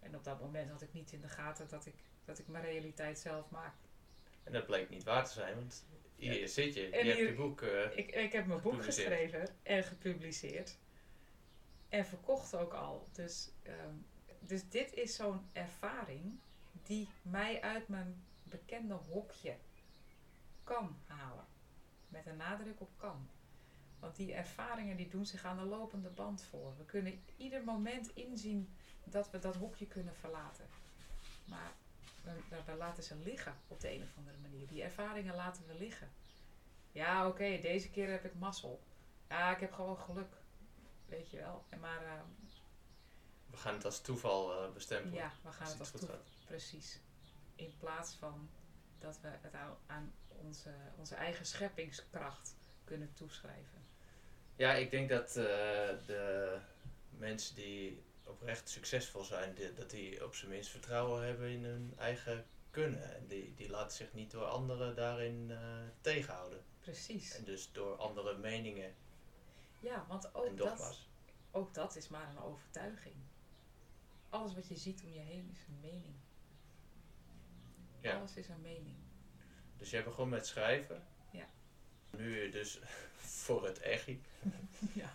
En 0.00 0.16
op 0.16 0.24
dat 0.24 0.40
moment 0.40 0.70
had 0.70 0.82
ik 0.82 0.92
niet 0.92 1.12
in 1.12 1.20
de 1.20 1.28
gaten 1.28 1.68
dat 1.68 1.86
ik, 1.86 1.94
dat 2.24 2.38
ik 2.38 2.48
mijn 2.48 2.64
realiteit 2.64 3.18
zelf 3.18 3.50
maak. 3.50 3.74
En 4.44 4.52
dat 4.52 4.66
bleek 4.66 4.88
niet 4.88 5.04
waar 5.04 5.24
te 5.26 5.32
zijn, 5.32 5.54
want 5.54 5.86
hier 6.16 6.40
Ja. 6.40 6.46
zit 6.46 6.74
je. 6.74 6.88
En 6.90 6.98
je 6.98 7.04
hebt 7.04 7.18
hier- 7.18 7.28
je 7.28 7.34
boek... 7.34 7.62
eh, 7.62 7.96
Ik, 7.98 8.10
ik 8.10 8.32
heb 8.32 8.46
mijn 8.46 8.60
boek 8.60 8.82
geschreven 8.84 9.48
en 9.62 9.84
gepubliceerd. 9.84 10.78
En 11.88 12.06
verkocht 12.06 12.54
ook 12.56 12.72
al. 12.74 13.08
Dus, 13.12 13.50
ehm, 13.62 13.94
dus 14.40 14.68
dit 14.68 14.92
is 14.92 15.14
zo'n 15.16 15.48
ervaring 15.52 16.38
die 16.86 17.08
mij 17.22 17.62
uit 17.62 17.88
mijn 17.88 18.24
bekende 18.42 18.94
hokje 18.94 19.56
kan 20.64 20.96
halen. 21.06 21.44
Met 22.08 22.26
een 22.26 22.36
nadruk 22.36 22.80
op 22.80 22.90
kan. 22.96 23.28
Want 23.98 24.16
die 24.16 24.32
ervaringen 24.34 24.96
die 24.96 25.08
doen 25.08 25.26
zich 25.26 25.44
aan 25.44 25.56
de 25.56 25.64
lopende 25.64 26.08
band 26.08 26.42
voor. 26.42 26.76
We 26.76 26.84
kunnen 26.84 27.22
ieder 27.36 27.64
moment 27.64 28.14
inzien 28.14 28.74
dat 29.04 29.30
we 29.30 29.38
dat 29.38 29.56
hokje 29.56 29.86
kunnen 29.86 30.14
verlaten. 30.16 30.66
Maar 31.44 31.72
we, 32.22 32.62
we 32.66 32.74
laten 32.76 33.02
ze 33.02 33.16
liggen 33.16 33.54
op 33.68 33.80
de 33.80 33.92
een 33.92 34.02
of 34.02 34.16
andere 34.16 34.36
manier. 34.38 34.66
Die 34.66 34.82
ervaringen 34.82 35.34
laten 35.34 35.66
we 35.66 35.74
liggen. 35.74 36.08
Ja, 36.92 37.28
oké, 37.28 37.58
deze 37.60 37.90
keer 37.90 38.10
heb 38.10 38.24
ik 38.24 38.34
mazzel. 38.34 38.82
Ja, 39.28 39.50
ik 39.54 39.60
heb 39.60 39.72
gewoon 39.72 39.98
geluk. 39.98 40.34
Weet 41.06 41.30
je 41.30 41.36
wel. 41.36 41.64
En 41.68 41.80
maar, 41.80 42.04
ehm, 42.04 42.24
We 43.50 43.56
gaan 43.56 43.74
het 43.74 43.84
als 43.84 44.00
toeval 44.00 44.62
eh, 44.64 44.72
bestempelen. 44.72 45.14
ja, 45.14 45.32
we 45.42 45.50
gaan 45.52 45.60
als 45.60 45.70
het 45.70 45.80
als 45.80 45.88
iets 45.92 46.00
goed 46.00 46.08
toe. 46.08 46.18
gaat. 46.18 46.28
Precies. 46.46 47.00
In 47.54 47.72
plaats 47.78 48.14
van 48.14 48.48
dat 48.98 49.20
we 49.20 49.28
het 49.28 49.54
aan, 49.86 50.12
onze, 50.28 50.74
onze 50.96 51.14
eigen 51.14 51.46
scheppingskracht 51.46 52.54
kunnen 52.84 53.12
toeschrijven. 53.14 53.84
Ja, 54.56 54.72
ik 54.74 54.90
denk 54.90 55.08
dat 55.08 55.28
eh, 55.28 55.34
de 56.06 56.58
mensen 57.10 57.54
die 57.54 58.02
oprecht 58.24 58.68
succesvol 58.68 59.24
zijn, 59.24 59.54
die- 59.54 59.72
dat 59.72 59.90
die 59.90 60.24
op 60.24 60.34
zijn 60.34 60.50
minst 60.50 60.70
vertrouwen 60.70 61.24
hebben 61.26 61.48
in 61.50 61.64
hun 61.64 61.94
eigen 61.98 62.46
kunnen. 62.70 63.14
En 63.16 63.26
die, 63.26 63.54
die 63.54 63.70
laten 63.70 63.96
zich 63.96 64.12
niet 64.12 64.30
door 64.30 64.44
anderen 64.44 64.94
daarin 64.96 65.50
eh, 65.50 65.58
tegenhouden. 66.00 66.64
Precies. 66.80 67.34
En 67.36 67.44
dus 67.44 67.72
door 67.72 67.96
andere 67.96 68.36
meningen 68.38 68.94
Ja, 69.80 70.04
want 70.08 70.34
ook 70.34 70.56
dat, 70.56 70.98
ook 71.50 71.74
dat 71.74 71.96
is 71.96 72.08
maar 72.08 72.28
een 72.28 72.38
overtuiging. 72.38 73.14
Alles 74.28 74.54
wat 74.54 74.68
je 74.68 74.76
ziet 74.76 75.02
om 75.02 75.12
je 75.12 75.18
heen 75.20 75.50
is 75.52 75.66
een 75.68 75.80
mening. 75.80 76.14
Ja. 78.06 78.16
Alles 78.16 78.36
is 78.36 78.48
een 78.48 78.60
mening. 78.60 78.96
Dus 79.76 79.90
je 79.90 80.02
begon 80.02 80.28
met 80.28 80.46
schrijven. 80.46 81.06
Ja. 81.30 81.46
Nu 82.10 82.50
dus 82.50 82.80
voor 83.44 83.64
het 83.64 83.80
echi. 83.80 84.22
ja. 84.92 85.10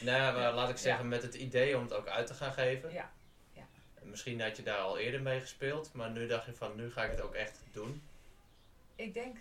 Nou, 0.00 0.32
maar 0.34 0.42
Ja. 0.42 0.52
laat 0.52 0.68
ik 0.68 0.76
zeggen, 0.76 1.08
met 1.08 1.22
het 1.22 1.34
idee 1.34 1.76
om 1.76 1.82
het 1.82 1.92
ook 1.92 2.06
uit 2.06 2.26
te 2.26 2.34
gaan 2.34 2.52
geven. 2.52 2.92
ja. 2.92 3.12
En 3.94 4.10
Misschien 4.10 4.40
had 4.40 4.56
je 4.56 4.62
daar 4.62 4.78
al 4.78 4.98
eerder 4.98 5.22
mee 5.22 5.40
gespeeld, 5.40 5.92
maar 5.92 6.10
nu 6.10 6.26
dacht 6.26 6.46
je 6.46 6.54
van, 6.54 6.76
nu 6.76 6.90
ga 6.90 7.04
ik 7.04 7.10
het 7.10 7.20
ook 7.20 7.34
echt 7.34 7.60
doen. 7.72 8.02
Ik 8.94 9.14
denk 9.14 9.38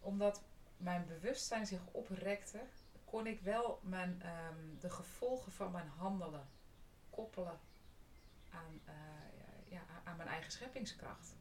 omdat 0.00 0.42
mijn 0.76 1.06
bewustzijn 1.06 1.66
zich 1.66 1.80
oprekte, 1.92 2.60
kon 3.04 3.26
ik 3.26 3.40
wel 3.40 3.80
mijn, 3.82 4.22
ehm, 4.22 4.78
de 4.80 4.90
gevolgen 4.90 5.52
van 5.52 5.70
mijn 5.72 5.88
handelen 5.88 6.48
koppelen 7.10 7.58
aan, 8.50 8.80
eh, 8.84 8.94
ja, 9.68 9.82
aan 10.04 10.16
mijn 10.16 10.28
eigen 10.28 10.52
scheppingskracht. 10.52 11.36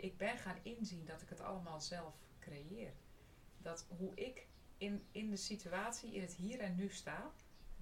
Ik 0.00 0.16
ben 0.16 0.38
gaan 0.38 0.58
inzien 0.62 1.04
dat 1.04 1.22
ik 1.22 1.28
het 1.28 1.40
allemaal 1.40 1.80
zelf 1.80 2.14
creëer. 2.38 2.92
Dat 3.58 3.86
hoe 3.96 4.14
ik 4.14 4.46
in, 4.76 5.06
in 5.10 5.30
de 5.30 5.36
situatie, 5.36 6.14
in 6.14 6.20
het 6.20 6.34
hier 6.34 6.60
en 6.60 6.74
nu 6.74 6.90
sta, 6.90 7.32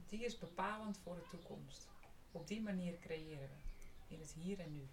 die 0.06 0.24
is 0.24 0.38
bepalend 0.38 0.98
voor 0.98 1.14
de 1.14 1.26
toekomst. 1.30 1.88
Op 2.32 2.46
die 2.46 2.62
manier 2.62 2.98
creëren 2.98 3.48
we. 3.48 4.14
In 4.14 4.20
het 4.20 4.32
hier 4.32 4.60
en 4.60 4.72
nu. 4.72 4.88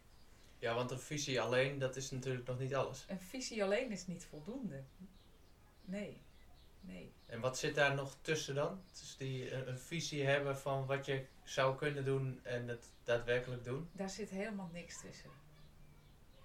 Ja, 0.58 0.76
want 0.76 0.92
een 0.92 1.00
visie 1.00 1.42
alleen, 1.42 1.80
dat 1.80 1.96
is 1.96 2.12
natuurlijk 2.12 2.48
nog 2.48 2.60
niet 2.60 2.76
alles. 2.76 3.06
Een 3.08 3.20
visie 3.20 3.64
alleen 3.64 3.92
is 3.92 4.08
niet 4.08 4.26
voldoende. 4.26 4.84
Nee. 5.82 6.22
Nee. 6.82 7.14
En 7.26 7.40
wat 7.40 7.58
zit 7.58 7.76
daar 7.76 7.96
nog 7.96 8.18
tussen 8.22 8.56
dan? 8.56 8.82
Dus 9.00 9.18
die 9.18 9.50
eh, 9.50 9.68
een 9.68 9.80
visie 9.80 10.24
hebben 10.24 10.58
van 10.58 10.86
wat 10.86 11.06
je 11.06 11.26
zou 11.44 11.76
kunnen 11.78 12.06
doen 12.06 12.40
en 12.44 12.68
het 12.68 12.86
daadwerkelijk 13.04 13.64
doen. 13.64 13.90
Daar 13.92 14.10
zit 14.10 14.30
helemaal 14.30 14.70
niks 14.74 15.02
tussen. 15.02 15.30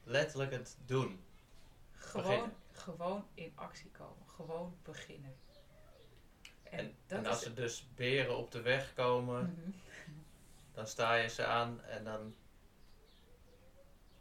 Letterlijk 0.09 0.51
het 0.53 0.77
doen. 0.87 1.21
Gewoon, 1.93 2.25
Beginnen. 2.27 2.57
gewoon 2.73 3.27
in 3.35 3.53
actie 3.55 3.91
komen. 3.91 4.27
Gewoon 4.27 4.77
beginnen. 4.83 5.35
En, 6.63 6.79
En, 6.79 6.95
dat 7.07 7.19
en 7.19 7.27
als 7.27 7.45
er 7.45 7.55
dus 7.55 7.87
beren 7.95 8.37
op 8.37 8.51
de 8.51 8.61
weg 8.61 8.95
komen, 8.95 9.43
Mhm. 9.43 9.71
dan 10.73 10.87
sta 10.87 11.15
je 11.15 11.29
ze 11.29 11.45
aan 11.45 11.83
en 11.83 12.05
dan, 12.05 12.35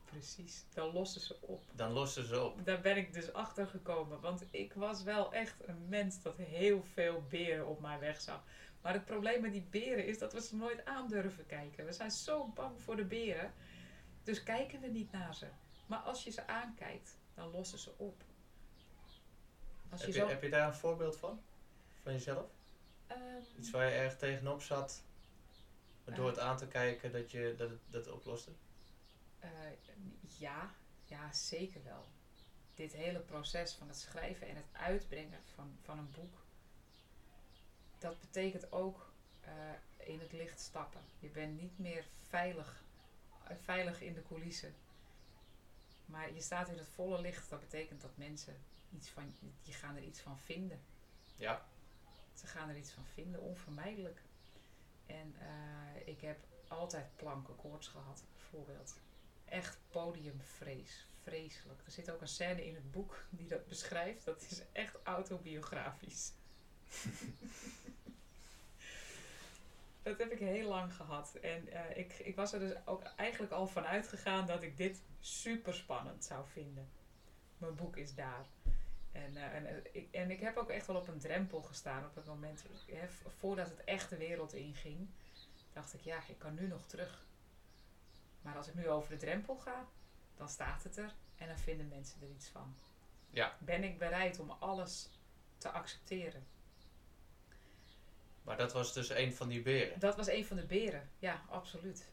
Precies, 0.05 0.65
dan 0.73 0.93
lossen 0.93 1.21
ze 1.21 1.37
op. 1.41 1.63
dan 1.75 1.91
lossen 1.91 2.25
ze 2.25 2.43
op. 2.43 2.65
Daar 2.65 2.81
ben 2.81 2.97
ik 2.97 3.13
dus 3.13 3.33
achter 3.33 3.67
gekomen. 3.67 4.19
Want 4.19 4.43
ik 4.51 4.73
was 4.73 5.03
wel 5.03 5.33
echt 5.33 5.67
een 5.67 5.87
mens 5.89 6.21
dat 6.21 6.37
heel 6.37 6.83
veel 6.93 7.23
beren 7.29 7.67
op 7.67 7.79
mijn 7.81 7.99
weg 7.99 8.21
zag. 8.21 8.43
Maar 8.81 8.93
het 8.93 9.05
probleem 9.05 9.41
met 9.41 9.51
die 9.51 9.67
beren 9.69 10.05
is 10.05 10.17
dat 10.17 10.33
we 10.33 10.41
ze 10.41 10.55
nooit 10.55 10.85
aan 10.85 11.07
durven 11.07 11.45
kijken. 11.45 11.85
We 11.85 11.93
zijn 11.93 12.11
zo 12.11 12.45
bang 12.47 12.81
voor 12.81 12.95
de 12.95 13.05
beren. 13.05 13.53
Dus 14.23 14.43
kijken 14.43 14.81
we 14.81 14.87
niet 14.87 15.11
naar 15.11 15.35
ze. 15.35 15.47
Maar 15.87 15.99
als 15.99 16.23
je 16.23 16.31
ze 16.31 16.47
aankijkt, 16.47 17.17
dan 17.33 17.51
lossen 17.51 17.79
ze 17.79 17.93
op. 17.97 18.23
Als 19.89 20.01
Heb 20.01 20.13
je, 20.13 20.25
heb 20.25 20.41
je 20.43 20.49
daar 20.49 20.67
een 20.67 20.75
voorbeeld 20.75 21.17
van? 21.17 21.41
Van 22.03 22.11
jezelf? 22.13 22.49
Ehm, 23.07 23.19
Iets 23.57 23.69
waar 23.71 23.85
je 23.85 23.91
erg 23.95 24.17
tegenop 24.17 24.61
zat, 24.61 25.03
maar 26.05 26.15
door 26.15 26.25
Eh. 26.29 26.31
het 26.35 26.39
aan 26.43 26.57
te 26.57 26.67
kijken 26.67 27.11
dat 27.11 27.31
je 27.31 27.55
dat 27.57 27.69
het, 27.69 27.79
dat 27.89 28.05
het 28.05 28.13
oploste? 28.13 28.51
Eh, 29.39 29.49
ja, 30.37 30.71
ja, 31.05 31.33
zeker 31.33 31.83
wel. 31.83 32.05
Dit 32.75 32.93
hele 32.93 33.19
proces 33.19 33.73
van 33.73 33.87
het 33.87 33.97
schrijven 33.97 34.47
en 34.47 34.55
het 34.55 34.65
uitbrengen 34.71 35.39
van, 35.55 35.77
van 35.81 35.97
een 35.97 36.11
boek, 36.11 36.45
dat 37.97 38.19
betekent 38.19 38.71
ook 38.71 39.11
eh, 39.41 39.51
in 39.97 40.19
het 40.19 40.31
licht 40.31 40.59
stappen. 40.59 41.01
Je 41.19 41.29
bent 41.29 41.61
niet 41.61 41.79
meer 41.79 42.05
veilig, 42.27 42.83
eh, 43.43 43.55
veilig 43.61 44.01
in 44.01 44.13
de 44.13 44.23
coulissen. 44.27 44.75
Maar 46.07 46.33
je 46.33 46.41
staat 46.41 46.69
in 46.69 46.77
het 46.77 46.87
volle 46.87 47.21
licht. 47.21 47.49
Dat 47.49 47.59
betekent 47.59 48.01
dat 48.01 48.17
mensen 48.17 48.57
iets 48.89 49.09
van, 49.09 49.35
die 49.63 49.73
gaan 49.73 49.95
er 49.95 50.03
iets 50.03 50.19
van 50.19 50.39
vinden. 50.39 50.79
Ja. 51.35 51.65
Ze 52.33 52.47
gaan 52.47 52.69
er 52.69 52.77
iets 52.77 52.91
van 52.91 53.05
vinden, 53.05 53.41
onvermijdelijk. 53.41 54.21
En 55.05 55.35
eh, 55.39 56.07
ik 56.07 56.21
heb 56.21 56.37
altijd 56.67 57.15
plankenkoorts 57.15 57.87
gehad, 57.87 58.23
bijvoorbeeld. 58.33 58.99
Echt 59.45 59.77
podiumvrees. 59.89 61.05
Vreselijk. 61.23 61.81
Er 61.85 61.91
zit 61.91 62.11
ook 62.11 62.21
een 62.21 62.27
scène 62.27 62.65
in 62.65 62.75
het 62.75 62.91
boek 62.91 63.25
die 63.29 63.47
dat 63.47 63.67
beschrijft. 63.67 64.25
Dat 64.25 64.41
is 64.49 64.61
echt 64.71 64.95
autobiografisch. 65.03 66.31
dat 70.03 70.17
heb 70.17 70.31
ik 70.31 70.39
heel 70.39 70.67
lang 70.67 70.93
gehad. 70.93 71.35
En 71.35 71.67
eh, 71.67 71.97
ik, 71.97 72.13
ik 72.13 72.35
was 72.35 72.53
er 72.53 72.59
dus 72.59 72.73
ook 72.85 73.03
eigenlijk 73.03 73.51
al 73.51 73.67
van 73.67 73.85
uitgegaan 73.85 74.47
dat 74.47 74.63
ik 74.63 74.77
dit 74.77 75.01
super 75.27 75.73
spannend 75.73 76.23
zou 76.23 76.45
vinden. 76.47 76.89
Mijn 77.57 77.75
boek 77.75 77.97
is 77.97 78.15
daar. 78.15 78.45
En, 79.11 79.37
eh, 79.37 79.55
en, 79.55 79.65
eh, 79.65 79.75
ik, 79.91 80.11
en 80.11 80.31
ik 80.31 80.39
heb 80.39 80.57
ook 80.57 80.69
echt 80.69 80.87
wel 80.87 80.95
op 80.95 81.07
een 81.07 81.19
drempel 81.19 81.61
gestaan 81.61 82.05
op 82.05 82.15
het 82.15 82.25
moment, 82.25 82.63
hè, 82.85 83.07
voordat 83.37 83.69
het 83.69 83.83
echt 83.83 84.09
de 84.09 84.17
wereld 84.17 84.53
inging, 84.53 85.09
dacht 85.73 85.93
ik, 85.93 86.01
ja, 86.01 86.19
ik 86.27 86.39
kan 86.39 86.53
nu 86.53 86.67
nog 86.67 86.87
terug. 86.87 87.25
Maar 88.41 88.55
als 88.55 88.67
ik 88.67 88.73
nu 88.73 88.89
over 88.89 89.09
de 89.09 89.17
drempel 89.17 89.55
ga, 89.55 89.87
dan 90.35 90.49
staat 90.49 90.83
het 90.83 90.97
er 90.97 91.13
en 91.35 91.47
dan 91.47 91.57
vinden 91.57 91.87
mensen 91.87 92.21
er 92.21 92.29
iets 92.29 92.47
van. 92.47 92.75
Ja. 93.29 93.57
Ben 93.59 93.83
ik 93.83 93.97
bereid 93.97 94.39
om 94.39 94.49
alles 94.49 95.09
te 95.57 95.69
accepteren? 95.69 96.47
Maar 98.41 98.57
dat 98.57 98.73
was 98.73 98.93
dus 98.93 99.09
een 99.09 99.33
van 99.33 99.47
die 99.47 99.61
beren. 99.61 99.99
Dat 99.99 100.15
was 100.15 100.27
een 100.27 100.45
van 100.45 100.57
de 100.57 100.65
beren, 100.65 101.09
ja, 101.19 101.41
absoluut. 101.49 102.09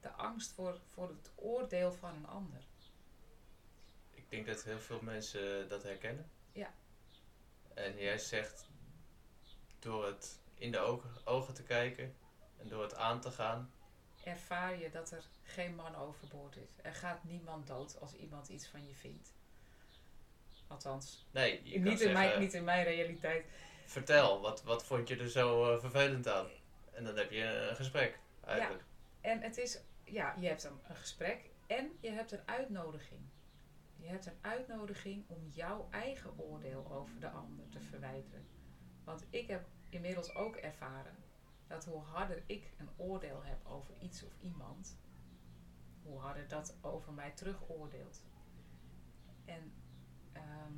De 0.00 0.10
angst 0.10 0.52
voor, 0.52 0.78
voor 0.86 1.08
het 1.08 1.30
oordeel 1.34 1.92
van 1.92 2.14
een 2.14 2.26
ander. 2.26 2.60
Ik 4.14 4.30
denk 4.30 4.46
dat 4.46 4.62
heel 4.62 4.78
veel 4.78 5.00
mensen 5.02 5.68
dat 5.68 5.82
herkennen. 5.82 6.30
Ja. 6.52 6.72
En 7.74 7.96
jij 7.96 8.18
zegt, 8.18 8.68
door 9.78 10.06
het 10.06 10.40
in 10.54 10.72
de 10.72 10.78
ogen, 10.78 11.10
ogen 11.24 11.54
te 11.54 11.62
kijken 11.62 12.14
en 12.56 12.68
door 12.68 12.82
het 12.82 12.94
aan 12.94 13.20
te 13.20 13.30
gaan, 13.30 13.70
Ervaar 14.28 14.78
je 14.78 14.90
dat 14.90 15.10
er 15.10 15.24
geen 15.42 15.74
man 15.74 15.96
overboord 15.96 16.56
is. 16.56 16.68
Er 16.82 16.94
gaat 16.94 17.24
niemand 17.24 17.66
dood 17.66 18.00
als 18.00 18.14
iemand 18.14 18.48
iets 18.48 18.66
van 18.66 18.86
je 18.86 18.94
vindt. 18.94 19.32
Althans, 20.66 21.26
nee, 21.30 21.62
niet, 21.62 21.74
in 21.74 21.86
zeggen, 21.86 22.12
mijn, 22.12 22.40
niet 22.40 22.54
in 22.54 22.64
mijn 22.64 22.84
realiteit. 22.84 23.46
vertel, 23.86 24.40
wat, 24.40 24.62
wat 24.62 24.84
vond 24.84 25.08
je 25.08 25.16
er 25.16 25.30
zo 25.30 25.72
eh, 25.72 25.80
vervelend 25.80 26.28
aan? 26.28 26.46
En 26.92 27.04
dan 27.04 27.16
heb 27.16 27.30
je 27.30 27.42
een 27.44 27.76
gesprek, 27.76 28.18
eigenlijk. 28.46 28.84
En 29.20 29.40
het 29.40 29.58
is, 29.58 29.78
ja, 30.10 30.34
je 30.38 30.46
hebt 30.46 30.64
een, 30.64 30.78
gesprek 30.82 31.50
en 31.66 31.90
je 32.00 32.10
hebt 32.10 32.32
een 32.32 32.46
uitnodiging. 32.48 33.20
Je 33.96 34.06
hebt 34.06 34.26
een 34.26 34.38
uitnodiging 34.40 35.24
om 35.28 35.46
jouw 35.46 35.88
eigen 35.90 36.38
oordeel 36.38 36.92
over 36.92 37.20
de 37.20 37.30
ander 37.30 37.68
te 37.68 37.80
verwijderen. 37.80 38.46
Want 39.04 39.26
ik 39.30 39.46
heb 39.46 39.68
inmiddels 39.90 40.34
ook 40.34 40.56
ervaren 40.56 41.16
dat 41.66 41.84
hoe 41.84 42.00
harder 42.00 42.42
ik 42.46 42.72
een 42.78 42.90
oordeel 42.96 43.42
heb 43.44 43.66
over 43.66 43.94
iets 44.00 44.24
of 44.24 44.32
iemand, 44.40 44.98
hoe 46.02 46.18
harder 46.18 46.48
dat 46.48 46.76
over 46.80 47.12
mij 47.12 47.30
terugoordeelt. 47.30 48.22
En 49.44 49.72
ehm, 50.32 50.72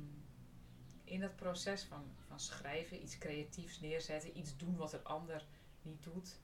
in 1.03 1.19
dat 1.19 1.35
proces 1.35 1.83
van, 1.83 2.15
van 2.27 2.39
schrijven, 2.39 3.03
iets 3.03 3.17
creatiefs 3.17 3.79
neerzetten, 3.79 4.37
iets 4.37 4.57
doen 4.57 4.75
wat 4.75 4.93
een 4.93 5.03
ander 5.03 5.45
niet 5.81 6.03
doet, 6.03 6.39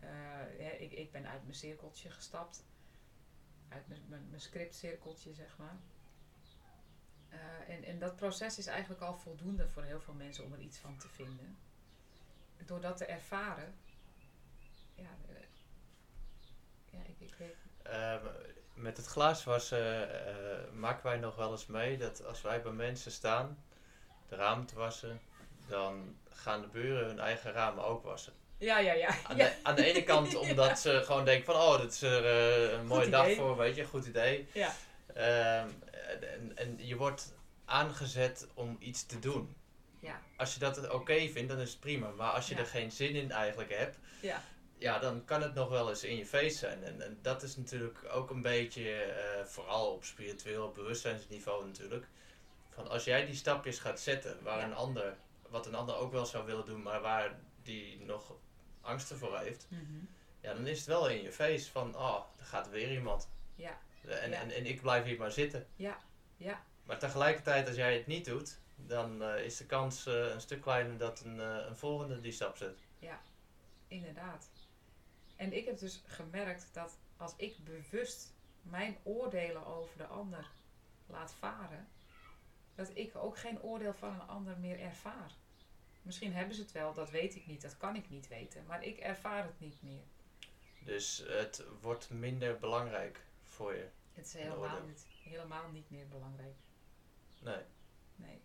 Hè, 0.00 0.70
ik, 0.70 0.92
ik 0.92 1.12
ben 1.12 1.28
uit 1.28 1.42
mijn 1.42 1.54
cirkeltje 1.54 2.10
gestapt. 2.10 2.64
Uit 3.68 3.88
mijn, 3.88 4.02
mijn, 4.08 4.28
mijn 4.28 4.40
scriptcirkeltje, 4.40 5.34
zeg 5.34 5.56
maar. 5.58 5.76
Eh, 7.28 7.74
en, 7.74 7.84
en 7.84 7.98
dat 7.98 8.16
proces 8.16 8.58
is 8.58 8.66
eigenlijk 8.66 9.00
al 9.00 9.16
voldoende 9.16 9.68
voor 9.68 9.82
heel 9.82 10.00
veel 10.00 10.14
mensen 10.14 10.44
om 10.44 10.52
er 10.52 10.60
iets 10.60 10.78
van 10.78 10.96
te 10.98 11.08
vinden. 11.08 11.56
Door 12.66 12.80
dat 12.80 12.96
te 12.96 13.04
ervaren, 13.04 13.74
ja, 14.94 15.16
eh, 15.28 15.42
ja 16.90 16.98
ik, 17.06 17.20
ik 17.20 17.56
Ehm, 17.82 18.26
met 18.74 18.96
het 18.96 19.06
glaaswassen 19.06 20.08
maken 20.78 21.02
wij 21.02 21.16
nog 21.16 21.36
wel 21.36 21.50
eens 21.50 21.66
mee 21.66 21.98
dat 21.98 22.24
als 22.24 22.42
wij 22.42 22.62
bij 22.62 22.72
mensen 22.72 23.12
staan, 23.12 23.64
de 24.28 24.36
ramen 24.36 24.66
te 24.66 24.74
wassen, 24.74 25.20
dan 25.66 26.18
gaan 26.28 26.60
de 26.60 26.68
buren 26.68 27.06
hun 27.06 27.18
eigen 27.18 27.52
ramen 27.52 27.84
ook 27.84 28.02
wassen. 28.02 28.32
Ja, 28.58 28.78
ja, 28.78 28.92
ja. 28.92 29.08
Aan, 29.24 29.36
de, 29.36 29.52
aan 29.62 29.74
de 29.74 29.84
ene 29.84 30.02
kant 30.02 30.34
omdat 30.48 30.78
ze 30.78 31.02
gewoon 31.04 31.24
denken 31.24 31.44
van, 31.44 31.54
oh, 31.54 31.80
dit 31.80 31.92
is 31.92 32.02
er 32.02 32.24
eh, 32.24 32.72
een 32.78 32.86
mooie 32.86 33.08
dag 33.08 33.34
voor, 33.34 33.56
weet 33.56 33.76
je, 33.76 33.84
goed 33.84 34.06
idee. 34.06 34.48
Ja. 34.52 34.74
Ehm, 35.14 35.68
en, 36.20 36.52
en 36.56 36.86
je 36.86 36.96
wordt 36.96 37.34
aangezet 37.64 38.46
om 38.54 38.76
iets 38.80 39.06
te 39.06 39.18
doen. 39.18 39.56
Ja. 40.00 40.20
Als 40.36 40.54
je 40.54 40.60
dat 40.60 40.90
oké 40.90 41.28
vindt, 41.28 41.48
dan 41.48 41.58
is 41.58 41.70
het 41.70 41.80
prima. 41.80 42.10
Maar 42.10 42.30
als 42.30 42.48
je 42.48 42.54
Ja. 42.54 42.60
er 42.60 42.66
geen 42.66 42.92
zin 42.92 43.14
in 43.14 43.30
eigenlijk 43.30 43.74
hebt, 43.74 43.98
Ja. 44.20 44.42
ja, 44.78 44.98
dan 44.98 45.24
kan 45.24 45.42
het 45.42 45.54
nog 45.54 45.68
wel 45.68 45.88
eens 45.88 46.04
in 46.04 46.16
je 46.16 46.26
face 46.26 46.56
zijn. 46.56 46.84
En, 46.84 47.00
en 47.02 47.18
dat 47.22 47.42
is 47.42 47.56
natuurlijk 47.56 47.98
ook 48.12 48.30
een 48.30 48.42
beetje, 48.42 49.02
eh, 49.02 49.44
vooral 49.44 49.92
op 49.92 50.04
spiritueel 50.04 50.70
bewustzijnsniveau 50.70 51.66
natuurlijk. 51.66 52.06
Van 52.70 52.88
als 52.88 53.04
jij 53.04 53.26
die 53.26 53.34
stapjes 53.34 53.78
gaat 53.78 54.00
zetten, 54.00 54.38
waar 54.42 54.58
Ja. 54.58 54.64
een 54.64 54.74
ander, 54.74 55.16
wat 55.48 55.66
een 55.66 55.74
ander 55.74 55.96
ook 55.96 56.12
wel 56.12 56.26
zou 56.26 56.46
willen 56.46 56.64
doen, 56.66 56.82
maar 56.82 57.00
waar 57.00 57.38
die 57.62 58.00
nog 58.04 58.32
angsten 58.88 59.18
voor 59.18 59.38
heeft, 59.38 59.66
Mhm. 59.70 59.82
ja, 60.40 60.54
dan 60.54 60.66
is 60.66 60.78
het 60.78 60.86
wel 60.86 61.08
in 61.08 61.22
je 61.22 61.32
face 61.32 61.70
van, 61.70 61.96
oh, 61.96 62.24
er 62.38 62.44
gaat 62.44 62.68
weer 62.68 62.92
iemand. 62.92 63.28
Ja. 63.54 63.78
En, 64.04 64.30
Ja. 64.30 64.36
en, 64.40 64.50
en 64.50 64.66
ik 64.66 64.80
blijf 64.80 65.04
hier 65.04 65.18
maar 65.18 65.32
zitten. 65.32 65.66
Ja. 65.76 65.98
Ja. 66.36 66.62
Maar 66.84 66.98
tegelijkertijd, 66.98 67.66
als 67.66 67.76
jij 67.76 67.94
het 67.96 68.06
niet 68.06 68.24
doet, 68.24 68.58
dan 68.76 69.22
eh, 69.22 69.44
is 69.44 69.56
de 69.56 69.66
kans 69.66 70.06
eh, 70.06 70.14
een 70.32 70.40
stuk 70.40 70.60
kleiner 70.60 70.98
dat 70.98 71.20
een, 71.20 71.40
eh, 71.40 71.66
een 71.68 71.76
volgende 71.76 72.20
die 72.20 72.32
stap 72.32 72.56
zet. 72.56 72.78
Inderdaad. 73.88 74.48
En 75.36 75.52
ik 75.52 75.64
heb 75.64 75.78
dus 75.78 76.02
gemerkt 76.06 76.68
dat 76.72 76.98
als 77.16 77.34
ik 77.36 77.56
bewust 77.64 78.32
mijn 78.62 78.96
oordelen 79.02 79.66
over 79.66 79.96
de 79.96 80.06
ander 80.06 80.46
laat 81.06 81.32
varen, 81.38 81.88
dat 82.74 82.90
ik 82.94 83.16
ook 83.16 83.38
geen 83.38 83.62
oordeel 83.62 83.94
van 83.94 84.12
een 84.14 84.26
ander 84.28 84.58
meer 84.58 84.80
ervaar. 84.80 85.30
Misschien 86.08 86.32
hebben 86.32 86.54
ze 86.54 86.62
het 86.62 86.72
wel, 86.72 86.94
dat 86.94 87.10
weet 87.10 87.34
ik 87.34 87.46
niet, 87.46 87.62
dat 87.62 87.76
kan 87.76 87.96
ik 87.96 88.10
niet 88.10 88.28
weten, 88.28 88.66
maar 88.66 88.84
ik 88.84 88.98
ervaar 88.98 89.44
het 89.44 89.60
niet 89.60 89.82
meer. 89.82 90.02
Dus 90.80 91.24
het 91.26 91.64
wordt 91.80 92.10
minder 92.10 92.58
belangrijk 92.58 93.20
voor 93.42 93.74
je. 93.74 93.88
Het 94.12 94.26
is 94.26 94.32
helemaal 94.32 94.82
niet, 94.86 95.06
helemaal 95.22 95.70
niet 95.70 95.90
meer 95.90 96.08
belangrijk. 96.08 96.54
Nee, 97.40 97.62
Nee, 98.16 98.40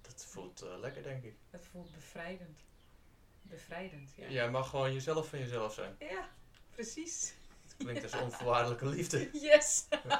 dat 0.00 0.26
voelt 0.28 0.62
eh, 0.62 0.78
lekker, 0.78 1.02
denk 1.02 1.24
ik. 1.24 1.34
het 1.50 1.66
voelt 1.66 1.92
bevrijdend. 1.92 2.60
Bevrijdend, 3.42 4.14
ja. 4.14 4.28
Jij 4.28 4.50
mag 4.50 4.70
gewoon 4.70 4.92
jezelf 4.92 5.28
van 5.28 5.38
jezelf 5.38 5.74
zijn. 5.74 5.96
Ja, 5.98 6.28
precies. 6.70 7.34
Het 7.62 7.76
klinkt 7.76 8.02
als 8.02 8.22
onvoorwaardelijke 8.22 8.86
liefde. 8.86 9.30
Yes! 9.48 9.86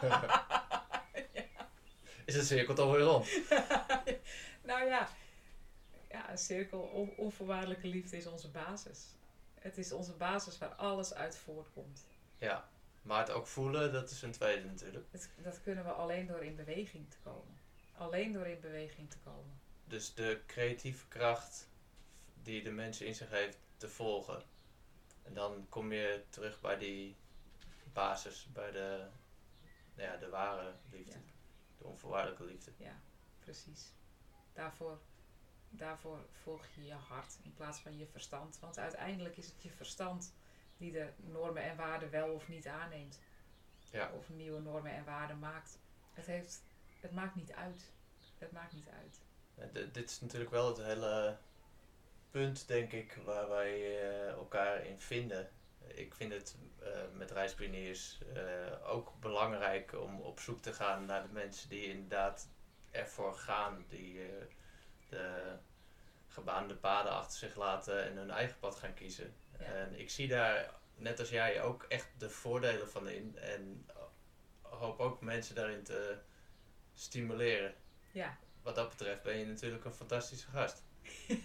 Is 2.24 2.34
het 2.34 2.46
cirkel 2.46 2.74
toch 2.74 2.92
weer 2.92 3.04
rond? 3.04 3.28
nou 4.62 4.86
ja, 4.86 5.08
ja 6.18 6.30
een 6.30 6.38
cirkel, 6.38 6.80
on- 6.80 7.16
onvoorwaardelijke 7.16 7.86
liefde 7.86 8.16
is 8.16 8.26
onze 8.26 8.50
basis. 8.50 9.06
Het 9.54 9.78
is 9.78 9.92
onze 9.92 10.12
basis 10.12 10.58
waar 10.58 10.74
alles 10.74 11.14
uit 11.14 11.36
voortkomt. 11.36 12.06
Ja, 12.38 12.68
maar 13.02 13.18
het 13.18 13.30
ook 13.30 13.46
voelen, 13.46 13.92
dat 13.92 14.10
is 14.10 14.22
een 14.22 14.32
tweede 14.32 14.64
natuurlijk. 14.64 15.06
Het, 15.10 15.30
dat 15.42 15.62
kunnen 15.62 15.84
we 15.84 15.90
alleen 15.90 16.26
door 16.26 16.44
in 16.44 16.56
beweging 16.56 17.10
te 17.10 17.16
komen. 17.22 17.58
Alleen 17.96 18.32
door 18.32 18.46
in 18.46 18.60
beweging 18.60 19.10
te 19.10 19.18
komen. 19.18 19.60
Dus 19.84 20.14
de 20.14 20.40
creatieve 20.46 21.06
kracht 21.08 21.68
die 22.42 22.62
de 22.62 22.70
mensen 22.70 23.06
in 23.06 23.14
zich 23.14 23.30
heeft 23.30 23.58
te 23.76 23.88
volgen. 23.88 24.42
En 25.22 25.34
dan 25.34 25.66
kom 25.68 25.92
je 25.92 26.22
terug 26.30 26.60
bij 26.60 26.78
die 26.78 27.16
basis, 27.92 28.48
bij 28.52 28.70
de, 28.70 29.06
nou 29.94 30.08
ja, 30.08 30.16
de 30.16 30.28
ware 30.28 30.72
liefde. 30.90 31.12
Ja. 31.12 31.18
De 31.78 31.84
onvoorwaardelijke 31.84 32.44
liefde. 32.44 32.70
Ja, 32.76 33.00
precies. 33.38 33.92
Daarvoor, 34.52 34.98
daarvoor 35.70 36.18
volg 36.42 36.66
je 36.74 36.84
je 36.84 36.92
hart 36.92 37.38
in 37.42 37.54
plaats 37.54 37.80
van 37.80 37.98
je 37.98 38.06
verstand. 38.06 38.58
Want 38.60 38.78
uiteindelijk 38.78 39.36
is 39.36 39.46
het 39.46 39.62
je 39.62 39.70
verstand 39.70 40.32
die 40.76 40.92
de 40.92 41.08
normen 41.16 41.62
en 41.62 41.76
waarden 41.76 42.10
wel 42.10 42.32
of 42.32 42.48
niet 42.48 42.66
aanneemt. 42.66 43.20
Ja. 43.90 44.10
Of 44.12 44.28
nieuwe 44.28 44.60
normen 44.60 44.92
en 44.92 45.04
waarden 45.04 45.38
maakt. 45.38 45.78
Het, 46.12 46.26
heeft, 46.26 46.62
het 47.00 47.12
maakt 47.12 47.34
niet 47.34 47.52
uit. 47.52 47.90
Het 48.38 48.52
maakt 48.52 48.72
niet 48.72 48.88
uit. 48.88 49.20
Dit 49.92 50.10
is 50.10 50.20
natuurlijk 50.20 50.50
wel 50.50 50.68
het 50.68 50.82
hele 50.82 51.38
punt, 52.30 52.68
denk 52.68 52.92
ik, 52.92 53.18
waar 53.24 53.48
wij 53.48 54.00
eh, 54.00 54.28
elkaar 54.28 54.84
in 54.84 55.00
vinden. 55.00 55.50
Ik 55.86 56.14
vind 56.14 56.32
het 56.32 56.56
eh, 56.78 56.88
met 57.12 57.30
reispioniers 57.30 58.18
eh, 58.34 58.90
ook 58.90 59.12
belangrijk 59.20 59.92
om 59.92 60.20
op 60.20 60.40
zoek 60.40 60.62
te 60.62 60.72
gaan 60.72 61.04
naar 61.06 61.22
de 61.22 61.32
mensen 61.32 61.68
die 61.68 61.84
inderdaad 61.84 62.48
ervoor 62.90 63.34
gaan, 63.34 63.84
die 63.88 64.20
de 65.08 65.56
gebaande 66.28 66.74
paden 66.74 67.12
achter 67.12 67.38
zich 67.38 67.54
laten 67.56 68.04
en 68.04 68.16
hun 68.16 68.30
eigen 68.30 68.58
pad 68.58 68.76
gaan 68.76 68.94
kiezen. 68.94 69.34
Ja. 69.58 69.64
En 69.64 69.98
ik 69.98 70.10
zie 70.10 70.28
daar, 70.28 70.70
net 70.94 71.18
als 71.18 71.28
jij, 71.30 71.62
ook 71.62 71.82
echt 71.82 72.08
de 72.18 72.30
voordelen 72.30 72.90
van 72.90 73.08
in 73.08 73.38
en 73.38 73.86
hoop 74.62 75.00
ook 75.00 75.20
mensen 75.20 75.54
daarin 75.54 75.82
te 75.82 76.18
stimuleren 76.94 77.74
Ja, 78.12 78.36
wat 78.62 78.74
dat 78.74 78.88
betreft 78.88 79.22
ben 79.22 79.36
je 79.38 79.46
natuurlijk 79.46 79.84
een 79.84 79.92
fantastische 79.92 80.50
gast. 80.50 80.84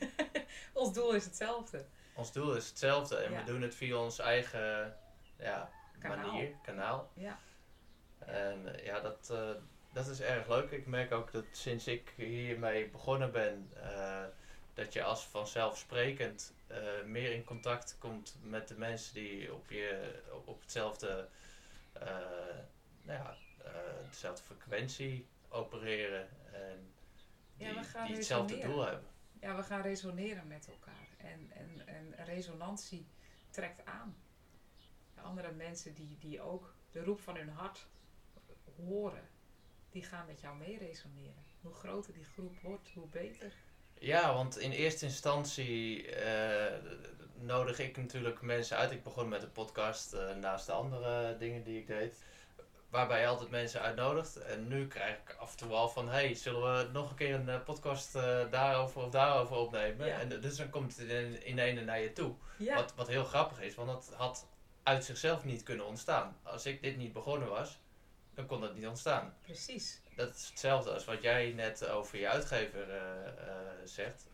ons 0.74 0.93
doel 0.93 1.14
is 1.14 1.26
hetzelfde. 1.26 1.86
Ons 2.16 2.32
doel 2.32 2.55
is 2.55 2.68
hetzelfde 2.70 3.16
en 3.18 3.32
Ja. 3.32 3.38
we 3.38 3.43
doen 3.43 3.61
het 3.61 3.76
via 3.76 3.95
ons 3.95 4.20
eigen 4.20 4.97
ja, 5.38 5.72
Kanaal. 5.99 6.32
manier, 6.32 6.55
kanaal. 6.64 7.11
Ja. 7.14 7.39
En 8.20 8.76
eh, 8.76 8.86
ja, 8.86 8.99
dat, 8.99 9.30
eh, 9.32 9.49
dat 9.94 10.08
is 10.08 10.22
erg 10.22 10.48
leuk. 10.48 10.72
Ik 10.72 10.86
merk 10.86 11.12
ook 11.12 11.32
dat 11.32 11.46
sinds 11.52 11.88
ik 11.88 12.14
hiermee 12.16 12.89
begonnen 12.89 13.32
ben, 13.32 13.70
eh, 13.74 14.24
dat 14.74 14.94
je 14.94 15.04
als 15.04 15.26
vanzelfsprekend 15.26 16.54
eh, 16.68 17.04
meer 17.06 17.32
in 17.32 17.44
contact 17.44 17.96
komt 18.00 18.38
met 18.41 18.68
de 18.68 18.78
mensen 18.78 19.14
die 19.14 19.54
op, 19.54 19.70
je, 19.70 20.22
op, 20.46 20.62
hetzelfde, 20.62 21.28
eh, 21.94 22.08
nou 23.02 23.20
ja, 23.20 23.36
dezelfde 24.10 24.44
frequentie 24.44 25.28
opereren 25.50 26.28
en 26.52 26.94
Ja, 27.56 27.74
die, 27.74 27.82
we 27.82 28.06
die 28.08 28.16
hetzelfde 28.16 28.60
doel 28.60 28.86
hebben. 28.86 29.08
Ja, 29.39 29.56
we 29.56 29.64
gaan 29.64 29.82
resoneren 29.82 30.48
met 30.48 30.68
elkaar. 30.68 31.08
En, 31.18 31.52
en, 31.52 31.88
en 31.88 32.26
resonantie 32.26 33.08
trekt 33.50 33.86
aan. 33.86 34.16
Andere 35.16 35.52
mensen 35.52 35.94
die, 35.94 36.18
die 36.20 36.41
ook 36.41 36.74
de 36.91 37.04
roep 37.04 37.20
van 37.20 37.36
hun 37.36 37.50
hart 37.50 37.88
horen, 38.76 39.30
die 39.94 40.04
gaan 40.04 40.26
met 40.26 40.41
jou 40.41 40.58
mee 40.58 40.78
resoneren. 40.78 41.44
Hoe 41.62 41.74
groter 41.74 42.14
die 42.14 42.26
groep 42.34 42.60
wordt, 42.62 42.89
hoe 42.94 43.08
beter. 43.08 43.54
Ja, 44.00 44.34
want 44.34 44.58
in 44.58 44.72
eerste 44.72 45.06
instantie 45.06 46.08
eh, 46.08 46.80
nodig 47.34 47.80
ik 47.80 47.98
natuurlijk 47.98 48.41
mensen 48.41 48.78
uit. 48.78 48.91
Ik 48.91 49.04
begon 49.04 49.30
met 49.30 49.44
een 49.44 49.52
podcast 49.52 50.14
eh, 50.14 50.36
naast 50.36 50.66
de 50.66 50.72
andere 50.72 51.38
dingen 51.38 51.64
die 51.64 51.80
ik 51.80 51.88
deed. 51.88 52.24
Waarbij 52.89 53.22
je 53.22 53.28
altijd 53.28 53.50
mensen 53.50 53.82
uitnodigt. 53.82 54.38
En 54.38 54.68
nu 54.68 54.88
krijg 54.88 55.18
ik 55.18 55.36
af 55.39 55.52
en 55.52 55.58
toe 55.58 55.72
al 55.72 55.89
van... 55.89 56.10
Hey, 56.10 56.36
zullen 56.36 56.78
we 56.78 56.91
nog 56.91 57.10
een 57.10 57.16
keer 57.16 57.34
een 57.34 57.50
eh, 57.50 57.64
podcast 57.64 58.14
daarover 58.52 59.02
of 59.02 59.10
daarover 59.10 59.56
opnemen? 59.56 60.08
Ja. 60.08 60.20
En 60.20 60.30
dus 60.30 60.56
dan 60.56 60.70
komt 60.70 60.98
het 60.98 61.08
in, 61.08 61.46
in 61.46 61.60
ene 61.60 61.82
naar 61.82 62.02
je 62.02 62.14
toe. 62.14 62.36
Ja, 62.58 62.76
Wat, 62.76 62.94
wat 62.96 63.08
heel 63.08 63.26
grappig 63.26 63.62
is, 63.62 63.76
want 63.76 63.88
dat 63.88 64.14
had 64.18 64.48
uit 64.84 65.06
zichzelf 65.06 65.44
niet 65.44 65.64
kunnen 65.64 65.86
ontstaan. 65.86 66.38
Als 66.44 66.66
ik 66.66 66.82
dit 66.82 66.98
niet 66.98 67.14
begonnen 67.14 67.50
was, 67.50 67.80
dan 68.34 68.46
kon 68.46 68.62
dat 68.62 68.76
niet 68.76 68.88
ontstaan. 68.88 69.34
precies. 69.42 70.02
Dat 70.16 70.36
is 70.36 70.48
hetzelfde 70.48 70.92
als 70.92 71.06
wat 71.06 71.22
jij 71.22 71.52
net 71.52 71.88
over 71.88 72.20
je 72.20 72.30
uitgever 72.30 72.90
eh, 72.90 73.28
eh, 73.28 73.58
zegt. 73.84 74.28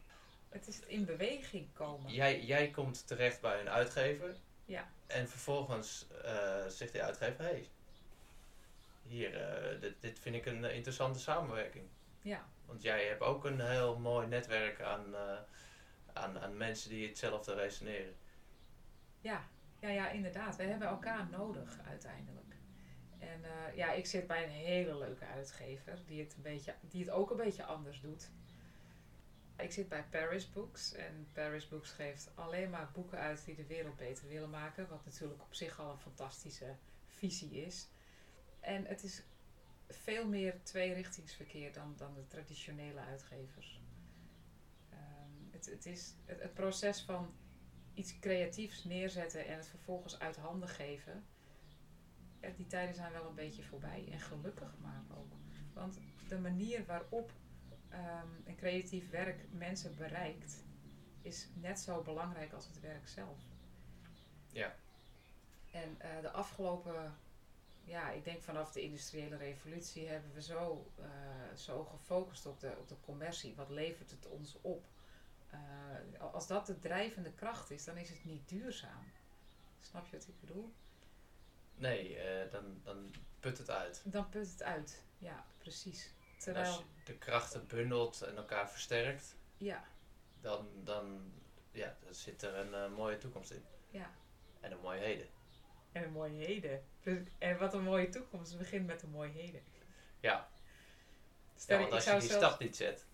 Het 0.49 0.67
is 0.67 0.79
in 0.79 1.05
beweging 1.05 1.73
komen. 1.73 2.11
Jij, 2.11 2.41
jij 2.41 2.69
komt 2.69 3.07
terecht 3.07 3.41
bij 3.41 3.59
een 3.59 3.69
uitgever. 3.69 4.35
Ja. 4.65 4.89
En 5.07 5.29
vervolgens 5.29 6.07
eh, 6.23 6.67
zegt 6.67 6.91
die 6.91 7.03
uitgever: 7.03 7.43
hey, 7.43 7.69
hier, 9.07 9.31
dit, 9.79 10.01
dit 10.01 10.19
vind 10.19 10.35
ik 10.35 10.45
een 10.45 10.63
interessante 10.63 11.19
samenwerking. 11.19 11.85
Ja, 12.21 12.47
Want 12.65 12.81
jij 12.81 13.05
hebt 13.05 13.21
ook 13.21 13.45
een 13.45 13.59
heel 13.59 13.99
mooi 13.99 14.27
netwerk 14.27 14.81
aan, 14.81 15.15
aan, 16.13 16.39
aan 16.39 16.57
mensen 16.57 16.89
die 16.89 17.07
hetzelfde 17.07 17.53
resoneren. 17.53 18.15
ja, 19.21 19.43
ja, 19.79 19.89
ja, 19.89 20.09
inderdaad. 20.09 20.55
We 20.55 20.63
hebben 20.63 20.87
elkaar 20.87 21.27
nodig 21.29 21.79
uiteindelijk. 21.87 22.48
En 23.19 23.43
eh, 23.43 23.75
ja, 23.75 23.91
ik 23.91 24.05
zit 24.05 24.27
bij 24.27 24.43
een 24.43 24.49
hele 24.49 24.97
leuke 24.97 25.25
uitgever 25.25 25.99
die 26.05 26.19
het, 26.19 26.35
een 26.35 26.41
beetje, 26.41 26.75
die 26.81 27.01
het 27.01 27.09
ook 27.09 27.31
een 27.31 27.37
beetje 27.37 27.65
anders 27.65 28.01
doet. 28.01 28.31
Ik 29.57 29.71
zit 29.71 29.89
bij 29.89 30.03
Paris 30.09 30.51
Books. 30.51 30.93
En 30.93 31.27
Paris 31.33 31.67
Books 31.67 31.91
geeft 31.91 32.31
alleen 32.35 32.69
maar 32.69 32.89
boeken 32.93 33.19
uit 33.19 33.45
die 33.45 33.55
de 33.55 33.65
wereld 33.65 33.95
beter 33.95 34.27
willen 34.27 34.49
maken. 34.49 34.87
Wat 34.89 35.05
natuurlijk 35.05 35.41
op 35.41 35.53
zich 35.53 35.79
al 35.79 35.91
een 35.91 35.99
fantastische 35.99 36.75
visie 37.07 37.65
is. 37.65 37.87
En 38.59 38.85
het 38.85 39.03
is 39.03 39.23
veel 39.87 40.27
meer 40.27 40.63
tweerichtingsverkeer 40.63 41.73
dan, 41.73 41.93
dan 41.97 42.13
de 42.13 42.27
traditionele 42.27 42.99
uitgevers. 42.99 43.81
Ehm, 44.89 45.51
het, 45.51 45.65
het 45.65 45.85
is 45.85 46.13
het 46.25 46.53
proces 46.53 47.01
van 47.01 47.33
iets 47.93 48.19
creatiefs 48.19 48.83
neerzetten 48.83 49.47
en 49.47 49.57
het 49.57 49.67
vervolgens 49.67 50.19
uit 50.19 50.35
handen 50.35 50.69
geven. 50.69 51.25
Ja, 52.41 52.49
die 52.55 52.67
tijden 52.67 52.95
zijn 52.95 53.11
wel 53.11 53.27
een 53.27 53.35
beetje 53.35 53.63
voorbij. 53.63 54.07
En 54.11 54.19
gelukkig 54.19 54.75
maar 54.81 55.03
ook. 55.17 55.33
Want 55.73 55.99
de 56.27 56.39
manier 56.39 56.85
waarop 56.85 57.31
ehm, 57.89 58.27
een 58.45 58.55
creatief 58.55 59.09
werk 59.09 59.45
mensen 59.51 59.95
bereikt, 59.95 60.63
is 61.21 61.47
net 61.53 61.79
zo 61.79 62.01
belangrijk 62.01 62.53
als 62.53 62.67
het 62.67 62.79
werk 62.79 63.07
zelf. 63.07 63.39
Ja. 64.51 64.75
En 65.71 66.01
eh, 66.01 66.21
de 66.21 66.31
afgelopen, 66.31 67.15
ja, 67.83 68.11
ik 68.11 68.23
denk 68.23 68.41
vanaf 68.41 68.71
de 68.71 68.81
industriële 68.81 69.37
revolutie 69.37 70.07
hebben 70.07 70.33
we 70.33 70.41
zo, 70.41 70.91
eh, 70.95 71.55
zo 71.55 71.83
gefocust 71.83 72.45
op 72.45 72.59
de, 72.59 72.75
op 72.79 72.87
de 72.87 72.99
commercie. 73.05 73.55
Wat 73.55 73.69
levert 73.69 74.11
het 74.11 74.25
ons 74.25 74.57
op? 74.61 74.85
Uh, 75.53 76.33
als 76.33 76.47
dat 76.47 76.65
de 76.65 76.79
drijvende 76.79 77.31
kracht 77.31 77.71
is, 77.71 77.83
dan 77.83 77.97
is 77.97 78.09
het 78.09 78.25
niet 78.25 78.49
duurzaam. 78.49 79.03
Snap 79.79 80.07
je 80.07 80.17
wat 80.17 80.27
ik 80.27 80.39
bedoel? 80.39 80.73
Nee, 81.79 82.15
uh, 82.15 82.51
dan, 82.51 82.81
dan 82.83 83.11
put 83.39 83.57
het 83.57 83.69
uit. 83.69 84.01
Dan 84.05 84.29
put 84.29 84.51
het 84.51 84.63
uit, 84.63 85.03
ja, 85.17 85.45
precies. 85.57 86.13
Terwijl... 86.37 86.67
Als 86.67 86.77
je 86.77 86.83
de 87.03 87.17
krachten 87.17 87.67
bundelt 87.67 88.21
en 88.21 88.35
elkaar 88.35 88.69
versterkt, 88.69 89.35
ja. 89.57 89.83
dan, 90.41 90.67
dan, 90.83 91.31
ja, 91.71 91.97
dan 92.03 92.13
zit 92.13 92.41
er 92.41 92.55
een 92.55 92.91
uh, 92.91 92.97
mooie 92.97 93.17
toekomst 93.17 93.51
in. 93.51 93.65
Ja. 93.89 94.11
En 94.59 94.71
een 94.71 94.79
mooie 94.79 94.99
heden. 94.99 95.27
En 95.91 96.03
een 96.03 96.11
mooie 96.11 96.45
heden. 96.45 96.83
En 97.37 97.57
wat 97.57 97.73
een 97.73 97.83
mooie 97.83 98.09
toekomst 98.09 98.57
begint 98.57 98.85
met 98.85 99.01
een 99.01 99.09
mooie 99.09 99.31
heden. 99.31 99.61
Ja. 100.19 100.49
Stel, 101.55 101.75
ja, 101.75 101.81
want 101.81 101.93
als 101.93 102.03
je 102.03 102.11
die 102.11 102.21
zelfs... 102.21 102.45
stap 102.45 102.59
niet 102.59 102.75
zet, 102.75 103.05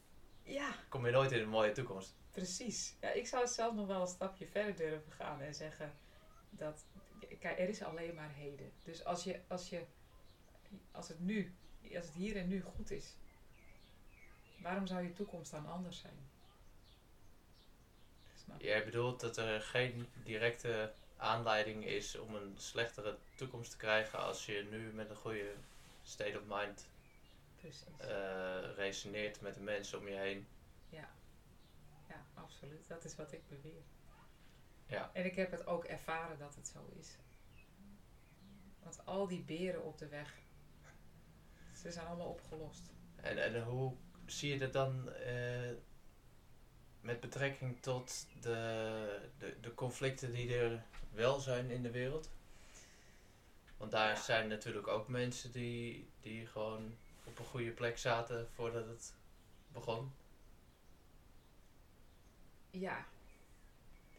ja. 0.43 0.75
kom 0.89 1.05
je 1.05 1.11
nooit 1.11 1.31
in 1.31 1.41
een 1.41 1.49
mooie 1.49 1.71
toekomst. 1.71 2.15
Precies. 2.31 2.95
Ja, 3.01 3.09
ik 3.09 3.27
zou 3.27 3.47
zelf 3.47 3.73
nog 3.73 3.87
wel 3.87 4.01
een 4.01 4.07
stapje 4.07 4.47
verder 4.47 4.75
durven 4.75 5.11
gaan 5.11 5.41
en 5.41 5.53
zeggen 5.53 5.93
dat 6.49 6.85
kijk, 7.39 7.59
er 7.59 7.69
is 7.69 7.83
alleen 7.83 8.15
maar 8.15 8.33
heden. 8.33 8.71
Dus 8.83 9.05
als 9.05 9.23
je, 9.23 9.39
als 9.47 9.69
je, 9.69 9.85
als 10.91 11.07
het 11.07 11.19
nu, 11.19 11.55
als 11.95 12.05
het 12.05 12.15
hier 12.15 12.37
en 12.37 12.47
nu 12.47 12.61
goed 12.61 12.91
is, 12.91 13.15
waarom 14.61 14.87
zou 14.87 15.03
je 15.03 15.13
toekomst 15.13 15.51
dan 15.51 15.67
anders 15.67 15.99
zijn? 15.99 16.33
Jij 18.57 18.85
bedoelt 18.85 19.19
dat 19.19 19.37
er 19.37 19.61
geen 19.61 20.07
directe 20.23 20.93
aanleiding 21.17 21.85
is 21.85 22.17
om 22.17 22.35
een 22.35 22.53
slechtere 22.57 23.17
toekomst 23.35 23.71
te 23.71 23.77
krijgen 23.77 24.19
als 24.19 24.45
je 24.45 24.67
nu 24.69 24.91
met 24.93 25.09
een 25.09 25.15
goede 25.15 25.53
state 26.03 26.39
of 26.39 26.43
mind 26.47 26.87
uh, 28.01 28.75
resoneert 28.75 29.41
met 29.41 29.53
de 29.53 29.61
mensen 29.61 29.99
om 29.99 30.07
je 30.07 30.15
heen. 30.15 30.47
Ja. 30.89 31.09
ja, 32.09 32.25
absoluut. 32.33 32.87
Dat 32.87 33.05
is 33.05 33.15
wat 33.15 33.31
ik 33.31 33.47
beweer. 33.47 33.83
Ja. 34.87 35.09
En 35.13 35.25
ik 35.25 35.35
heb 35.35 35.51
het 35.51 35.67
ook 35.67 35.85
ervaren 35.85 36.37
dat 36.37 36.55
het 36.55 36.67
zo 36.67 36.89
is. 36.99 37.17
Want 38.85 39.05
al 39.05 39.27
die 39.27 39.41
beren 39.41 39.83
op 39.83 39.97
de 39.97 40.07
weg, 40.07 40.33
ze 41.73 41.91
zijn 41.91 42.07
allemaal 42.07 42.27
opgelost. 42.27 42.91
En, 43.15 43.43
en 43.43 43.63
hoe 43.63 43.93
zie 44.25 44.53
je 44.53 44.59
dat 44.59 44.73
dan 44.73 45.09
uh, 45.09 45.71
met 47.01 47.19
betrekking 47.19 47.81
tot 47.81 48.27
de, 48.41 49.29
de, 49.37 49.57
de 49.61 49.73
conflicten 49.73 50.31
die 50.31 50.57
er 50.57 50.83
wel 51.11 51.39
zijn 51.39 51.69
in 51.69 51.81
de 51.81 51.91
wereld? 51.91 52.29
Want 53.77 53.91
daar 53.91 54.09
ja. 54.09 54.21
zijn 54.21 54.47
natuurlijk 54.47 54.87
ook 54.87 55.07
mensen 55.07 55.51
die, 55.51 56.09
die 56.19 56.47
gewoon 56.47 56.95
op 57.23 57.39
een 57.39 57.45
goede 57.45 57.71
plek 57.71 57.97
zaten 57.97 58.47
voordat 58.53 58.87
het 58.87 59.13
begon. 59.67 60.11
Ja, 62.69 63.05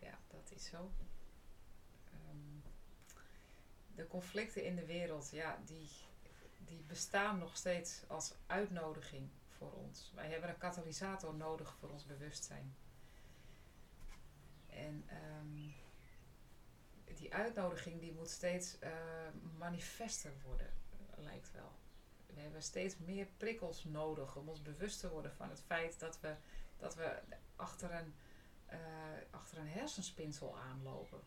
ja 0.00 0.18
dat 0.30 0.52
is 0.54 0.64
zo. 0.64 0.90
De 3.96 4.06
conflicten 4.06 4.64
in 4.64 4.76
de 4.76 4.86
wereld, 4.86 5.30
ja, 5.30 5.58
die, 5.64 5.90
die 6.58 6.82
bestaan 6.86 7.38
nog 7.38 7.56
steeds 7.56 8.02
als 8.06 8.34
uitnodiging 8.46 9.28
voor 9.48 9.72
ons. 9.72 10.12
Wij 10.14 10.28
hebben 10.28 10.48
een 10.50 10.58
katalysator 10.58 11.34
nodig 11.34 11.76
voor 11.78 11.90
ons 11.90 12.06
bewustzijn. 12.06 12.76
En 14.66 15.08
um, 15.40 15.74
die 17.14 17.34
uitnodiging 17.34 18.00
die 18.00 18.12
moet 18.12 18.30
steeds 18.30 18.76
uh, 18.82 18.90
manifester 19.58 20.32
worden, 20.44 20.72
lijkt 21.16 21.52
wel. 21.52 21.72
We 22.26 22.40
hebben 22.40 22.62
steeds 22.62 22.96
meer 22.98 23.26
prikkels 23.36 23.84
nodig 23.84 24.36
om 24.36 24.48
ons 24.48 24.62
bewust 24.62 25.00
te 25.00 25.10
worden 25.10 25.32
van 25.32 25.48
het 25.50 25.60
feit 25.60 25.98
dat 26.00 26.20
we, 26.20 26.34
dat 26.76 26.94
we 26.94 27.18
achter, 27.56 27.92
een, 27.92 28.14
uh, 28.72 28.78
achter 29.30 29.58
een 29.58 29.68
hersenspinsel 29.68 30.58
aanlopen. 30.58 31.20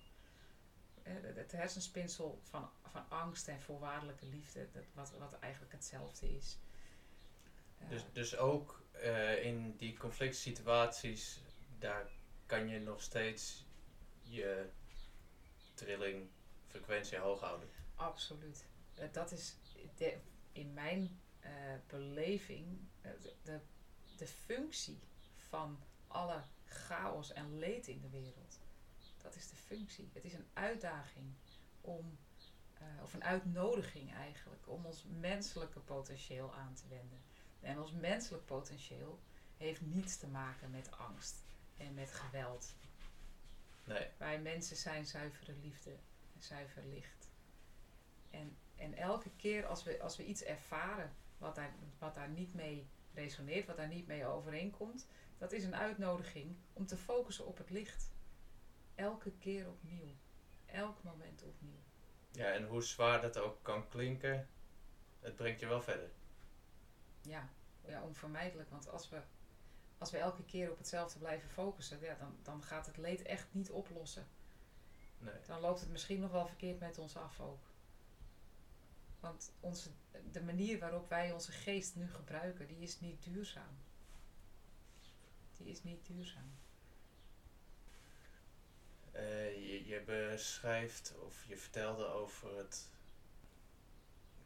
Het 1.04 1.52
hersenspinsel 1.52 2.40
van, 2.44 2.70
van 2.84 3.10
angst 3.10 3.48
en 3.48 3.62
voorwaardelijke 3.62 4.26
liefde, 4.26 4.68
dat, 4.72 4.84
wat, 4.94 5.12
wat 5.18 5.40
eigenlijk 5.40 5.74
hetzelfde 5.74 6.36
is. 6.36 6.58
Dus, 7.90 8.06
dus 8.14 8.38
ook 8.38 8.84
uh, 8.96 9.46
in 9.46 9.76
die 9.78 9.98
conflict 9.98 10.36
situaties, 10.36 11.42
daar 11.78 12.12
kan 12.46 12.68
je 12.68 12.80
nog 12.80 13.02
steeds 13.02 13.66
je 14.22 14.70
trilling, 15.74 16.30
frequentie 16.68 17.18
hoog 17.18 17.40
houden. 17.40 17.70
Absoluut. 17.96 18.66
Uh, 19.00 19.06
dat 19.12 19.32
is 19.32 19.56
de, 19.96 20.18
in 20.52 20.74
mijn 20.74 21.20
uh, 21.46 21.50
beleving 21.88 22.80
de, 23.44 23.60
de 24.18 24.28
functie 24.28 25.00
van 25.36 25.80
alle 26.08 26.42
chaos 26.66 27.34
en 27.34 27.60
leed 27.60 27.88
in 27.88 28.02
de 28.02 28.10
wereld. 28.10 28.60
Dat 29.22 29.36
is 29.36 29.50
de 29.50 29.56
functie. 29.56 30.10
Het 30.14 30.24
is 30.24 30.34
een 30.34 30.48
uitdaging 30.54 31.34
om, 31.82 32.18
of 33.02 33.14
een 33.14 33.24
uitnodiging 33.24 34.14
eigenlijk, 34.14 34.68
om 34.68 34.86
ons 34.86 35.06
menselijke 35.20 35.80
potentieel 35.80 36.56
aan 36.56 36.74
te 36.74 36.88
wenden. 36.88 37.22
En 37.60 37.80
ons 37.80 37.92
menselijk 37.92 38.46
potentieel 38.46 39.20
heeft 39.58 39.82
niets 39.82 40.18
te 40.18 40.28
maken 40.28 40.72
met 40.72 40.92
angst 40.92 41.44
en 41.78 41.94
met 41.94 42.12
geweld. 42.12 42.76
Nee. 43.84 44.08
Wij 44.18 44.42
mensen 44.42 44.76
zijn 44.76 45.06
zuivere 45.06 45.54
liefde 45.62 45.92
en 46.34 46.42
zuiver 46.42 46.84
licht. 46.86 47.32
En, 48.30 48.58
en 48.76 48.94
elke 48.94 49.30
keer 49.36 49.66
als 49.66 49.84
we, 49.84 50.02
als 50.02 50.18
we 50.18 50.26
iets 50.26 50.44
ervaren 50.44 51.14
wat 51.38 51.56
daar, 51.56 51.74
wat 51.98 52.16
daar 52.16 52.30
niet 52.30 52.54
mee 52.54 52.88
resoneert, 53.14 53.66
wat 53.66 53.78
daar 53.78 53.88
niet 53.88 54.08
mee 54.08 54.26
overeenkomt, 54.26 55.08
dat 55.38 55.52
is 55.52 55.64
een 55.64 55.76
uitnodiging 55.76 56.56
om 56.74 56.86
te 56.86 56.98
focussen 56.98 57.46
op 57.46 57.58
het 57.58 57.70
licht. 57.70 58.12
Elke 59.00 59.32
keer 59.32 59.68
opnieuw. 59.68 60.16
Elk 60.66 61.04
moment 61.04 61.44
opnieuw. 61.44 61.80
Ja, 62.32 62.52
en 62.52 62.68
hoe 62.68 62.84
zwaar 62.84 63.22
dat 63.22 63.38
ook 63.38 63.64
kan 63.64 63.88
klinken, 63.88 64.48
het 65.20 65.36
brengt 65.36 65.60
je 65.60 65.68
wel 65.68 65.82
verder. 65.82 66.12
Ja, 67.22 67.50
ja 67.86 68.04
onvermijdelijk. 68.04 68.70
Want 68.70 68.90
als 68.90 69.10
we 69.10 69.22
als 69.98 70.12
we 70.12 70.18
elke 70.18 70.44
keer 70.46 70.72
op 70.72 70.78
hetzelfde 70.78 71.20
blijven 71.20 71.50
focussen, 71.50 72.00
ja, 72.02 72.16
dan, 72.16 72.38
dan 72.44 72.64
gaat 72.64 72.86
het 72.86 72.98
leed 72.98 73.22
echt 73.22 73.48
niet 73.52 73.70
oplossen. 73.70 74.28
Nee. 75.18 75.34
Dan 75.46 75.60
loopt 75.60 75.80
het 75.80 75.90
misschien 75.90 76.20
nog 76.20 76.32
wel 76.32 76.48
verkeerd 76.48 76.80
met 76.80 76.98
ons 76.98 77.16
af 77.18 77.40
ook. 77.40 77.68
Want 79.20 79.54
onze, 79.60 79.90
de 80.32 80.44
manier 80.44 80.80
waarop 80.80 81.10
wij 81.10 81.32
onze 81.32 81.52
geest 81.52 81.96
nu 81.96 82.10
gebruiken, 82.10 82.68
die 82.68 82.80
is 82.80 83.00
niet 83.00 83.24
duurzaam. 83.24 83.78
Die 85.58 85.68
is 85.68 85.84
niet 85.84 86.06
duurzaam. 86.06 86.52
Uh, 89.20 89.54
je, 89.54 89.88
je 89.88 90.02
beschrijft 90.02 91.14
of 91.26 91.46
je 91.48 91.58
vertelde 91.58 92.06
over 92.06 92.58
het 92.58 92.90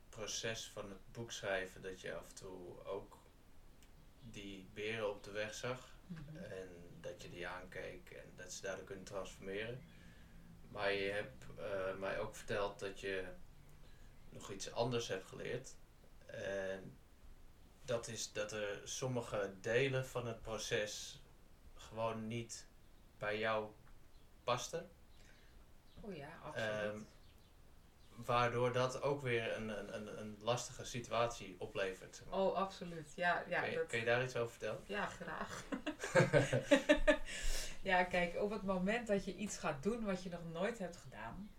proces 0.09 0.69
van 0.73 0.89
het 0.89 1.11
boek 1.11 1.31
schrijven, 1.31 1.81
dat 1.81 2.01
je 2.01 2.15
af 2.15 2.27
en 2.27 2.35
toe 2.35 2.85
ook 2.85 3.17
die 4.21 4.69
beren 4.73 5.09
op 5.09 5.23
de 5.23 5.31
weg 5.31 5.53
zag. 5.53 5.91
Mhm. 6.07 6.37
En 6.37 6.69
dat 7.01 7.21
je 7.21 7.29
die 7.29 7.47
aankeek 7.47 8.09
en 8.09 8.33
dat 8.35 8.53
ze 8.53 8.61
daardoor 8.61 8.85
kunnen 8.85 9.03
transformeren. 9.03 9.81
Maar 10.71 10.91
je 10.91 11.11
hebt 11.11 11.45
uh, 11.59 11.99
mij 11.99 12.19
ook 12.19 12.35
verteld 12.35 12.79
dat 12.79 12.99
je 12.99 13.25
nog 14.29 14.51
iets 14.51 14.71
anders 14.71 15.07
hebt 15.07 15.25
geleerd. 15.27 15.75
En 16.25 16.97
dat 17.85 18.07
is 18.07 18.31
dat 18.31 18.51
er 18.51 18.81
sommige 18.83 19.53
delen 19.61 20.05
van 20.05 20.27
het 20.27 20.41
proces 20.41 21.21
gewoon 21.73 22.27
niet 22.27 22.67
bij 23.17 23.39
jou 23.39 23.71
pasten. 24.43 24.89
Oh 26.01 26.15
ja, 26.15 26.29
absoluut. 26.43 26.93
Um, 26.93 27.07
waardoor 28.15 28.73
dat 28.73 29.01
ook 29.01 29.21
weer 29.21 29.55
een, 29.55 29.95
een, 29.95 30.19
een, 30.19 30.37
lastige 30.39 30.85
situatie 30.85 31.55
oplevert. 31.59 32.15
zeg 32.15 32.27
maar. 32.27 32.39
Oh, 32.39 32.55
absoluut. 32.55 33.13
Ja, 33.15 33.43
ja, 33.47 33.61
kun, 33.61 33.71
je, 33.71 33.77
dat, 33.77 33.87
kun 33.87 33.99
je 33.99 34.05
daar 34.05 34.23
iets 34.23 34.35
over 34.35 34.51
vertellen? 34.51 34.81
ja 34.85 35.05
graag. 35.05 35.63
ja, 37.91 38.03
kijk, 38.03 38.41
op 38.41 38.49
het 38.51 38.63
moment 38.63 39.07
dat 39.07 39.25
je 39.25 39.35
iets 39.35 39.57
gaat 39.57 39.83
doen 39.83 40.03
wat 40.03 40.23
je 40.23 40.29
nog 40.29 40.51
nooit 40.51 40.79
hebt 40.79 40.97
gedaan, 40.97 41.51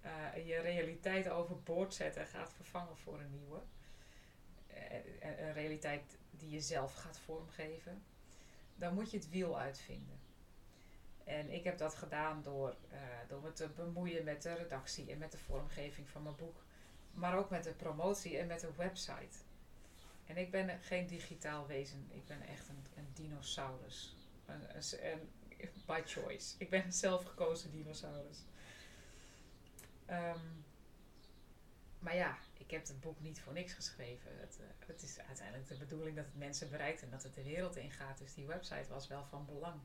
eh, 0.00 0.46
je 0.46 0.60
realiteit 0.60 1.28
overboord 1.28 1.94
zet 1.94 2.16
en 2.16 2.26
gaat 2.26 2.52
vervangen 2.52 2.96
voor 2.96 3.20
een 3.20 3.30
nieuwe, 3.30 3.62
eh, 4.66 4.94
een, 5.20 5.44
een 5.44 5.52
realiteit 5.52 6.18
die 6.30 6.50
je 6.50 6.60
zelf 6.60 6.94
gaat 6.94 7.18
vormgeven, 7.18 8.02
dan 8.74 8.94
moet 8.94 9.10
je 9.10 9.16
het 9.16 9.28
wiel 9.28 9.58
uitvinden. 9.58 10.20
En 11.30 11.50
ik 11.50 11.64
heb 11.64 11.78
dat 11.78 11.94
gedaan 11.94 12.42
door, 12.42 12.76
eh, 12.90 12.98
door 13.28 13.40
me 13.42 13.52
te 13.52 13.68
bemoeien 13.68 14.24
met 14.24 14.42
de 14.42 14.54
redactie 14.54 15.10
en 15.10 15.18
met 15.18 15.32
de 15.32 15.38
vormgeving 15.38 16.08
van 16.08 16.22
mijn 16.22 16.36
boek. 16.36 16.62
Maar 17.12 17.38
ook 17.38 17.50
met 17.50 17.64
de 17.64 17.72
promotie 17.72 18.38
en 18.38 18.46
met 18.46 18.60
de 18.60 18.72
website. 18.76 19.38
En 20.26 20.36
ik 20.36 20.50
ben 20.50 20.80
geen 20.82 21.06
digitaal 21.06 21.66
wezen. 21.66 22.08
Ik 22.10 22.26
ben 22.26 22.42
echt 22.46 22.68
een, 22.68 22.84
een 22.96 23.08
dinosaurus. 23.12 24.16
Een, 24.46 25.28
by 25.86 26.02
choice. 26.04 26.54
Ik 26.58 26.70
ben 26.70 26.84
een 26.84 26.92
zelfgekozen 26.92 27.70
dinosaurus. 27.70 28.38
Ehm, 30.06 30.46
maar 31.98 32.16
ja, 32.16 32.38
ik 32.58 32.70
heb 32.70 32.86
het 32.86 33.00
boek 33.00 33.20
niet 33.20 33.40
voor 33.40 33.52
niks 33.52 33.72
geschreven. 33.72 34.30
Het, 34.40 34.58
eh, 34.60 34.86
het 34.86 35.02
is 35.02 35.18
uiteindelijk 35.18 35.68
de 35.68 35.76
bedoeling 35.76 36.16
dat 36.16 36.24
het 36.24 36.38
mensen 36.38 36.70
bereikt 36.70 37.02
en 37.02 37.10
dat 37.10 37.22
het 37.22 37.34
de 37.34 37.42
wereld 37.42 37.76
ingaat. 37.76 38.18
Dus 38.18 38.34
die 38.34 38.46
website 38.46 38.88
was 38.88 39.08
wel 39.08 39.24
van 39.24 39.46
belang. 39.46 39.80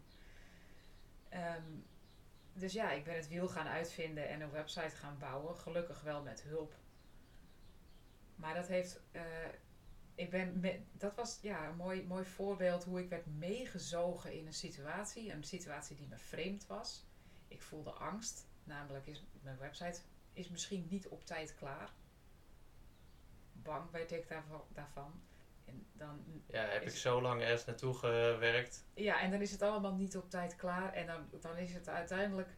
Ehm, 1.36 1.80
dus 2.54 2.74
ja, 2.74 2.92
ik 2.92 3.04
ben 3.04 3.16
het 3.16 3.28
wiel 3.28 3.48
gaan 3.48 3.68
uitvinden 3.68 4.30
en 4.30 4.42
een 4.42 4.52
website 4.52 4.96
gaan 4.96 5.18
bouwen. 5.18 5.58
Gelukkig 5.58 6.02
wel 6.02 6.22
met 6.22 6.44
hulp. 6.44 6.76
Maar 8.36 8.54
dat 8.54 8.68
heeft. 8.68 9.02
eh, 9.12 9.24
ik 10.16 10.30
ben 10.30 10.62
dat 10.92 11.16
was 11.16 11.40
ja, 11.42 11.68
een 11.68 11.76
mooi, 11.76 12.06
mooi 12.06 12.26
voorbeeld 12.26 12.84
hoe 12.84 13.00
ik 13.00 13.10
werd 13.10 13.26
meegezogen 13.26 14.34
in 14.34 14.46
een 14.46 14.54
situatie. 14.54 15.32
Een 15.32 15.44
situatie 15.44 15.96
die 15.96 16.08
me 16.08 16.18
vreemd 16.18 16.68
was. 16.68 17.06
Ik 17.48 17.62
voelde 17.62 17.92
angst. 17.92 18.48
Namelijk 18.64 19.08
is 19.08 19.26
mijn 19.42 19.58
website 19.58 20.02
is 20.34 20.50
misschien 20.50 20.88
niet 20.90 21.08
op 21.08 21.26
tijd 21.26 21.56
klaar. 21.56 21.94
Bang 23.52 23.92
werd 23.92 24.12
ik 24.12 24.28
daarvan. 24.28 24.64
daarvan. 24.74 25.22
En 25.66 25.86
dan 25.94 26.44
Ja, 26.48 26.66
heb 26.66 26.82
ik 26.82 26.90
zo 26.96 27.22
lang 27.22 27.42
ergens 27.42 27.66
naartoe 27.66 27.94
gewerkt. 27.94 28.86
ja, 28.94 29.22
en 29.22 29.32
dan 29.32 29.42
is 29.42 29.52
het 29.52 29.62
allemaal 29.62 29.96
niet 29.96 30.18
op 30.18 30.30
tijd 30.30 30.56
klaar. 30.56 30.94
En 30.94 31.06
dan, 31.08 31.30
dan 31.42 31.58
is 31.58 31.74
het 31.74 31.88
uiteindelijk. 31.90 32.50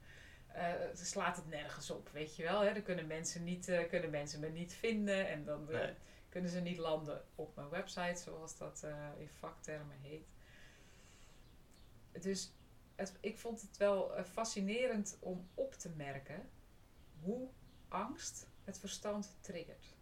eh, 0.48 0.74
slaat 0.94 1.36
het 1.36 1.48
nergens 1.48 1.90
op, 1.90 2.10
weet 2.10 2.36
je 2.36 2.44
wel. 2.44 2.62
Hè? 2.62 2.74
Dan 2.74 2.82
kunnen 2.84 3.08
mensen, 3.08 3.44
niet, 3.44 3.68
eh, 3.68 3.90
kunnen 3.90 4.10
mensen 4.10 4.40
me 4.40 4.50
niet 4.50 4.74
vinden. 4.74 5.28
En 5.28 5.44
dan 5.46 5.72
eh, 5.72 5.80
Nee. 5.80 5.94
kunnen 6.30 6.50
ze 6.50 6.60
niet 6.60 6.78
landen 6.78 7.24
op 7.36 7.56
mijn 7.56 7.70
website, 7.70 8.22
zoals 8.24 8.58
dat 8.58 8.86
in 9.18 9.30
vaktermen 9.30 9.98
heet. 10.02 10.28
Dus 12.22 12.52
het, 12.96 13.18
ik 13.20 13.38
vond 13.38 13.62
het 13.62 13.78
wel 13.78 14.24
fascinerend 14.24 15.18
om 15.20 15.50
op 15.54 15.74
te 15.74 15.90
merken 15.90 16.50
hoe 17.22 17.50
angst 17.88 18.48
het 18.64 18.80
verstand 18.80 19.38
triggert. 19.42 19.97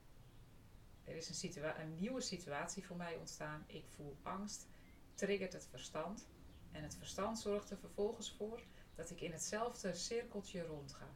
Er 1.06 1.16
is 1.16 1.44
een, 1.44 1.82
een 1.82 1.96
nieuwe 1.96 2.22
situatie 2.22 2.86
voor 2.86 2.96
mij 2.96 3.16
ontstaan. 3.16 3.64
Ik 3.68 3.86
voel 3.88 4.18
angst, 4.24 4.68
triggert 5.14 5.54
het 5.54 5.68
verstand. 5.70 6.28
En 6.72 6.84
het 6.84 6.96
verstand 6.96 7.40
zorgt 7.40 7.70
er 7.70 7.78
vervolgens 7.78 8.32
voor 8.32 8.62
dat 8.96 9.10
ik 9.10 9.22
in 9.22 9.32
hetzelfde 9.32 9.94
cirkeltje 9.94 10.62
rondga. 10.62 11.10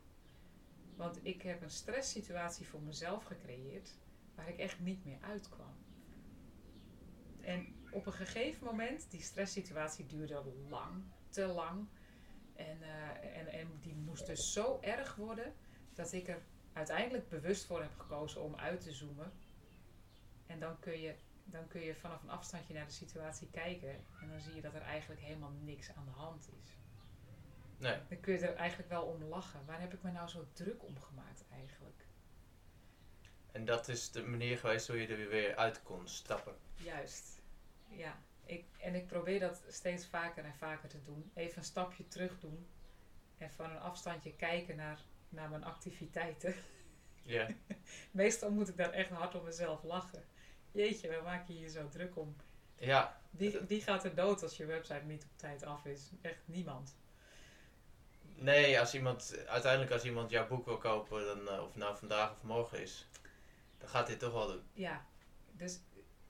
Want 0.95 1.19
ik 1.21 1.41
heb 1.41 1.61
een 1.61 1.71
stresssituatie 1.71 2.67
voor 2.67 2.81
mezelf 2.81 3.23
gecreëerd 3.23 3.95
waar 4.35 4.49
ik 4.49 4.57
echt 4.57 4.79
niet 4.79 5.05
meer 5.05 5.17
uitkwam. 5.21 5.75
En 7.41 7.75
op 7.91 8.05
een 8.05 8.13
gegeven 8.13 8.65
moment, 8.65 9.11
die 9.11 9.21
stresssituatie 9.21 10.05
duurde 10.05 10.43
lang, 10.69 11.03
te 11.29 11.45
lang. 11.45 11.87
En, 12.55 12.81
eh, 12.81 13.37
en, 13.37 13.47
en 13.47 13.67
die 13.81 13.95
moest 13.95 14.25
dus 14.25 14.53
zo 14.53 14.77
erg 14.81 15.15
worden 15.15 15.53
dat 15.93 16.11
ik 16.11 16.27
er 16.27 16.41
uiteindelijk 16.73 17.29
bewust 17.29 17.65
voor 17.65 17.81
heb 17.81 17.97
gekozen 17.97 18.41
om 18.41 18.55
uit 18.55 18.81
te 18.81 18.93
zoomen. 18.93 19.31
En 20.49 20.59
dan 20.59 20.79
kun 20.79 20.99
je, 20.99 21.15
dan 21.43 21.67
kun 21.67 21.81
je 21.81 21.95
vanaf 21.95 22.23
een 22.23 22.29
afstandje 22.29 22.73
naar 22.73 22.85
de 22.85 22.91
situatie 22.91 23.49
kijken. 23.51 23.89
En 24.21 24.29
dan 24.29 24.39
zie 24.39 24.55
je 24.55 24.61
dat 24.61 24.73
er 24.73 24.81
eigenlijk 24.81 25.21
helemaal 25.21 25.53
niks 25.61 25.91
aan 25.95 26.05
de 26.05 26.11
hand 26.11 26.49
is. 26.63 26.77
Nee. 27.77 27.97
Dan 28.09 28.19
kun 28.19 28.33
je 28.33 28.47
er 28.47 28.55
eigenlijk 28.55 28.89
wel 28.89 29.03
om 29.03 29.23
lachen. 29.23 29.65
Waar 29.65 29.79
heb 29.79 29.93
ik 29.93 30.01
me 30.01 30.11
nou 30.11 30.27
zo 30.27 30.47
druk 30.53 30.83
om 30.83 30.99
gemaakt 30.99 31.43
eigenlijk? 31.51 32.05
En 33.51 33.65
dat 33.65 33.87
is 33.87 34.11
de 34.11 34.23
manier 34.23 34.57
geweest 34.57 34.87
hoe 34.87 35.01
je 35.01 35.07
er 35.07 35.29
weer 35.29 35.55
uit 35.55 35.83
kon 35.83 36.07
stappen. 36.07 36.55
Juist. 36.75 37.41
Ja. 37.87 38.17
Ik, 38.45 38.65
en 38.79 38.95
ik 38.95 39.07
probeer 39.07 39.39
dat 39.39 39.63
steeds 39.67 40.07
vaker 40.07 40.45
en 40.45 40.55
vaker 40.55 40.89
te 40.89 41.03
doen. 41.03 41.31
Even 41.33 41.57
een 41.57 41.63
stapje 41.63 42.07
terug 42.07 42.39
doen. 42.39 42.67
En 43.37 43.51
van 43.51 43.69
een 43.69 43.79
afstandje 43.79 44.35
kijken 44.35 44.75
naar, 44.75 44.99
naar 45.29 45.49
mijn 45.49 45.63
activiteiten. 45.63 46.55
Ja. 47.23 47.47
Meestal 48.11 48.51
moet 48.51 48.69
ik 48.69 48.77
daar 48.77 48.91
echt 48.91 49.09
hard 49.09 49.35
om 49.35 49.43
mezelf 49.43 49.83
lachen. 49.83 50.23
Jeetje, 50.71 51.09
waar 51.09 51.23
maak 51.23 51.47
je 51.47 51.59
je 51.59 51.69
zo 51.69 51.87
druk 51.89 52.17
om? 52.17 52.35
Ja, 52.77 53.21
Wie, 53.29 53.59
wie 53.67 53.81
gaat 53.81 54.03
er 54.03 54.15
dood 54.15 54.43
als 54.43 54.57
je 54.57 54.65
website 54.65 55.05
niet 55.05 55.23
op 55.23 55.37
tijd 55.37 55.63
af 55.63 55.85
is? 55.85 56.09
Echt 56.21 56.41
niemand. 56.45 56.95
nee, 58.35 58.79
als 58.79 58.93
iemand, 58.93 59.35
uiteindelijk 59.47 59.91
als 59.91 60.05
iemand 60.05 60.29
jouw 60.29 60.47
boek 60.47 60.65
wil 60.65 60.77
kopen, 60.77 61.25
dan, 61.25 61.49
eh, 61.49 61.63
of 61.63 61.75
nou 61.75 61.97
vandaag 61.97 62.31
of 62.31 62.43
morgen 62.43 62.81
is, 62.81 63.07
dan 63.77 63.89
gaat 63.89 64.07
hij 64.07 64.15
toch 64.17 64.33
wel 64.33 64.47
doen. 64.47 64.63
Ja, 64.73 65.05
dus 65.51 65.79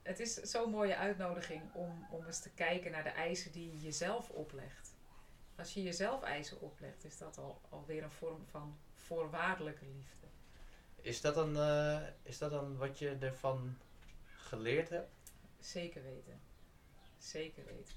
het 0.02 0.20
is 0.20 0.34
zo'n 0.34 0.70
mooie 0.70 0.96
uitnodiging 0.96 1.62
om, 1.74 2.06
om 2.10 2.24
eens 2.26 2.40
te 2.40 2.50
kijken 2.50 2.90
naar 2.90 3.02
de 3.02 3.08
eisen 3.08 3.52
die 3.52 3.72
je 3.72 3.80
jezelf 3.80 4.28
oplegt. 4.30 4.94
Als 5.56 5.74
je 5.74 5.82
jezelf 5.82 6.22
eisen 6.22 6.60
oplegt, 6.60 7.04
is 7.04 7.18
dat 7.18 7.38
al, 7.38 7.60
alweer 7.68 8.02
een 8.02 8.10
vorm 8.10 8.46
van 8.46 8.78
voorwaardelijke 8.94 9.84
liefde. 9.84 10.26
Is 11.00 11.20
dat 11.20 11.34
dan, 11.34 11.56
eh, 11.56 12.00
is 12.22 12.38
dat 12.38 12.50
dan 12.50 12.76
wat 12.76 12.98
je 12.98 13.16
ervan 13.20 13.76
geleerd 14.50 14.88
hebt? 14.88 15.10
Zeker 15.58 16.02
weten. 16.02 16.40
Zeker 17.18 17.64
weten. 17.64 17.94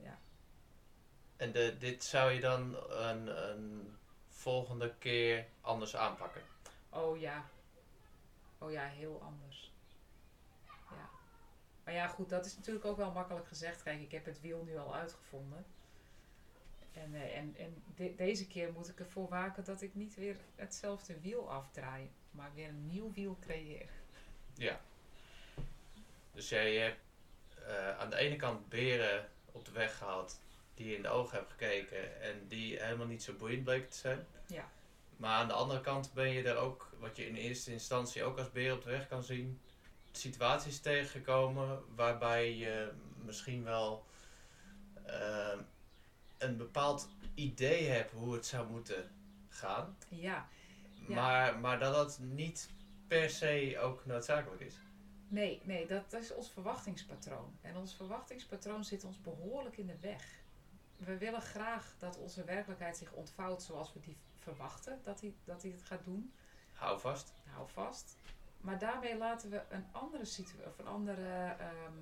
Ja. 0.00 0.18
En 1.36 1.52
de, 1.52 1.76
dit 1.78 2.04
zou 2.04 2.30
je 2.32 2.40
dan 2.40 2.76
een, 2.90 3.50
een 3.50 3.96
volgende 4.28 4.94
keer 4.98 5.46
anders 5.60 5.96
aanpakken? 5.96 6.42
Oh 6.88 7.18
ja. 7.18 7.44
Oh 8.58 8.70
ja, 8.70 8.84
heel 8.86 9.22
anders. 9.22 9.72
Ja. 10.90 11.08
Maar 11.84 11.94
ja, 11.94 12.08
goed, 12.08 12.28
dat 12.28 12.46
is 12.46 12.56
natuurlijk 12.56 12.84
ook 12.84 12.96
wel 12.96 13.12
makkelijk 13.12 13.46
gezegd. 13.46 13.82
Kijk, 13.82 14.00
ik 14.00 14.10
heb 14.10 14.24
het 14.24 14.40
wiel 14.40 14.64
nu 14.64 14.76
al 14.78 14.94
uitgevonden. 14.94 15.64
En, 16.92 17.14
eh, 17.14 17.36
en, 17.38 17.54
en 17.56 17.82
de- 17.94 18.14
deze 18.14 18.46
keer 18.46 18.72
moet 18.72 18.88
ik 18.88 19.00
ervoor 19.00 19.28
waken 19.28 19.64
dat 19.64 19.82
ik 19.82 19.94
niet 19.94 20.14
weer 20.14 20.36
hetzelfde 20.54 21.20
wiel 21.20 21.50
afdraai, 21.50 22.10
maar 22.30 22.54
weer 22.54 22.68
een 22.68 22.86
nieuw 22.86 23.12
wiel 23.12 23.38
creëer. 23.40 23.88
Ja. 24.54 24.80
Dus 26.36 26.48
jij 26.48 26.74
hebt 26.76 27.00
eh, 27.66 27.98
aan 27.98 28.10
de 28.10 28.16
ene 28.16 28.36
kant 28.36 28.68
beren 28.68 29.28
op 29.52 29.64
de 29.64 29.70
weg 29.70 29.98
gehad 29.98 30.40
die 30.74 30.88
je 30.88 30.96
in 30.96 31.02
de 31.02 31.08
ogen 31.08 31.36
hebt 31.38 31.50
gekeken 31.50 32.20
en 32.22 32.48
die 32.48 32.82
helemaal 32.82 33.06
niet 33.06 33.22
zo 33.22 33.32
boeiend 33.32 33.64
bleken 33.64 33.88
te 33.88 33.96
zijn. 33.96 34.26
Ja. 34.46 34.68
Maar 35.16 35.38
aan 35.38 35.48
de 35.48 35.54
andere 35.54 35.80
kant 35.80 36.12
ben 36.12 36.28
je 36.28 36.42
er 36.42 36.56
ook, 36.56 36.90
wat 36.98 37.16
je 37.16 37.26
in 37.28 37.34
eerste 37.34 37.72
instantie 37.72 38.22
ook 38.24 38.38
als 38.38 38.52
beer 38.52 38.72
op 38.72 38.82
de 38.82 38.90
weg 38.90 39.08
kan 39.08 39.22
zien, 39.22 39.60
situaties 40.12 40.80
tegengekomen 40.80 41.82
waarbij 41.94 42.54
je 42.56 42.90
misschien 43.24 43.64
wel 43.64 44.04
eh, 45.04 45.58
een 46.38 46.56
bepaald 46.56 47.08
idee 47.34 47.88
hebt 47.88 48.12
hoe 48.12 48.34
het 48.34 48.46
zou 48.46 48.68
moeten 48.68 49.10
gaan, 49.48 49.96
Ja, 50.08 50.48
Ja. 51.08 51.14
maar, 51.14 51.58
maar 51.58 51.78
dat 51.78 51.94
dat 51.94 52.18
niet 52.20 52.70
per 53.08 53.30
se 53.30 53.78
ook 53.80 54.06
noodzakelijk 54.06 54.60
is. 54.60 54.74
Nee, 55.28 55.60
nee, 55.64 55.86
dat, 55.86 56.10
dat 56.10 56.22
is 56.22 56.34
ons 56.34 56.50
verwachtingspatroon. 56.50 57.58
En 57.60 57.76
ons 57.76 57.94
verwachtingspatroon 57.94 58.84
zit 58.84 59.04
ons 59.04 59.20
behoorlijk 59.20 59.76
in 59.76 59.86
de 59.86 59.98
weg. 60.00 60.44
We 60.96 61.18
willen 61.18 61.42
graag 61.42 61.94
dat 61.98 62.16
onze 62.18 62.44
werkelijkheid 62.44 62.96
zich 62.96 63.12
ontvouwt 63.12 63.62
zoals 63.62 63.92
we 63.92 64.00
die 64.00 64.16
verwachten 64.38 65.00
dat 65.02 65.20
hij 65.20 65.34
dat 65.44 65.60
die 65.60 65.72
het 65.72 65.82
gaat 65.82 66.04
doen. 66.04 66.32
Hou 66.72 67.00
vast. 67.00 67.32
hou 67.44 67.68
vast. 67.68 68.16
Maar 68.60 68.78
daarmee 68.78 69.16
laten 69.16 69.50
we 69.50 69.62
een 69.68 69.86
andere 69.92 70.24
situatie, 70.24 70.66
of 70.66 70.78
een 70.78 70.86
andere, 70.86 71.54
ehm, 71.58 71.98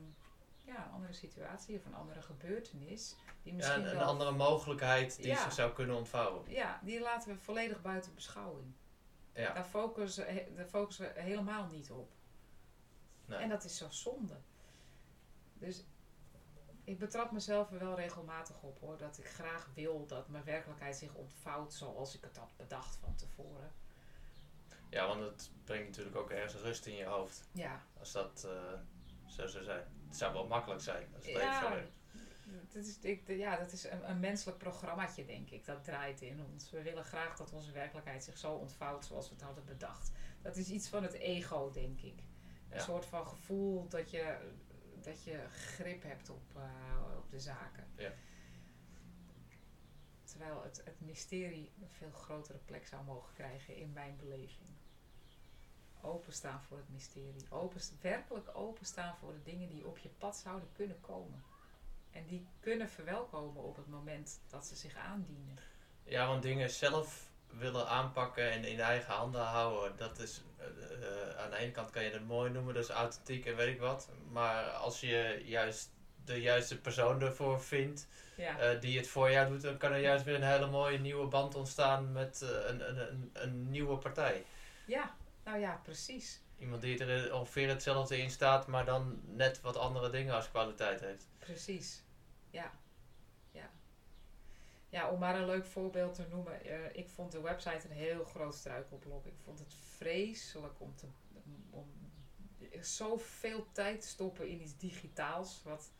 ja, 0.64 0.86
een 0.86 0.92
andere 0.92 1.12
situatie 1.12 1.78
of 1.78 1.84
een 1.84 1.94
andere 1.94 2.22
gebeurtenis, 2.22 3.16
die 3.42 3.52
misschien 3.54 3.80
een, 3.80 3.88
een 3.90 3.96
wel, 3.96 4.06
andere 4.06 4.32
mogelijkheid 4.32 5.16
die 5.16 5.26
Ja. 5.26 5.42
zich 5.42 5.52
zou 5.52 5.72
kunnen 5.72 5.96
ontvouwen. 5.96 6.50
ja, 6.50 6.80
die 6.82 7.00
laten 7.00 7.32
we 7.32 7.38
volledig 7.38 7.82
buiten 7.82 8.14
beschouwing. 8.14 8.72
Ja. 9.32 9.52
Daar 9.52 9.64
focussen, 9.64 10.54
daar 10.56 10.66
focussen 10.66 11.14
we 11.14 11.20
helemaal 11.20 11.66
niet 11.66 11.90
op. 11.90 12.12
Nee. 13.26 13.38
En 13.38 13.48
dat 13.48 13.64
is 13.64 13.76
zo 13.76 13.90
zonde. 13.90 14.36
Dus 15.54 15.84
ik 16.84 16.98
betrap 16.98 17.30
mezelf 17.30 17.70
er 17.72 17.78
wel 17.78 17.94
regelmatig 17.96 18.62
op 18.62 18.80
hoor, 18.80 18.98
dat 18.98 19.18
ik 19.18 19.26
graag 19.26 19.70
wil 19.74 20.06
dat 20.06 20.28
mijn 20.28 20.44
werkelijkheid 20.44 20.96
zich 20.96 21.14
ontvouwt 21.14 21.74
zoals 21.74 22.14
ik 22.14 22.22
het 22.22 22.36
had 22.36 22.56
bedacht 22.56 22.96
van 22.96 23.14
tevoren. 23.14 23.72
Ja, 24.90 25.06
want 25.06 25.20
het 25.20 25.50
brengt 25.64 25.86
natuurlijk 25.86 26.16
ook 26.16 26.30
ergens 26.30 26.62
rust 26.62 26.86
in 26.86 26.94
je 26.94 27.04
hoofd. 27.04 27.48
Ja, 27.52 27.82
Als 27.98 28.12
dat 28.12 28.44
eh, 28.44 28.80
zo 29.26 29.46
zou 29.46 29.64
zijn. 29.64 29.86
Het 30.06 30.16
zou 30.16 30.32
wel 30.32 30.46
makkelijk 30.46 30.80
zijn 30.80 31.08
als 31.14 31.26
het 31.26 31.34
Ja. 31.34 31.72
even 31.76 31.92
dat 32.72 32.84
is, 32.84 32.98
ik, 32.98 33.28
ja, 33.28 33.56
dat 33.56 33.72
is 33.72 33.84
een, 33.84 34.10
een 34.10 34.20
menselijk 34.20 34.58
programmaatje, 34.58 35.24
denk 35.24 35.50
ik. 35.50 35.64
Dat 35.64 35.84
draait 35.84 36.20
in 36.20 36.40
ons. 36.52 36.70
We 36.70 36.82
willen 36.82 37.04
graag 37.04 37.36
dat 37.36 37.52
onze 37.52 37.72
werkelijkheid 37.72 38.24
zich 38.24 38.38
zo 38.38 38.52
ontvouwt 38.52 39.04
zoals 39.04 39.28
we 39.28 39.34
het 39.34 39.44
hadden 39.44 39.64
bedacht. 39.64 40.10
Dat 40.42 40.56
is 40.56 40.68
iets 40.68 40.88
van 40.88 41.02
het 41.02 41.12
ego, 41.12 41.70
denk 41.70 42.00
ik. 42.00 42.22
Een 42.74 42.80
soort 42.80 43.06
van 43.06 43.26
gevoel 43.26 43.88
dat 43.88 44.10
je, 44.10 44.52
dat 45.00 45.24
je 45.24 45.46
grip 45.50 46.02
hebt 46.02 46.30
op, 46.30 46.56
eh, 46.56 47.16
op 47.16 47.30
de 47.30 47.40
zaken. 47.40 47.86
Ja. 47.96 48.12
Terwijl 50.24 50.62
het, 50.62 50.82
het 50.84 51.00
mysterie 51.00 51.72
een 51.80 51.90
veel 51.90 52.10
grotere 52.10 52.58
plek 52.58 52.86
zou 52.86 53.04
mogen 53.04 53.34
krijgen 53.34 53.76
in 53.76 53.92
mijn 53.92 54.16
beleving. 54.16 54.68
Openstaan 56.00 56.62
voor 56.62 56.76
het 56.76 56.88
mysterie. 56.88 57.46
Open, 57.50 57.80
werkelijk 58.00 58.56
openstaan 58.56 59.16
voor 59.16 59.32
de 59.32 59.42
dingen 59.42 59.68
die 59.68 59.86
op 59.86 59.98
je 59.98 60.08
pad 60.08 60.36
zouden 60.36 60.68
kunnen 60.72 61.00
komen. 61.00 61.42
En 62.10 62.26
die 62.26 62.46
kunnen 62.60 62.88
verwelkomen 62.88 63.62
op 63.62 63.76
het 63.76 63.86
moment 63.86 64.40
dat 64.48 64.66
ze 64.66 64.76
zich 64.76 64.94
aandienen. 64.96 65.58
Ja, 66.02 66.26
want 66.26 66.42
dingen 66.42 66.70
zelf 66.70 67.32
willen 67.58 67.88
aanpakken 67.88 68.50
en 68.50 68.64
in 68.64 68.80
eigen 68.80 69.14
handen 69.14 69.40
houden, 69.40 69.96
dat 69.96 70.18
is 70.18 70.42
eh, 70.56 70.66
eh, 70.66 71.38
aan 71.38 71.50
de 71.50 71.56
ene 71.56 71.70
kant 71.70 71.90
kan 71.90 72.04
je 72.04 72.10
dat 72.10 72.20
mooi 72.20 72.50
noemen, 72.50 72.74
dat 72.74 72.82
is 72.82 72.90
authentiek 72.90 73.46
en 73.46 73.56
weet 73.56 73.74
ik 73.74 73.80
wat. 73.80 74.08
Maar 74.32 74.64
als 74.70 75.00
je 75.00 75.42
juist 75.44 75.90
de 76.24 76.40
juiste 76.40 76.80
persoon 76.80 77.20
ervoor 77.22 77.60
vindt, 77.62 78.06
Ja, 78.36 78.58
eh, 78.58 78.80
die 78.80 78.96
het 78.98 79.08
voor 79.08 79.30
jou 79.30 79.48
doet, 79.48 79.62
dan 79.62 79.76
kan 79.76 79.92
er 79.92 79.98
juist 80.00 80.24
weer 80.24 80.34
een 80.34 80.42
hele 80.42 80.66
mooie 80.66 80.98
nieuwe 80.98 81.26
band 81.26 81.54
ontstaan 81.54 82.12
met 82.12 82.40
een, 82.40 82.88
een, 82.88 82.98
een, 83.08 83.30
een 83.32 83.70
nieuwe 83.70 83.96
partij. 83.96 84.44
ja 84.86 85.14
nou 85.44 85.58
ja, 85.58 85.80
precies. 85.82 86.40
Iemand 86.58 86.82
die 86.82 87.04
er 87.04 87.34
ongeveer 87.34 87.68
hetzelfde 87.68 88.18
in 88.18 88.30
staat, 88.30 88.66
maar 88.66 88.84
dan 88.84 89.20
net 89.24 89.60
wat 89.60 89.76
andere 89.76 90.10
dingen 90.10 90.34
als 90.34 90.50
kwaliteit 90.50 91.00
heeft. 91.00 91.28
Precies. 91.38 92.02
Ja. 92.50 92.72
Ja, 94.94 95.10
om 95.10 95.18
maar 95.18 95.38
een 95.38 95.46
leuk 95.46 95.66
voorbeeld 95.66 96.14
te 96.14 96.26
noemen. 96.30 96.64
eh, 96.64 96.96
ik 96.96 97.08
vond 97.08 97.32
de 97.32 97.40
website 97.40 97.88
een 97.88 97.96
heel 97.96 98.24
groot 98.24 98.54
struikelblok. 98.54 99.26
Ik 99.26 99.38
vond 99.44 99.58
het 99.58 99.74
vreselijk 99.74 100.80
om, 100.80 100.94
te, 100.94 101.06
om 101.70 101.86
zoveel 102.80 103.66
tijd 103.72 104.00
te 104.00 104.06
stoppen 104.06 104.48
in 104.48 104.60
iets 104.60 104.76
digitaals. 104.76 105.62
Wat 105.62 105.90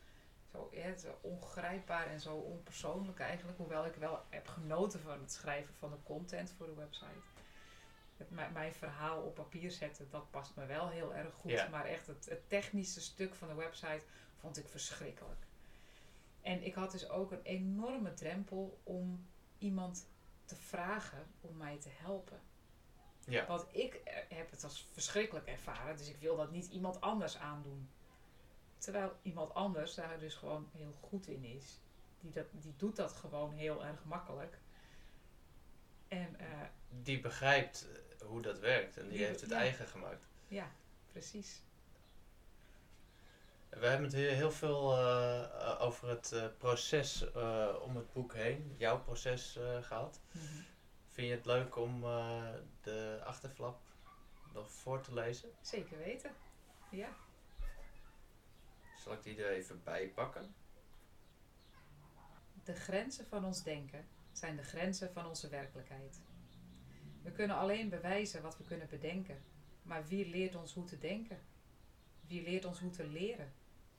zo, 0.51 0.69
ja, 0.71 0.97
zo 0.97 1.17
ongrijpbaar 1.21 2.07
en 2.07 2.19
zo 2.19 2.35
onpersoonlijk 2.35 3.19
eigenlijk. 3.19 3.57
Hoewel 3.57 3.85
ik 3.85 3.95
wel 3.95 4.23
heb 4.29 4.47
genoten 4.47 4.99
van 4.99 5.19
het 5.19 5.31
schrijven 5.31 5.73
van 5.73 5.89
de 5.89 6.03
content 6.03 6.51
voor 6.57 6.65
de 6.65 6.75
website. 6.75 7.25
Het, 8.17 8.31
mijn, 8.31 8.53
mijn 8.53 8.73
verhaal 8.73 9.21
op 9.21 9.35
papier 9.35 9.71
zetten, 9.71 10.07
dat 10.09 10.31
past 10.31 10.55
me 10.55 10.65
wel 10.65 10.89
heel 10.89 11.15
erg 11.15 11.33
goed. 11.33 11.51
Ja. 11.51 11.67
Maar 11.67 11.85
echt 11.85 12.07
het, 12.07 12.25
het 12.29 12.49
technische 12.49 13.01
stuk 13.01 13.35
van 13.35 13.47
de 13.47 13.55
website 13.55 14.03
vond 14.35 14.57
ik 14.57 14.67
verschrikkelijk. 14.67 15.44
En 16.45 16.63
ik 16.63 16.73
had 16.73 16.91
dus 16.91 17.09
ook 17.09 17.31
een 17.31 17.41
enorme 17.43 18.13
drempel 18.13 18.79
om 18.83 19.27
iemand 19.57 20.07
te 20.45 20.55
vragen 20.55 21.27
om 21.41 21.57
mij 21.57 21.77
te 21.77 21.89
helpen. 21.91 22.39
Ja, 23.27 23.45
Want 23.47 23.65
ik 23.71 23.93
eh, 23.93 24.15
heb 24.37 24.51
het 24.51 24.63
als 24.63 24.87
verschrikkelijk 24.91 25.45
ervaren, 25.47 25.97
dus 25.97 26.09
ik 26.09 26.17
wil 26.17 26.35
dat 26.35 26.51
niet 26.51 26.67
iemand 26.67 27.01
anders 27.01 27.37
aandoen. 27.37 27.89
Terwijl 28.77 29.11
iemand 29.21 29.53
anders 29.53 29.93
daar 29.93 30.19
dus 30.19 30.35
gewoon 30.35 30.69
heel 30.73 30.93
goed 31.01 31.27
in 31.27 31.43
is. 31.43 31.79
Die, 32.19 32.31
dat, 32.31 32.45
die 32.51 32.73
doet 32.77 32.95
dat 32.95 33.11
gewoon 33.13 33.53
heel 33.53 33.85
erg 33.85 34.03
makkelijk. 34.05 34.57
En 36.07 36.39
eh, 36.39 36.45
die 36.89 37.19
begrijpt 37.21 37.87
hoe 38.25 38.41
dat 38.41 38.59
werkt 38.59 38.97
en 38.97 39.03
die, 39.07 39.17
Die- 39.17 39.25
heeft 39.25 39.41
het 39.41 39.49
ja. 39.49 39.57
eigen 39.57 39.87
gemaakt. 39.87 40.25
ja, 40.47 40.71
precies. 41.11 41.63
We 43.79 43.85
hebben 43.85 44.05
het 44.05 44.15
heel, 44.15 44.33
heel 44.33 44.51
veel 44.51 44.97
eh, 44.97 45.81
over 45.81 46.09
het 46.09 46.31
eh, 46.31 46.45
proces 46.57 47.31
eh, 47.31 47.75
om 47.81 47.95
het 47.95 48.13
boek 48.13 48.33
heen, 48.33 48.75
jouw 48.77 49.01
proces 49.01 49.55
eh, 49.57 49.83
gehad. 49.83 50.21
Vind 51.07 51.27
je 51.27 51.33
het 51.33 51.45
leuk 51.45 51.75
om 51.75 52.01
de 52.81 53.21
achterflap 53.23 53.81
nog 54.53 54.71
voor 54.71 55.01
te 55.01 55.13
lezen? 55.13 55.49
Zeker 55.61 55.97
weten. 55.97 56.31
Ja. 56.91 57.09
Zal 58.97 59.13
ik 59.13 59.23
die 59.23 59.43
er 59.43 59.51
even 59.51 59.83
bij 59.83 60.07
pakken? 60.09 60.55
De 62.63 62.73
grenzen 62.73 63.25
van 63.27 63.45
ons 63.45 63.63
denken 63.63 64.07
zijn 64.31 64.55
de 64.55 64.63
grenzen 64.63 65.13
van 65.13 65.25
onze 65.25 65.49
werkelijkheid. 65.49 66.21
We 67.23 67.31
kunnen 67.31 67.57
alleen 67.57 67.89
bewijzen 67.89 68.41
wat 68.41 68.57
we 68.57 68.63
kunnen 68.63 68.87
bedenken, 68.89 69.43
maar 69.81 70.07
wie 70.07 70.29
leert 70.29 70.55
ons 70.55 70.73
hoe 70.73 70.85
te 70.85 70.97
denken? 70.97 71.39
Wie 72.27 72.43
leert 72.43 72.65
ons 72.65 72.79
hoe 72.79 72.91
te 72.91 73.07
leren? 73.07 73.53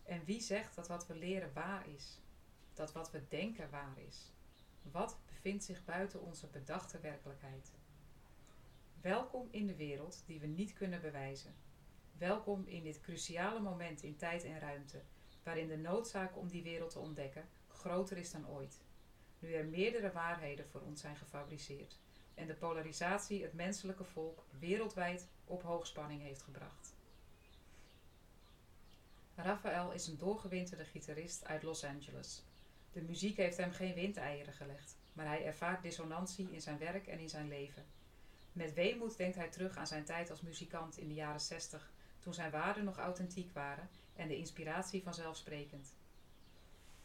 En 0.07 0.25
wie 0.25 0.41
zegt 0.41 0.75
dat 0.75 0.89
wat 0.89 1.07
we 1.07 1.15
leren 1.15 1.53
waar 1.53 1.89
is? 1.89 2.21
Dat 2.75 2.93
wat 2.93 3.11
we 3.11 3.29
denken 3.29 3.71
waar 3.71 3.99
is? 4.09 4.33
Wat 4.83 5.19
bevindt 5.27 5.65
zich 5.65 5.85
buiten 5.85 6.21
onze 6.21 6.47
bedachte 6.47 7.01
werkelijkheid? 7.01 7.73
Welkom 9.01 9.49
in 9.51 9.67
de 9.67 9.77
wereld 9.77 10.23
die 10.27 10.41
we 10.41 10.47
niet 10.47 10.73
kunnen 10.73 11.01
bewijzen. 11.01 11.55
Welkom 12.19 12.67
in 12.67 12.83
dit 12.83 13.01
cruciale 13.01 13.61
moment 13.61 14.03
in 14.03 14.17
tijd 14.17 14.45
en 14.45 14.59
ruimte, 14.59 15.03
waarin 15.43 15.69
de 15.69 15.77
noodzaak 15.77 16.37
om 16.37 16.49
die 16.49 16.63
wereld 16.63 16.91
te 16.91 16.99
ontdekken 16.99 17.49
groter 17.69 18.17
is 18.17 18.31
dan 18.31 18.49
ooit. 18.49 18.81
Nu 19.39 19.53
er 19.53 19.67
meerdere 19.67 20.13
waarheden 20.13 20.67
voor 20.67 20.81
ons 20.81 21.01
zijn 21.01 21.17
gefabriceerd 21.17 21.99
en 22.35 22.47
de 22.47 22.55
polarisatie 22.55 23.43
het 23.43 23.53
menselijke 23.53 24.05
volk 24.05 24.45
wereldwijd 24.59 25.29
op 25.45 25.63
hoogspanning 25.63 26.23
heeft 26.23 26.43
gebracht. 26.43 26.96
Raphaël 29.37 29.93
is 29.93 30.07
een 30.07 30.19
doorgewinterde 30.19 30.85
gitarist 30.85 31.47
uit 31.47 31.63
Los 31.63 31.85
Angeles. 31.85 32.43
De 32.93 33.03
muziek 33.03 33.37
heeft 33.37 33.57
hem 33.57 33.73
geen 33.73 33.95
windeieren 33.95 34.53
gelegd, 34.53 34.97
maar 35.13 35.27
hij 35.27 35.45
ervaart 35.45 35.83
dissonantie 35.83 36.53
in 36.53 36.61
zijn 36.61 36.79
werk 36.79 37.07
en 37.07 37.19
in 37.19 37.29
zijn 37.29 37.49
leven. 37.49 37.85
Met 38.53 38.75
weemoed 38.75 39.17
denkt 39.17 39.37
hij 39.37 39.49
terug 39.49 39.77
aan 39.77 39.87
zijn 39.87 40.05
tijd 40.05 40.31
als 40.31 40.41
muzikant 40.41 40.99
in 40.99 41.09
de 41.09 41.15
jaren 41.15 41.41
60, 41.41 41.93
toen 42.19 42.35
zijn 42.35 42.51
waarden 42.51 42.85
nog 42.85 42.99
authentiek 42.99 43.53
waren 43.53 43.89
en 44.15 44.29
de 44.29 44.37
inspiratie 44.37 45.03
vanzelfsprekend. 45.03 45.95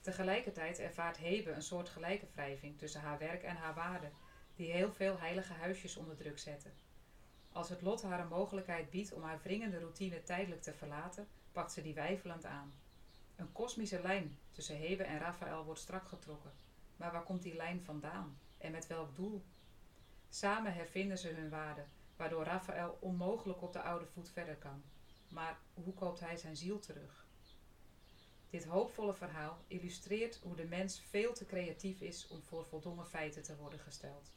Tegelijkertijd 0.02 0.80
ervaart 0.80 1.18
Hebe 1.18 1.52
een 1.52 1.62
soort 1.62 1.90
gelijke 1.90 2.28
wrijving 2.34 2.78
tussen 2.78 3.02
haar 3.02 3.18
werk 3.18 3.44
en 3.44 3.56
haar 3.56 3.74
waarden, 3.74 4.12
die 4.56 4.72
heel 4.72 4.94
veel 4.94 5.20
heilige 5.20 5.54
huisjes 5.54 5.96
onder 5.98 6.16
druk 6.16 6.40
zetten. 6.40 6.74
Als 7.52 7.70
het 7.70 7.82
lot 7.82 8.02
haar 8.02 8.20
een 8.20 8.28
mogelijkheid 8.28 8.90
biedt 8.90 9.14
om 9.14 9.24
haar 9.24 9.40
wringende 9.42 9.80
routine 9.80 10.24
tijdelijk 10.24 10.62
te 10.62 10.74
verlaten, 10.74 11.28
pakt 11.52 11.72
ze 11.72 11.82
die 11.82 11.94
weifelend 11.94 12.46
aan. 12.46 12.74
Een 13.36 13.52
kosmische 13.52 14.02
lijn 14.02 14.38
tussen 14.52 14.76
Hebe 14.76 15.04
en 15.04 15.20
Raphaël 15.20 15.64
wordt 15.64 15.80
strak 15.80 16.08
getrokken. 16.08 16.52
Maar 16.96 17.12
waar 17.12 17.24
komt 17.24 17.42
die 17.42 17.56
lijn 17.56 17.82
vandaan? 17.82 18.38
En 18.58 18.72
met 18.72 18.88
welk 18.88 19.16
doel? 19.16 19.44
Samen 20.30 20.74
hervinden 20.74 21.18
ze 21.18 21.28
hun 21.28 21.50
waarden, 21.50 21.86
waardoor 22.16 22.44
Raphaël 22.44 22.98
onmogelijk 23.02 23.62
op 23.62 23.74
de 23.74 23.82
oude 23.82 24.06
voet 24.06 24.30
verder 24.30 24.56
kan. 24.56 24.84
Maar 25.30 25.60
hoe 25.74 25.94
koopt 25.94 26.20
hij 26.20 26.38
zijn 26.38 26.56
ziel 26.56 26.80
terug? 26.80 27.26
Dit 28.50 28.66
hoopvolle 28.66 29.14
verhaal 29.14 29.64
illustreert 29.68 30.40
hoe 30.44 30.56
de 30.56 30.66
mens 30.66 31.00
veel 31.00 31.34
te 31.34 31.46
creatief 31.46 32.02
is 32.02 32.28
om 32.28 32.42
voor 32.42 32.66
voldongen 32.66 33.06
feiten 33.06 33.44
te 33.44 33.56
worden 33.56 33.80
gesteld. 33.80 34.32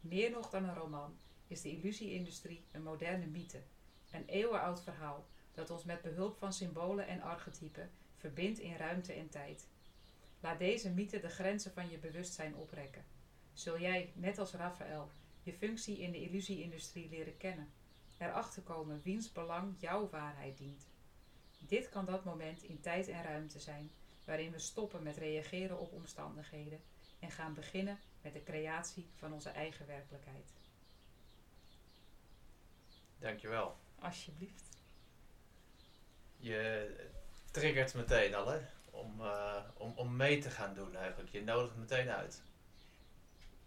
Meer 0.00 0.30
nog 0.30 0.50
dan 0.50 0.64
een 0.64 0.74
roman 0.74 1.18
is 1.46 1.60
de 1.60 1.70
illusie-industrie 1.70 2.64
een 2.72 2.82
moderne 2.82 3.26
mythe, 3.26 3.62
een 4.10 4.26
eeuwenoud 4.26 4.82
verhaal 4.82 5.26
dat 5.54 5.70
ons 5.70 5.84
met 5.84 6.02
behulp 6.02 6.36
van 6.36 6.52
symbolen 6.52 7.06
en 7.06 7.22
archetypen 7.22 7.90
verbindt 8.16 8.58
in 8.58 8.76
ruimte 8.76 9.12
en 9.12 9.28
tijd. 9.28 9.66
Laat 10.40 10.58
deze 10.58 10.90
mythe 10.90 11.20
de 11.20 11.28
grenzen 11.28 11.72
van 11.72 11.90
je 11.90 11.98
bewustzijn 11.98 12.56
oprekken. 12.56 13.04
Zul 13.52 13.78
jij, 13.78 14.12
net 14.14 14.38
als 14.38 14.52
Raphaël, 14.52 15.10
je 15.42 15.52
functie 15.52 15.98
in 15.98 16.12
de 16.12 16.20
illusie-industrie 16.20 17.08
leren 17.08 17.36
kennen, 17.36 17.72
erachter 18.18 18.62
komen 18.62 19.00
wiens 19.02 19.32
belang 19.32 19.74
jouw 19.78 20.08
waarheid 20.08 20.58
dient. 20.58 20.86
Dit 21.58 21.88
kan 21.88 22.04
dat 22.04 22.24
moment 22.24 22.62
in 22.62 22.80
tijd 22.80 23.08
en 23.08 23.22
ruimte 23.22 23.60
zijn 23.60 23.90
waarin 24.24 24.50
we 24.50 24.58
stoppen 24.58 25.02
met 25.02 25.16
reageren 25.16 25.78
op 25.78 25.92
omstandigheden 25.92 26.80
en 27.18 27.30
gaan 27.30 27.54
beginnen 27.54 27.98
met 28.22 28.32
de 28.32 28.42
creatie 28.42 29.06
van 29.14 29.32
onze 29.32 29.50
eigen 29.50 29.86
werkelijkheid. 29.86 30.52
Dankjewel. 33.18 33.76
Alsjeblieft. 33.98 34.73
Je 36.44 36.96
triggert 37.50 37.94
meteen 37.94 38.34
al, 38.34 38.46
hè? 38.48 38.58
Om, 38.90 39.20
eh, 39.20 39.64
om, 39.74 39.92
om 39.96 40.16
mee 40.16 40.38
te 40.38 40.50
gaan 40.50 40.74
doen 40.74 40.96
eigenlijk. 40.96 41.30
Je 41.32 41.42
nodigt 41.44 41.76
meteen 41.76 42.08
uit. 42.08 42.42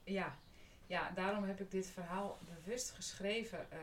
Ja, 0.03 0.37
ja, 0.85 1.09
daarom 1.11 1.43
heb 1.43 1.59
ik 1.59 1.71
dit 1.71 1.87
verhaal 1.87 2.39
bewust 2.41 2.91
geschreven. 2.91 3.71
eh, 3.71 3.79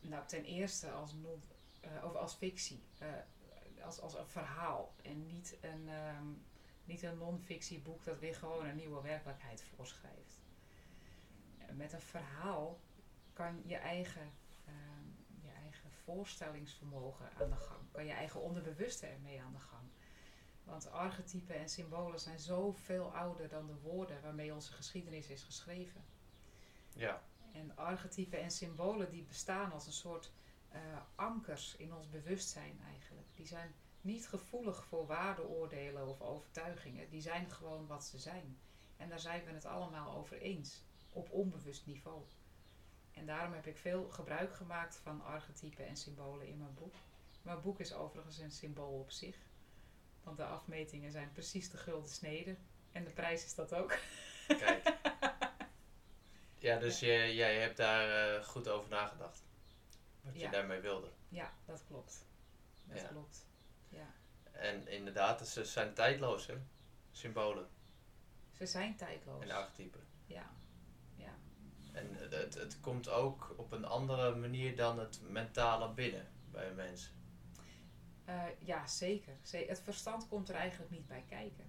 nou, 0.00 0.26
ten 0.26 0.44
eerste 0.44 0.90
als, 0.90 1.12
non, 1.14 1.42
eh, 1.80 2.04
of 2.04 2.14
als 2.14 2.34
fictie, 2.34 2.82
eh, 2.98 3.08
als, 3.84 4.00
als 4.00 4.14
een 4.14 4.26
verhaal 4.28 4.94
en 5.02 5.26
niet 5.26 5.56
een, 5.60 5.88
ehm, 5.88 6.26
niet 6.84 7.02
een 7.02 7.18
non-fictieboek 7.18 8.04
dat 8.04 8.18
weer 8.18 8.34
gewoon 8.34 8.66
een 8.66 8.76
nieuwe 8.76 9.02
werkelijkheid 9.02 9.64
voorschrijft. 9.76 10.42
Eh, 11.58 11.66
Met 11.74 11.92
een 11.92 12.00
verhaal 12.00 12.80
kan 13.32 13.62
je 13.66 13.76
eigen 13.76 14.32
ehm, 14.64 14.74
je 14.74 14.76
eigen 14.76 14.97
voorstellingsvermogen 16.08 17.28
aan 17.40 17.50
de 17.50 17.56
gang. 17.56 17.80
Kan 17.90 18.06
je 18.06 18.12
eigen 18.12 18.40
onderbewuste 18.40 19.06
ermee 19.06 19.40
aan 19.40 19.52
de 19.52 19.60
gang. 19.60 19.82
Want 20.64 20.90
archetypen 20.90 21.58
en 21.58 21.68
symbolen 21.68 22.20
zijn 22.20 22.38
zoveel 22.38 23.14
ouder 23.14 23.48
dan 23.48 23.66
de 23.66 23.80
woorden 23.82 24.22
waarmee 24.22 24.54
onze 24.54 24.72
geschiedenis 24.72 25.28
is 25.28 25.42
geschreven. 25.42 26.04
Ja. 26.94 27.22
En 27.52 27.76
archetypen 27.76 28.40
en 28.40 28.50
symbolen 28.50 29.10
die 29.10 29.22
bestaan 29.22 29.72
als 29.72 29.86
een 29.86 29.92
soort 29.92 30.32
eh, 30.68 30.80
ankers 31.14 31.76
in 31.76 31.94
ons 31.94 32.10
bewustzijn 32.10 32.80
eigenlijk. 32.84 33.26
Die 33.34 33.46
zijn 33.46 33.74
niet 34.00 34.28
gevoelig 34.28 34.84
voor 34.84 35.06
waardeoordelen 35.06 36.06
of 36.06 36.20
overtuigingen. 36.20 37.10
Die 37.10 37.20
zijn 37.20 37.50
gewoon 37.50 37.86
wat 37.86 38.04
ze 38.04 38.18
zijn. 38.18 38.58
En 38.96 39.08
daar 39.08 39.20
zijn 39.20 39.44
we 39.44 39.50
het 39.50 39.64
allemaal 39.64 40.16
over 40.16 40.40
eens. 40.40 40.82
Op 41.12 41.30
onbewust 41.30 41.86
niveau. 41.86 42.22
En 43.18 43.26
daarom 43.26 43.52
heb 43.52 43.66
ik 43.66 43.76
veel 43.78 44.08
gebruik 44.10 44.54
gemaakt 44.54 44.96
van 45.02 45.22
archetypen 45.24 45.86
en 45.86 45.96
symbolen 45.96 46.46
in 46.46 46.58
mijn 46.58 46.74
boek. 46.74 46.94
Mijn 47.42 47.60
boek 47.60 47.80
is 47.80 47.92
overigens 47.94 48.38
een 48.38 48.50
symbool 48.50 48.98
op 48.98 49.10
zich. 49.10 49.36
Want 50.22 50.36
de 50.36 50.44
afmetingen 50.44 51.10
zijn 51.10 51.32
precies 51.32 51.70
de 51.70 51.76
gulden 51.76 52.10
snede. 52.10 52.56
En 52.92 53.04
de 53.04 53.10
prijs 53.10 53.44
is 53.44 53.54
dat 53.54 53.74
ook. 53.74 53.98
Kijk. 54.46 54.96
Ja, 56.60 56.78
dus 56.78 57.00
jij, 57.00 57.34
jij 57.34 57.60
hebt 57.60 57.76
daar 57.76 58.34
eh, 58.36 58.44
goed 58.44 58.68
over 58.68 58.88
nagedacht. 58.88 59.42
Wat 60.20 60.40
je 60.40 60.48
daarmee 60.50 60.80
wilde. 60.80 61.10
Ja, 61.28 61.52
dat 61.64 61.84
klopt. 61.86 62.24
Dat 62.84 63.00
Ja. 63.00 63.08
klopt. 63.08 63.46
Ja. 63.88 64.06
En 64.52 64.88
inderdaad, 64.88 65.48
ze 65.48 65.64
zijn 65.64 65.94
tijdloos, 65.94 66.46
hè? 66.46 66.54
Symbolen 67.10 67.68
Ze 68.52 68.66
zijn 68.66 68.96
tijdloos. 68.96 69.42
en 69.42 69.50
archetypen. 69.50 70.00
Ja. 70.26 70.50
En 71.98 72.06
het, 72.30 72.54
het, 72.54 72.80
komt 72.80 73.08
ook 73.08 73.54
op 73.56 73.72
een 73.72 73.84
andere 73.84 74.34
manier 74.34 74.76
dan 74.76 74.98
het 74.98 75.20
mentale 75.28 75.92
binnen 75.92 76.26
bij 76.50 76.68
een 76.68 76.74
mens. 76.74 77.12
Eh, 78.24 78.44
ja, 78.58 78.86
zeker. 78.86 79.36
Ze- 79.42 79.64
Het 79.68 79.80
verstand 79.80 80.28
komt 80.28 80.48
er 80.48 80.54
eigenlijk 80.54 80.90
niet 80.90 81.06
bij 81.06 81.24
kijken. 81.28 81.64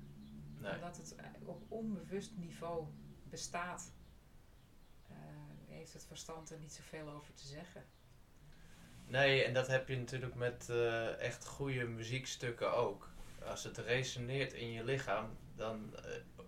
Nee. 0.57 0.73
Omdat 0.75 0.97
het 0.97 1.15
eh, 1.15 1.25
op 1.45 1.63
onbewust 1.67 2.31
niveau 2.37 2.87
bestaat, 3.23 3.91
eh, 5.07 5.15
heeft 5.67 5.93
het 5.93 6.05
verstand 6.05 6.49
er 6.51 6.59
niet 6.59 6.73
zoveel 6.73 7.09
over 7.09 7.33
te 7.33 7.47
zeggen. 7.47 7.83
Nee, 9.05 9.43
en 9.43 9.53
dat 9.53 9.67
heb 9.67 9.87
je 9.87 9.97
natuurlijk 9.97 10.35
met 10.35 10.69
echt 11.19 11.45
goede 11.45 11.85
muziekstukken 11.85 12.73
ook. 12.73 13.09
Als 13.45 13.63
het 13.63 13.77
resoneert 13.77 14.53
in 14.53 14.71
je 14.71 14.83
lichaam, 14.83 15.37
dan 15.55 15.95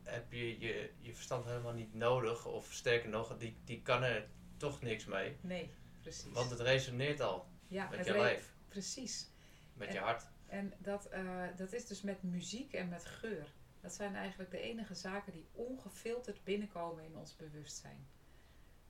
heb 0.04 0.32
je, 0.32 0.60
je 0.60 0.91
je 0.99 1.14
verstand 1.14 1.45
helemaal 1.45 1.74
niet 1.74 1.93
nodig. 1.93 2.45
Of 2.45 2.74
sterker 2.74 3.10
nog, 3.10 3.38
die, 3.38 3.56
die 3.64 3.82
kan 3.82 4.04
er 4.04 4.28
toch 4.58 4.82
niks 4.82 5.06
mee. 5.06 5.38
Nee, 5.41 5.70
precies. 6.02 6.32
Want 6.32 6.49
het 6.49 6.60
resoneert 6.60 7.20
al 7.22 7.47
ja, 7.68 7.89
met 7.89 8.06
je 8.06 8.12
lijf, 8.12 8.54
Precies. 8.68 9.30
met 9.74 9.88
En- 9.88 9.93
je 9.93 9.99
hart. 9.99 10.30
En 10.47 10.74
dat, 10.78 11.06
eh, 11.06 11.43
dat 11.56 11.74
is 11.74 11.86
dus 11.88 12.02
met 12.02 12.24
muziek 12.24 12.74
en 12.74 12.89
met 12.89 13.06
geur. 13.06 13.54
Dat 13.82 13.93
zijn 13.93 14.16
eigenlijk 14.16 14.52
de 14.52 14.60
enige 14.60 14.95
zaken 14.95 15.34
die 15.34 15.47
ongefilterd 15.52 16.43
binnenkomen 16.43 17.04
in 17.04 17.18
ons 17.18 17.36
bewustzijn. 17.36 18.08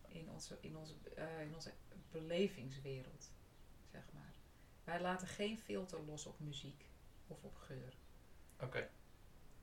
In 0.07 0.30
onze, 0.30 0.57
in 0.62 0.78
onze, 0.78 0.93
eh, 1.16 1.41
in 1.41 1.53
onze 1.53 1.74
belevingswereld, 2.12 3.32
zeg 3.91 4.03
maar. 4.14 4.34
Wij 4.84 5.01
laten 5.01 5.28
geen 5.28 5.59
filter 5.59 6.03
los 6.05 6.26
op 6.26 6.39
muziek 6.39 6.86
of 7.28 7.43
op 7.43 7.55
geur. 7.55 7.97
Oké, 8.59 8.89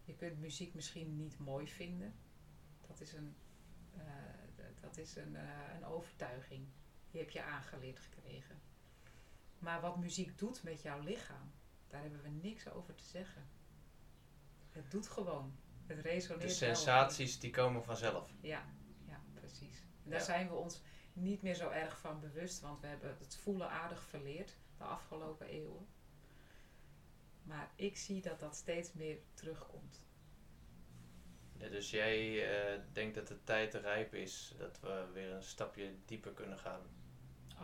Je 0.09 0.15
kunt 0.15 0.39
muziek 0.39 0.75
misschien 0.75 1.17
niet 1.17 1.39
mooi 1.39 1.69
vinden. 1.69 2.15
Dat 2.87 3.01
is 3.01 3.13
een, 3.13 3.37
eh, 3.97 4.05
dat 4.81 4.97
is 4.97 5.17
een, 5.17 5.37
eh, 5.37 5.75
een 5.75 5.85
overtuiging. 5.85 6.69
Die 7.11 7.21
heb 7.21 7.31
je 7.31 7.43
aangeleerd 7.43 7.99
gekregen. 7.99 8.61
Maar 9.59 9.81
wat 9.81 9.97
muziek 9.99 10.39
doet 10.39 10.63
met 10.63 10.83
jouw 10.83 11.01
lichaam, 11.01 11.53
daar 11.89 12.01
hebben 12.03 12.23
we 12.23 12.29
niks 12.29 12.69
over 12.69 12.95
te 12.95 13.05
zeggen. 13.05 13.49
Het 14.71 14.91
doet 14.91 15.09
gewoon. 15.09 15.57
Het 15.87 15.99
resoneert 15.99 16.49
de 16.49 16.55
sensaties 16.55 17.39
die 17.39 17.51
komen 17.51 17.85
vanzelf. 17.85 18.31
Ja, 18.41 18.65
ja, 19.07 19.21
precies. 19.35 19.81
En 20.05 20.11
daar 20.11 20.19
Ja. 20.19 20.25
zijn 20.25 20.49
we 20.49 20.55
ons 20.55 20.83
niet 21.13 21.43
meer 21.43 21.55
zo 21.55 21.71
erg 21.71 21.99
van 22.01 22.21
bewust, 22.21 22.61
want 22.61 22.81
we 22.81 22.87
hebben 22.87 23.17
het 23.19 23.37
voelen 23.37 23.71
aardig 23.71 24.03
verleerd 24.03 24.57
de 24.77 24.85
afgelopen 24.85 25.47
eeuwen. 25.47 25.87
Maar 27.49 27.71
ik 27.75 27.97
zie 27.97 28.23
dat 28.23 28.41
dat 28.41 28.57
steeds 28.57 28.93
meer 28.93 29.19
terugkomt. 29.35 30.07
Ja, 31.53 31.69
dus 31.69 31.91
jij 31.91 32.49
eh, 32.51 32.81
denkt 32.93 33.15
dat 33.15 33.29
de 33.29 33.45
tijd 33.45 33.75
rijp 33.75 34.15
is 34.15 34.55
dat 34.59 34.81
we 34.81 35.11
weer 35.13 35.33
een 35.33 35.43
stapje 35.43 35.95
dieper 36.05 36.33
kunnen 36.33 36.59
gaan 36.59 36.81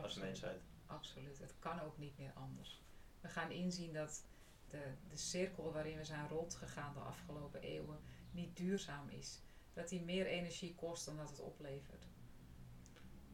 als 0.02 0.14
mensheid. 0.14 0.62
Absoluut. 0.86 1.38
Het 1.38 1.54
kan 1.58 1.80
ook 1.80 1.98
niet 1.98 2.18
meer 2.18 2.32
anders. 2.34 2.82
We 3.20 3.28
gaan 3.28 3.50
inzien 3.50 3.92
dat 3.92 4.24
de, 4.68 4.94
de 5.08 5.16
cirkel 5.16 5.72
waarin 5.72 5.96
we 5.96 6.04
zijn 6.04 6.28
rondgegaan 6.28 6.94
de 6.94 7.00
afgelopen 7.00 7.60
eeuwen 7.60 7.98
niet 8.30 8.56
duurzaam 8.56 9.08
is. 9.08 9.42
Dat 9.72 9.88
die 9.88 10.02
meer 10.02 10.26
energie 10.26 10.74
kost 10.74 11.04
dan 11.04 11.16
dat 11.16 11.30
het 11.30 11.40
oplevert. 11.40 12.06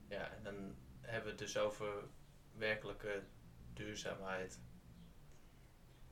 Ja, 0.08 0.30
en 0.30 0.42
dan 0.42 0.76
hebben 1.00 1.24
we 1.24 1.30
het 1.30 1.38
dus 1.38 1.58
over 1.58 2.08
werkelijke 2.52 3.22
duurzaamheid. 3.72 4.60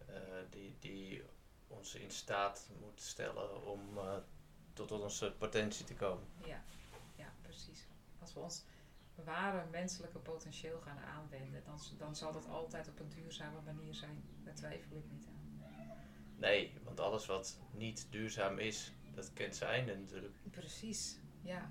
Eh, 0.08 0.20
die, 0.50 0.76
die 0.78 1.22
ons 1.66 1.94
in 1.94 2.10
staat 2.10 2.68
moet 2.80 3.00
stellen 3.00 3.64
om 3.64 3.98
eh, 3.98 4.16
tot 4.72 4.90
onze 4.90 5.34
potentie 5.38 5.84
te 5.84 5.94
komen. 5.94 6.26
Ja, 6.44 6.62
ja, 7.16 7.32
precies. 7.42 7.86
Als 8.20 8.34
we 8.34 8.40
ons 8.40 8.64
ware 9.14 9.64
menselijke 9.70 10.18
potentieel 10.18 10.80
gaan 10.80 10.98
aanwenden, 10.98 11.62
dan, 11.64 11.78
dan 11.98 12.16
zal 12.16 12.32
dat 12.32 12.48
altijd 12.48 12.88
op 12.88 13.00
een 13.00 13.08
duurzame 13.08 13.60
manier 13.64 13.94
zijn. 13.94 14.22
Daar 14.44 14.54
twijfel 14.54 14.96
ik 14.96 15.10
niet 15.10 15.26
aan. 15.26 15.38
Nee, 16.36 16.72
want 16.84 17.00
alles 17.00 17.26
wat 17.26 17.58
niet 17.70 18.06
duurzaam 18.10 18.58
is, 18.58 18.92
dat 19.14 19.32
kent 19.32 19.56
zijn 19.56 19.70
einde 19.70 19.96
natuurlijk. 19.96 20.34
Precies, 20.50 21.18
ja. 21.42 21.70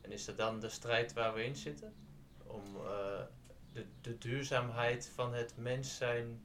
En 0.00 0.12
is 0.12 0.24
dat 0.24 0.36
dan 0.36 0.60
de 0.60 0.68
strijd 0.68 1.12
waar 1.12 1.34
we 1.34 1.44
in 1.44 1.56
zitten? 1.56 1.94
Om 2.46 2.76
eh, 2.76 3.22
de, 3.72 3.86
de 4.00 4.18
duurzaamheid 4.18 5.08
van 5.14 5.34
het 5.34 5.56
mens 5.56 5.96
zijn 5.96 6.42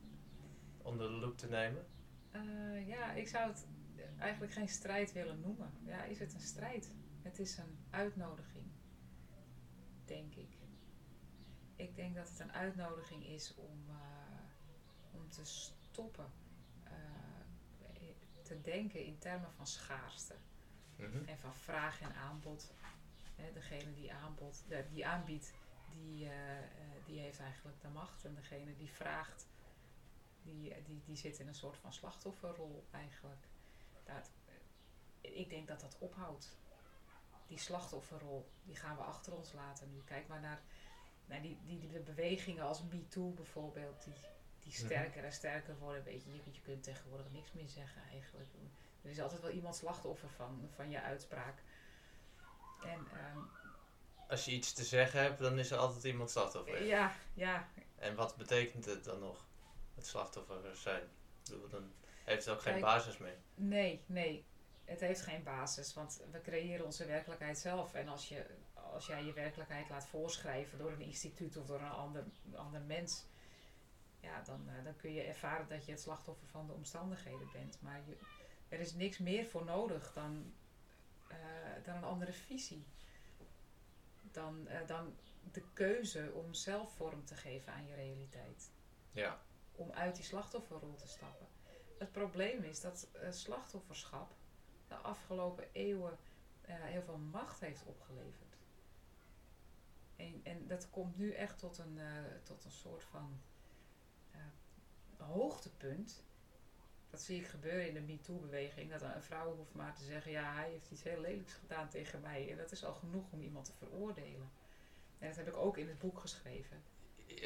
onder 0.83 1.07
de 1.09 1.15
loep 1.15 1.37
te 1.37 1.47
nemen? 1.47 1.85
Eh, 2.31 2.87
ja, 2.87 3.11
ik 3.11 3.27
zou 3.27 3.49
het 3.51 3.67
eigenlijk 4.17 4.53
geen 4.53 4.69
strijd 4.69 5.11
willen 5.11 5.39
noemen. 5.39 5.71
Ja, 5.85 6.03
is 6.03 6.19
het 6.19 6.33
een 6.33 6.39
strijd? 6.39 6.91
Het 7.21 7.39
is 7.39 7.57
een 7.57 7.77
uitnodiging, 7.89 8.65
denk 10.05 10.35
ik. 10.35 10.57
Ik 11.75 11.95
denk 11.95 12.15
dat 12.15 12.29
het 12.29 12.39
een 12.39 12.53
uitnodiging 12.53 13.25
is 13.25 13.55
om, 13.55 13.89
eh, 13.89 15.15
om 15.19 15.29
te 15.29 15.45
stoppen 15.45 16.25
eh, 16.83 16.91
te 18.41 18.61
denken 18.61 19.05
in 19.05 19.17
termen 19.17 19.51
van 19.51 19.67
schaarste 19.67 20.35
Mhm. 20.95 21.25
en 21.25 21.37
van 21.37 21.55
vraag 21.55 22.01
en 22.01 22.15
aanbod. 22.15 22.73
Hè, 23.35 23.51
degene 23.53 23.93
die, 23.93 24.13
aanbod, 24.13 24.63
die 24.91 25.05
aanbiedt, 25.07 25.53
die, 25.89 26.27
die 27.05 27.19
heeft 27.19 27.39
eigenlijk 27.39 27.81
de 27.81 27.87
macht. 27.87 28.25
En 28.25 28.35
degene 28.35 28.75
die 28.75 28.89
vraagt, 28.89 29.47
die, 30.43 30.83
die, 30.83 31.01
die 31.05 31.15
zit 31.15 31.39
in 31.39 31.47
een 31.47 31.55
soort 31.55 31.77
van 31.77 31.93
slachtofferrol 31.93 32.85
eigenlijk. 32.91 33.47
Dat, 34.03 34.31
eh, 35.21 35.39
ik 35.39 35.49
denk 35.49 35.67
dat 35.67 35.79
dat 35.79 35.97
ophoudt. 35.99 36.57
Die 37.47 37.57
slachtofferrol, 37.57 38.49
die 38.63 38.75
gaan 38.75 38.95
we 38.95 39.01
achter 39.03 39.33
ons 39.35 39.53
laten 39.53 39.91
nu. 39.91 40.01
Kijk 40.05 40.27
maar 40.27 40.39
naar, 40.39 40.61
naar 41.25 41.41
die, 41.41 41.59
die, 41.65 41.79
die 41.79 41.99
bewegingen 41.99 42.63
als 42.63 42.83
MeToo 42.83 43.29
bijvoorbeeld, 43.29 44.03
die, 44.03 44.13
die 44.59 44.73
sterker 44.73 45.23
en 45.23 45.33
sterker 45.33 45.77
worden. 45.77 46.03
Weet 46.03 46.23
je, 46.23 46.33
je, 46.33 46.41
je 46.51 46.61
kunt 46.61 46.83
tegenwoordig 46.83 47.31
niks 47.31 47.51
meer 47.51 47.69
zeggen 47.69 48.01
eigenlijk. 48.01 48.49
Er 49.01 49.09
is 49.09 49.19
altijd 49.19 49.41
wel 49.41 49.51
iemand 49.51 49.75
slachtoffer 49.75 50.29
van, 50.29 50.69
van 50.75 50.89
je 50.89 51.01
uitspraak. 51.01 51.63
En 52.83 53.07
ehm, 53.13 53.39
Als 54.27 54.45
je 54.45 54.51
iets 54.51 54.73
te 54.73 54.83
zeggen 54.83 55.21
hebt, 55.21 55.39
dan 55.39 55.59
is 55.59 55.71
er 55.71 55.77
altijd 55.77 56.03
iemand 56.03 56.31
slachtoffer. 56.31 56.83
ja, 56.85 57.15
ja, 57.33 57.67
En 57.95 58.15
wat 58.15 58.35
betekent 58.37 58.85
het 58.85 59.03
dan 59.03 59.19
nog? 59.19 59.45
Het 59.93 60.07
slachtoffer 60.07 60.75
zijn. 60.75 61.03
Bedoel, 61.43 61.69
dan 61.69 61.91
heeft 62.23 62.45
het 62.45 62.53
ook 62.53 62.61
geen 62.61 62.71
Kijk, 62.71 62.85
basis 62.85 63.17
meer. 63.17 63.37
nee, 63.55 64.03
nee. 64.05 64.45
Het 64.85 64.99
heeft 64.99 65.21
geen 65.21 65.43
basis, 65.43 65.93
want 65.93 66.21
we 66.31 66.41
creëren 66.41 66.85
onze 66.85 67.05
werkelijkheid 67.05 67.57
zelf. 67.59 67.93
En 67.93 68.07
als, 68.07 68.29
je, 68.29 68.45
als 68.73 69.05
jij 69.07 69.23
je 69.23 69.33
werkelijkheid 69.33 69.89
laat 69.89 70.07
voorschrijven 70.07 70.77
door 70.77 70.91
een 70.91 71.01
instituut 71.01 71.57
of 71.57 71.65
door 71.65 71.79
een 71.79 71.89
ander, 71.89 72.23
ander 72.55 72.81
mens, 72.81 73.25
ja, 74.19 74.41
dan, 74.41 74.69
eh, 74.69 74.83
dan 74.83 74.95
kun 74.95 75.13
je 75.13 75.21
ervaren 75.21 75.67
dat 75.67 75.85
je 75.85 75.91
het 75.91 76.01
slachtoffer 76.01 76.47
van 76.47 76.67
de 76.67 76.73
omstandigheden 76.73 77.49
bent. 77.51 77.81
Maar 77.81 78.01
je, 78.05 78.17
er 78.69 78.79
is 78.79 78.93
niks 78.93 79.17
meer 79.17 79.45
voor 79.45 79.65
nodig 79.65 80.13
dan, 80.13 80.53
eh, 81.27 81.37
dan 81.83 81.95
een 81.95 82.03
andere 82.03 82.33
visie. 82.33 82.85
Dan, 84.31 84.67
eh, 84.67 84.87
dan 84.87 85.15
de 85.51 85.63
keuze 85.73 86.31
om 86.33 86.53
zelf 86.53 86.95
vorm 86.95 87.25
te 87.25 87.35
geven 87.35 87.73
aan 87.73 87.87
je 87.87 87.95
realiteit. 87.95 88.71
Ja. 89.11 89.41
Om 89.75 89.91
uit 89.91 90.15
die 90.15 90.23
slachtofferrol 90.23 90.95
te 90.95 91.07
stappen. 91.07 91.47
Het 91.97 92.11
probleem 92.11 92.63
is 92.63 92.81
dat 92.81 93.07
eh, 93.11 93.31
slachtofferschap 93.31 94.35
de 94.87 94.95
afgelopen 94.95 95.67
eeuwen 95.71 96.17
eh, 96.61 96.75
heel 96.75 97.01
veel 97.01 97.17
macht 97.17 97.59
heeft 97.59 97.85
opgeleverd. 97.85 98.57
En, 100.15 100.41
en 100.43 100.67
dat 100.67 100.89
komt 100.89 101.17
nu 101.17 101.31
echt 101.31 101.59
tot 101.59 101.77
een, 101.77 101.99
eh, 101.99 102.23
tot 102.43 102.65
een 102.65 102.71
soort 102.71 103.03
van 103.03 103.41
hoogtepunt. 105.23 106.23
Dat 107.09 107.21
zie 107.21 107.39
ik 107.39 107.47
gebeuren 107.47 107.87
in 107.87 107.93
de 107.93 108.01
MeToo-beweging. 108.01 108.91
Dat 108.91 109.01
een 109.01 109.21
vrouw 109.21 109.55
hoeft 109.55 109.73
maar 109.73 109.95
te 109.95 110.03
zeggen: 110.03 110.31
Ja, 110.31 110.53
hij 110.53 110.69
heeft 110.69 110.91
iets 110.91 111.03
heel 111.03 111.19
lelijks 111.19 111.53
gedaan 111.53 111.89
tegen 111.89 112.21
mij. 112.21 112.51
En 112.51 112.57
dat 112.57 112.71
is 112.71 112.85
al 112.85 112.93
genoeg 112.93 113.31
om 113.31 113.41
iemand 113.41 113.65
te 113.65 113.73
veroordelen. 113.73 114.51
En 115.19 115.27
dat 115.27 115.35
heb 115.35 115.47
ik 115.47 115.55
ook 115.55 115.77
in 115.77 115.87
het 115.87 115.99
boek 115.99 116.19
geschreven. 116.19 116.83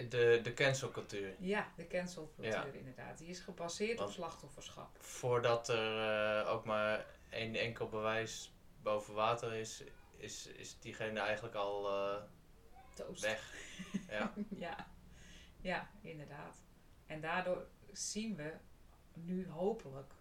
De, 0.10 0.40
de 0.44 0.54
cancelcultuur. 0.54 1.36
Ja, 1.40 1.72
de 1.76 1.88
cancelcultuur 1.88 2.46
Ja. 2.52 2.64
inderdaad. 2.64 3.18
Die 3.18 3.28
is 3.28 3.40
gebaseerd 3.40 3.98
Want- 3.98 4.10
op 4.10 4.16
slachtofferschap. 4.16 4.98
Voordat 5.00 5.70
er 5.70 6.00
eh, 6.44 6.52
ook 6.54 6.66
maar 6.66 7.06
één 7.30 7.56
enkel 7.56 7.90
bewijs 7.90 8.54
boven 8.82 9.14
water 9.14 9.54
is, 9.54 9.84
is, 10.18 10.48
is 10.48 10.80
diegene 10.80 11.20
eigenlijk 11.20 11.56
al 11.56 11.90
eh, 11.90 12.22
weg. 13.20 13.54
Ja. 14.10 14.34
ja. 14.56 14.88
ja, 15.62 15.90
inderdaad. 16.02 16.64
En 17.06 17.22
daardoor 17.22 17.68
zien 17.92 18.36
we 18.36 18.54
nu 19.14 19.50
hopelijk 19.50 20.14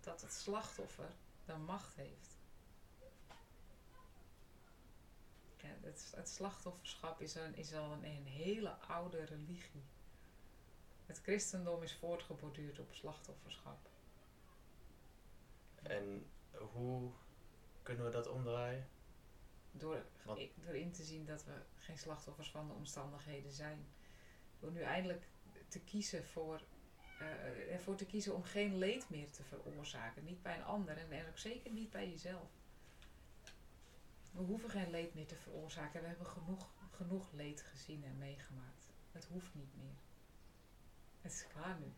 dat 0.00 0.20
het 0.20 0.32
slachtoffer 0.32 1.08
de 1.44 1.56
macht 1.56 1.94
heeft. 1.96 2.33
Ja, 5.64 5.70
het, 5.80 6.12
het 6.16 6.28
slachtofferschap 6.28 7.20
is, 7.20 7.34
een, 7.34 7.54
is 7.56 7.74
al 7.74 7.92
een, 7.92 8.04
een 8.04 8.26
hele 8.26 8.70
oude 8.70 9.24
religie. 9.24 9.84
Het 11.06 11.20
christendom 11.22 11.82
is 11.82 11.94
voortgeborduurd 11.94 12.78
op 12.78 12.94
slachtofferschap. 12.94 13.88
En 15.82 16.30
hoe 16.72 17.10
kunnen 17.82 18.04
we 18.04 18.10
dat 18.10 18.28
omdraaien? 18.28 18.88
Door, 19.70 20.04
Want- 20.24 20.48
door 20.54 20.74
in 20.76 20.92
te 20.92 21.02
zien 21.02 21.24
dat 21.24 21.44
we 21.44 21.52
geen 21.76 21.98
slachtoffers 21.98 22.50
van 22.50 22.66
de 22.68 22.74
omstandigheden 22.74 23.52
zijn. 23.52 23.86
Door 24.58 24.70
nu 24.72 24.80
eindelijk 24.80 25.28
te 25.68 25.80
kiezen 25.80 26.24
voor, 26.26 26.62
eh, 27.18 27.72
ervoor 27.72 27.94
te 27.96 28.06
kiezen 28.06 28.34
om 28.34 28.42
geen 28.42 28.78
leed 28.78 29.10
meer 29.10 29.30
te 29.30 29.42
veroorzaken. 29.42 30.24
Niet 30.24 30.42
bij 30.42 30.56
een 30.56 30.64
ander 30.64 30.96
en, 30.96 31.10
en 31.12 31.28
ook 31.28 31.38
zeker 31.38 31.72
niet 31.72 31.90
bij 31.90 32.10
jezelf. 32.10 32.50
We 34.34 34.42
hoeven 34.42 34.70
geen 34.70 34.90
leed 34.90 35.14
meer 35.14 35.26
te 35.26 35.36
veroorzaken. 35.36 36.00
We 36.00 36.06
hebben 36.06 36.26
genoeg, 36.26 36.68
genoeg 36.90 37.32
leed 37.32 37.62
gezien 37.62 38.04
en 38.04 38.18
meegemaakt. 38.18 38.92
Het 39.12 39.24
hoeft 39.24 39.54
niet 39.54 39.76
meer. 39.76 39.94
Het 41.20 41.32
is 41.32 41.46
klaar 41.46 41.78
nu. 41.78 41.92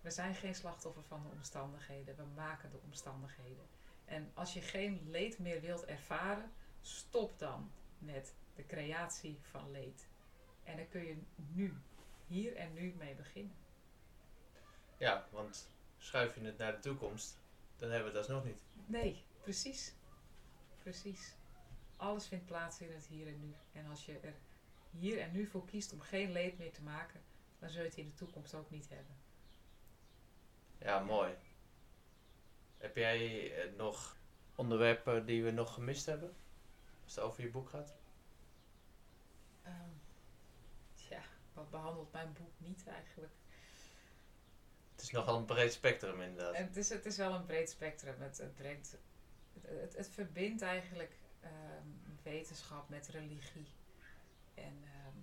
We 0.00 0.10
zijn 0.10 0.34
geen 0.34 0.54
slachtoffer 0.54 1.02
van 1.02 1.22
de 1.22 1.28
omstandigheden. 1.28 2.16
We 2.16 2.24
maken 2.34 2.70
de 2.70 2.80
omstandigheden. 2.84 3.66
En 4.04 4.30
als 4.34 4.52
je 4.52 4.60
geen 4.60 5.10
leed 5.10 5.38
meer 5.38 5.60
wilt 5.60 5.84
ervaren, 5.84 6.52
stop 6.80 7.38
dan 7.38 7.70
met 7.98 8.34
de 8.54 8.66
creatie 8.66 9.38
van 9.42 9.70
leed. 9.70 10.08
En 10.62 10.76
dan 10.76 10.88
kun 10.88 11.04
je 11.04 11.16
nu, 11.36 11.74
hier 12.26 12.56
en 12.56 12.72
nu 12.72 12.94
mee 12.98 13.14
beginnen. 13.14 13.56
Ja, 14.96 15.26
want 15.30 15.70
schuif 15.98 16.34
je 16.34 16.40
het 16.40 16.58
naar 16.58 16.72
de 16.72 16.80
toekomst, 16.80 17.38
dan 17.76 17.90
hebben 17.90 18.12
we 18.12 18.18
dat 18.18 18.28
nog 18.28 18.44
niet. 18.44 18.60
Nee, 18.86 19.24
precies. 19.42 19.94
Precies. 20.82 21.34
Alles 21.96 22.26
vindt 22.26 22.46
plaats 22.46 22.80
in 22.80 22.92
het 22.92 23.06
hier 23.06 23.26
en 23.26 23.40
nu. 23.40 23.54
En 23.72 23.86
als 23.86 24.06
je 24.06 24.18
er 24.18 24.34
hier 24.90 25.20
en 25.20 25.32
nu 25.32 25.46
voor 25.46 25.64
kiest 25.64 25.92
om 25.92 26.00
geen 26.00 26.32
leed 26.32 26.58
meer 26.58 26.72
te 26.72 26.82
maken, 26.82 27.20
dan 27.58 27.70
zul 27.70 27.82
je 27.82 27.88
het 27.88 27.98
in 27.98 28.06
de 28.06 28.14
toekomst 28.14 28.54
ook 28.54 28.70
niet 28.70 28.88
hebben. 28.88 29.16
Ja, 30.78 31.00
mooi. 31.00 31.34
Heb 32.78 32.96
jij 32.96 33.52
eh, 33.54 33.72
nog 33.76 34.16
onderwerpen 34.54 35.26
die 35.26 35.44
we 35.44 35.50
nog 35.50 35.74
gemist 35.74 36.06
hebben? 36.06 36.34
Als 37.04 37.14
het 37.14 37.24
over 37.24 37.42
je 37.42 37.50
boek 37.50 37.68
gaat? 37.68 37.94
Ehm, 39.62 39.90
ja, 40.94 41.22
wat 41.52 41.70
behandelt 41.70 42.12
mijn 42.12 42.32
boek 42.32 42.52
niet 42.56 42.86
eigenlijk? 42.86 43.32
Het 44.92 45.04
is 45.04 45.10
nogal 45.10 45.36
een 45.36 45.44
breed 45.44 45.72
spectrum 45.72 46.20
inderdaad. 46.20 46.54
En 46.54 46.66
het, 46.66 46.76
is, 46.76 46.88
het 46.88 47.06
is 47.06 47.16
wel 47.16 47.34
een 47.34 47.46
breed 47.46 47.70
spectrum. 47.70 48.20
Het, 48.20 48.38
het, 48.38 48.54
brengt, 48.54 48.96
het, 49.60 49.96
het 49.96 50.08
verbindt 50.08 50.62
eigenlijk 50.62 51.16
ehm, 51.46 51.86
wetenschap 52.22 52.88
met 52.88 53.08
religie. 53.08 53.66
En 54.54 54.82
ehm, 54.84 55.18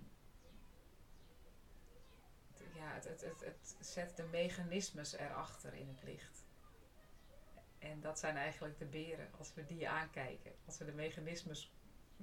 het- 2.56 2.74
ja, 2.74 2.92
het, 2.92 3.04
het, 3.04 3.20
het, 3.20 3.40
het 3.40 3.76
zet 3.80 4.16
de 4.16 4.22
mechanismes 4.22 5.12
erachter 5.12 5.74
in 5.74 5.88
het 5.88 6.02
licht. 6.02 6.44
En 7.78 8.00
dat 8.00 8.18
zijn 8.18 8.36
eigenlijk 8.36 8.78
de 8.78 8.84
beren. 8.86 9.28
Als 9.38 9.54
we 9.54 9.64
die 9.66 9.88
aankijken, 9.88 10.52
als 10.66 10.78
we 10.78 10.84
de 10.84 10.92
mechanismes 10.92 11.72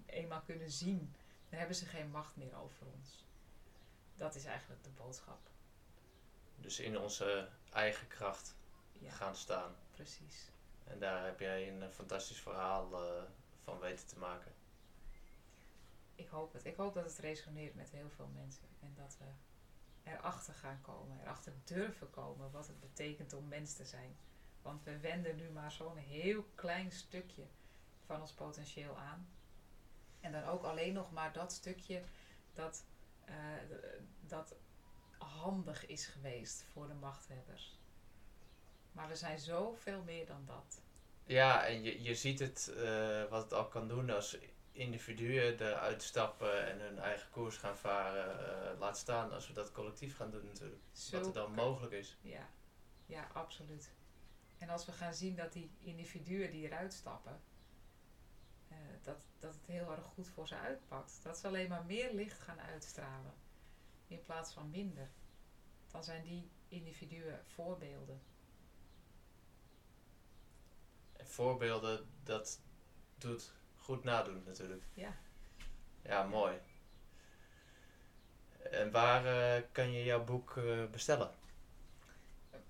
eenmaal 0.06 0.42
kunnen 0.42 0.72
zien, 0.72 1.16
dan 1.50 1.60
hebben 1.60 1.76
ze 1.78 1.86
geen 1.86 2.10
macht 2.12 2.36
meer 2.36 2.56
over 2.56 2.88
ons. 2.88 3.26
Dat 4.16 4.36
is 4.36 4.46
eigenlijk 4.46 4.84
de 4.84 4.90
boodschap. 4.90 5.40
Dus 6.56 6.80
in 6.80 6.98
onze 7.00 7.50
eigen 7.72 8.08
kracht 8.08 8.56
Ja, 9.00 9.12
gaan 9.12 9.36
staan. 9.36 9.76
precies. 9.92 10.50
En 10.84 11.00
daar 11.00 11.26
heb 11.26 11.40
jij 11.40 11.70
een 11.70 11.84
eh, 11.84 11.90
fantastisch 11.90 12.40
verhaal 12.42 13.04
eh, 13.04 13.24
van 13.64 13.80
weten 13.80 14.08
te 14.08 14.20
maken. 14.20 14.54
Ik 16.16 16.28
hoop 16.28 16.54
het. 16.54 16.66
Ik 16.66 16.76
hoop 16.76 16.94
dat 16.94 17.06
het 17.06 17.18
resoneert 17.18 17.76
met 17.76 17.90
heel 17.90 18.10
veel 18.10 18.30
mensen. 18.34 18.68
En 18.80 18.94
dat 18.96 19.18
we 19.20 19.26
erachter 20.04 20.54
gaan 20.54 20.82
komen. 20.82 21.20
Erachter 21.22 21.54
durven 21.64 22.10
komen 22.10 22.52
wat 22.52 22.68
het 22.68 22.80
betekent 22.80 23.34
om 23.34 23.48
mens 23.48 23.74
te 23.74 23.86
zijn. 23.86 24.16
Want 24.62 24.84
we 24.84 25.00
wenden 25.00 25.36
nu 25.36 25.50
maar 25.50 25.72
zo'n 25.72 25.98
heel 25.98 26.44
klein 26.56 26.92
stukje 26.92 27.48
van 28.06 28.22
ons 28.22 28.34
potentieel 28.34 28.98
aan. 28.98 29.28
En 30.20 30.32
dan 30.32 30.44
ook 30.44 30.64
alleen 30.64 30.94
nog 30.94 31.12
maar 31.12 31.34
dat 31.34 31.52
stukje 31.52 32.02
dat, 32.54 32.86
eh, 33.26 33.36
dat 34.20 34.56
handig 35.18 35.86
is 35.86 36.06
geweest 36.06 36.66
voor 36.72 36.88
de 36.88 36.94
machthebbers. 36.94 37.80
Maar 38.92 39.08
we 39.08 39.16
zijn 39.16 39.40
zoveel 39.40 40.04
meer 40.04 40.26
dan 40.26 40.46
dat. 40.46 40.82
Ja, 41.32 41.66
en 41.66 41.84
je, 41.84 42.02
je 42.02 42.16
ziet 42.16 42.40
het, 42.40 42.74
eh, 42.78 43.30
wat 43.30 43.44
het 43.44 43.54
al 43.54 43.68
kan 43.68 43.88
doen 43.88 44.10
als 44.10 44.38
individuen 44.72 45.60
eruit 45.60 46.04
stappen 46.04 46.68
en 46.68 46.80
hun 46.80 47.00
eigen 47.00 47.30
koers 47.30 47.58
gaan 47.58 47.78
varen. 47.78 48.40
eh, 48.72 48.80
laat 48.80 48.98
staan 48.98 49.32
als 49.32 49.48
we 49.48 49.54
dat 49.54 49.72
collectief 49.72 50.16
gaan 50.16 50.32
doen 50.32 50.46
natuurlijk. 50.46 50.82
Wat 51.12 51.26
er 51.26 51.34
dan 51.34 51.52
mogelijk 51.52 51.94
is. 51.94 52.18
Ja, 52.22 52.50
ja, 53.06 53.28
absoluut. 53.34 53.92
En 54.58 54.70
als 54.70 54.86
we 54.86 54.92
gaan 54.92 55.14
zien 55.14 55.36
dat 55.36 55.54
die 55.54 55.72
individuen 55.80 56.52
die 56.52 56.66
eruit 56.66 56.94
stappen, 56.94 57.42
eh, 58.68 58.78
dat, 59.02 59.26
dat 59.40 59.54
het 59.54 59.66
heel 59.66 59.92
erg 59.92 60.06
goed 60.06 60.30
voor 60.30 60.48
ze 60.48 60.56
uitpakt. 60.56 61.20
Dat 61.24 61.38
ze 61.38 61.48
alleen 61.48 61.70
maar 61.70 61.86
meer 61.86 62.14
licht 62.14 62.40
gaan 62.40 62.60
uitstralen 62.60 63.34
in 64.08 64.22
plaats 64.22 64.54
van 64.54 64.70
minder. 64.70 65.10
Dan 65.92 66.04
zijn 66.04 66.24
die 66.24 66.52
individuen 66.68 67.42
voorbeelden. 67.46 68.22
En 71.22 71.28
voorbeelden, 71.28 72.08
dat 72.24 72.60
doet 73.18 73.54
goed 73.78 74.04
nadoen 74.04 74.44
natuurlijk. 74.46 74.84
Ja. 74.94 75.18
Ja, 76.02 76.24
mooi. 76.24 76.60
En 78.72 78.92
waar 78.92 79.26
eh, 79.26 79.64
kan 79.72 79.92
je 79.92 80.04
jouw 80.04 80.24
boek 80.24 80.58
eh, 80.58 80.86
bestellen? 80.86 81.32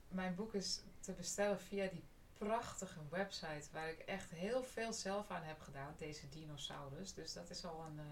Mijn 0.08 0.36
boek 0.36 0.54
is 0.54 0.82
te 1.00 1.12
bestellen 1.12 1.60
via 1.60 1.88
die 1.88 2.04
prachtige 2.38 3.00
website 3.10 3.68
waar 3.72 3.90
ik 3.90 4.00
echt 4.00 4.32
heel 4.32 4.64
veel 4.64 4.94
zelf 4.94 5.30
aan 5.30 5.44
heb 5.44 5.60
gedaan, 5.60 5.96
deze 5.98 6.30
dinosaurus. 6.30 7.14
Dus 7.14 7.34
dat 7.34 7.50
is 7.50 7.66
al 7.66 7.86
een, 7.86 8.00
eh, 8.00 8.06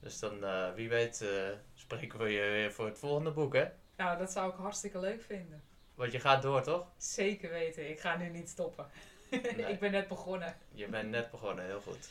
Dus 0.00 0.18
dan, 0.18 0.44
eh, 0.44 0.74
wie 0.74 0.88
weet, 0.88 1.20
eh, 1.20 1.50
spreken 1.74 2.18
we 2.18 2.28
je 2.28 2.40
weer 2.40 2.72
voor 2.72 2.86
het 2.86 2.98
volgende 2.98 3.30
boek, 3.30 3.54
hè? 3.54 3.66
Nou, 3.96 4.18
dat 4.18 4.32
zou 4.32 4.50
ik 4.50 4.56
hartstikke 4.56 4.98
leuk 4.98 5.22
vinden. 5.22 5.62
Want 5.94 6.12
je 6.12 6.20
gaat 6.20 6.42
door, 6.42 6.62
toch? 6.62 6.92
Zeker 6.96 7.50
weten, 7.50 7.90
ik 7.90 8.00
ga 8.00 8.16
nu 8.16 8.28
niet 8.28 8.48
stoppen. 8.48 8.86
Nee. 9.30 9.66
ik 9.66 9.80
ben 9.80 9.90
net 9.90 10.08
begonnen. 10.08 10.56
Je 10.72 10.88
bent 10.88 11.10
net 11.10 11.30
begonnen, 11.30 11.64
heel 11.64 11.80
goed. 11.80 12.10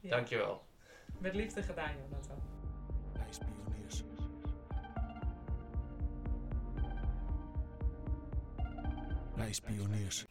Ja. 0.00 0.10
Dankjewel. 0.10 0.62
Met 1.18 1.34
liefde 1.34 1.62
gedaan, 1.62 1.94
Jonathan. 1.96 2.42
Reispioniers. 3.12 4.02
Reispioniers. 9.36 10.26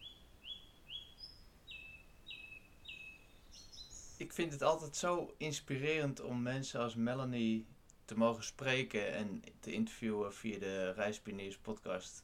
Ik 4.17 4.33
vind 4.33 4.51
het 4.51 4.61
altijd 4.61 4.95
zo 4.95 5.33
inspirerend 5.37 6.21
om 6.21 6.41
mensen 6.41 6.79
als 6.79 6.95
Melanie 6.95 7.67
te 8.05 8.17
mogen 8.17 8.43
spreken 8.43 9.13
en 9.13 9.43
te 9.59 9.71
interviewen 9.71 10.33
via 10.33 10.59
de 10.59 10.91
Reispioniers 10.91 11.57
podcast. 11.57 12.23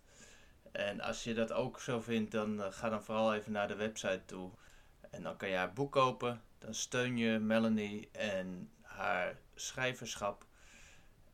En 0.78 1.02
als 1.02 1.24
je 1.24 1.34
dat 1.34 1.52
ook 1.52 1.80
zo 1.80 2.00
vindt, 2.00 2.32
dan 2.32 2.62
eh, 2.62 2.72
ga 2.72 2.90
dan 2.90 3.04
vooral 3.04 3.34
even 3.34 3.52
naar 3.52 3.68
de 3.68 3.76
website 3.76 4.26
toe. 4.26 4.52
En 5.10 5.24
dan 5.24 5.38
kan 5.38 5.50
je 5.50 5.56
haar 5.56 5.74
boek 5.74 5.92
kopen. 5.92 6.42
Dan 6.58 6.74
steun 6.74 7.18
je 7.18 7.40
Melanie 7.40 8.10
en 8.12 8.72
haar 8.82 9.40
schrijverschap. 9.56 10.46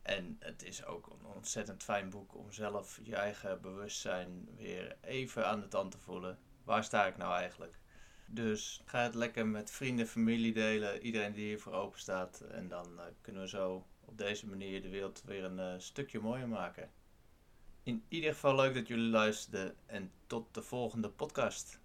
En 0.02 0.36
het 0.40 0.62
is 0.62 0.84
ook 0.84 1.06
een 1.06 1.26
ontzettend 1.26 1.82
fijn 1.82 2.10
boek 2.10 2.34
om 2.34 2.52
zelf 2.52 3.00
je 3.02 3.16
eigen 3.16 3.60
bewustzijn 3.60 4.48
weer 4.56 4.96
even 5.00 5.46
aan 5.46 5.60
de 5.60 5.68
tand 5.68 5.90
te 5.90 5.98
voelen. 5.98 6.38
Waar 6.62 6.84
sta 6.84 7.06
ik 7.06 7.16
nou 7.16 7.34
eigenlijk? 7.34 7.78
Dus 8.26 8.82
ga 8.84 9.02
het 9.02 9.14
lekker 9.14 9.46
met 9.46 9.70
vrienden, 9.70 10.06
familie 10.06 10.52
delen. 10.52 11.02
Iedereen 11.02 11.32
die 11.32 11.46
hiervoor 11.46 11.72
open 11.72 12.00
staat. 12.00 12.40
En 12.40 12.68
dan 12.68 12.98
eh, 12.98 13.04
kunnen 13.20 13.42
we 13.42 13.48
zo 13.48 13.86
op 14.00 14.18
deze 14.18 14.46
manier 14.46 14.82
de 14.82 14.88
wereld 14.88 15.22
weer 15.24 15.44
een 15.44 15.58
eh, 15.58 15.74
stukje 15.78 16.20
mooier 16.20 16.48
maken. 16.48 16.90
In 17.84 18.04
ieder 18.08 18.32
geval 18.32 18.54
leuk 18.54 18.74
dat 18.74 18.88
jullie 18.88 19.10
luisterden. 19.10 19.76
En 19.86 20.12
tot 20.26 20.54
de 20.54 20.62
volgende 20.62 21.08
podcast. 21.08 21.80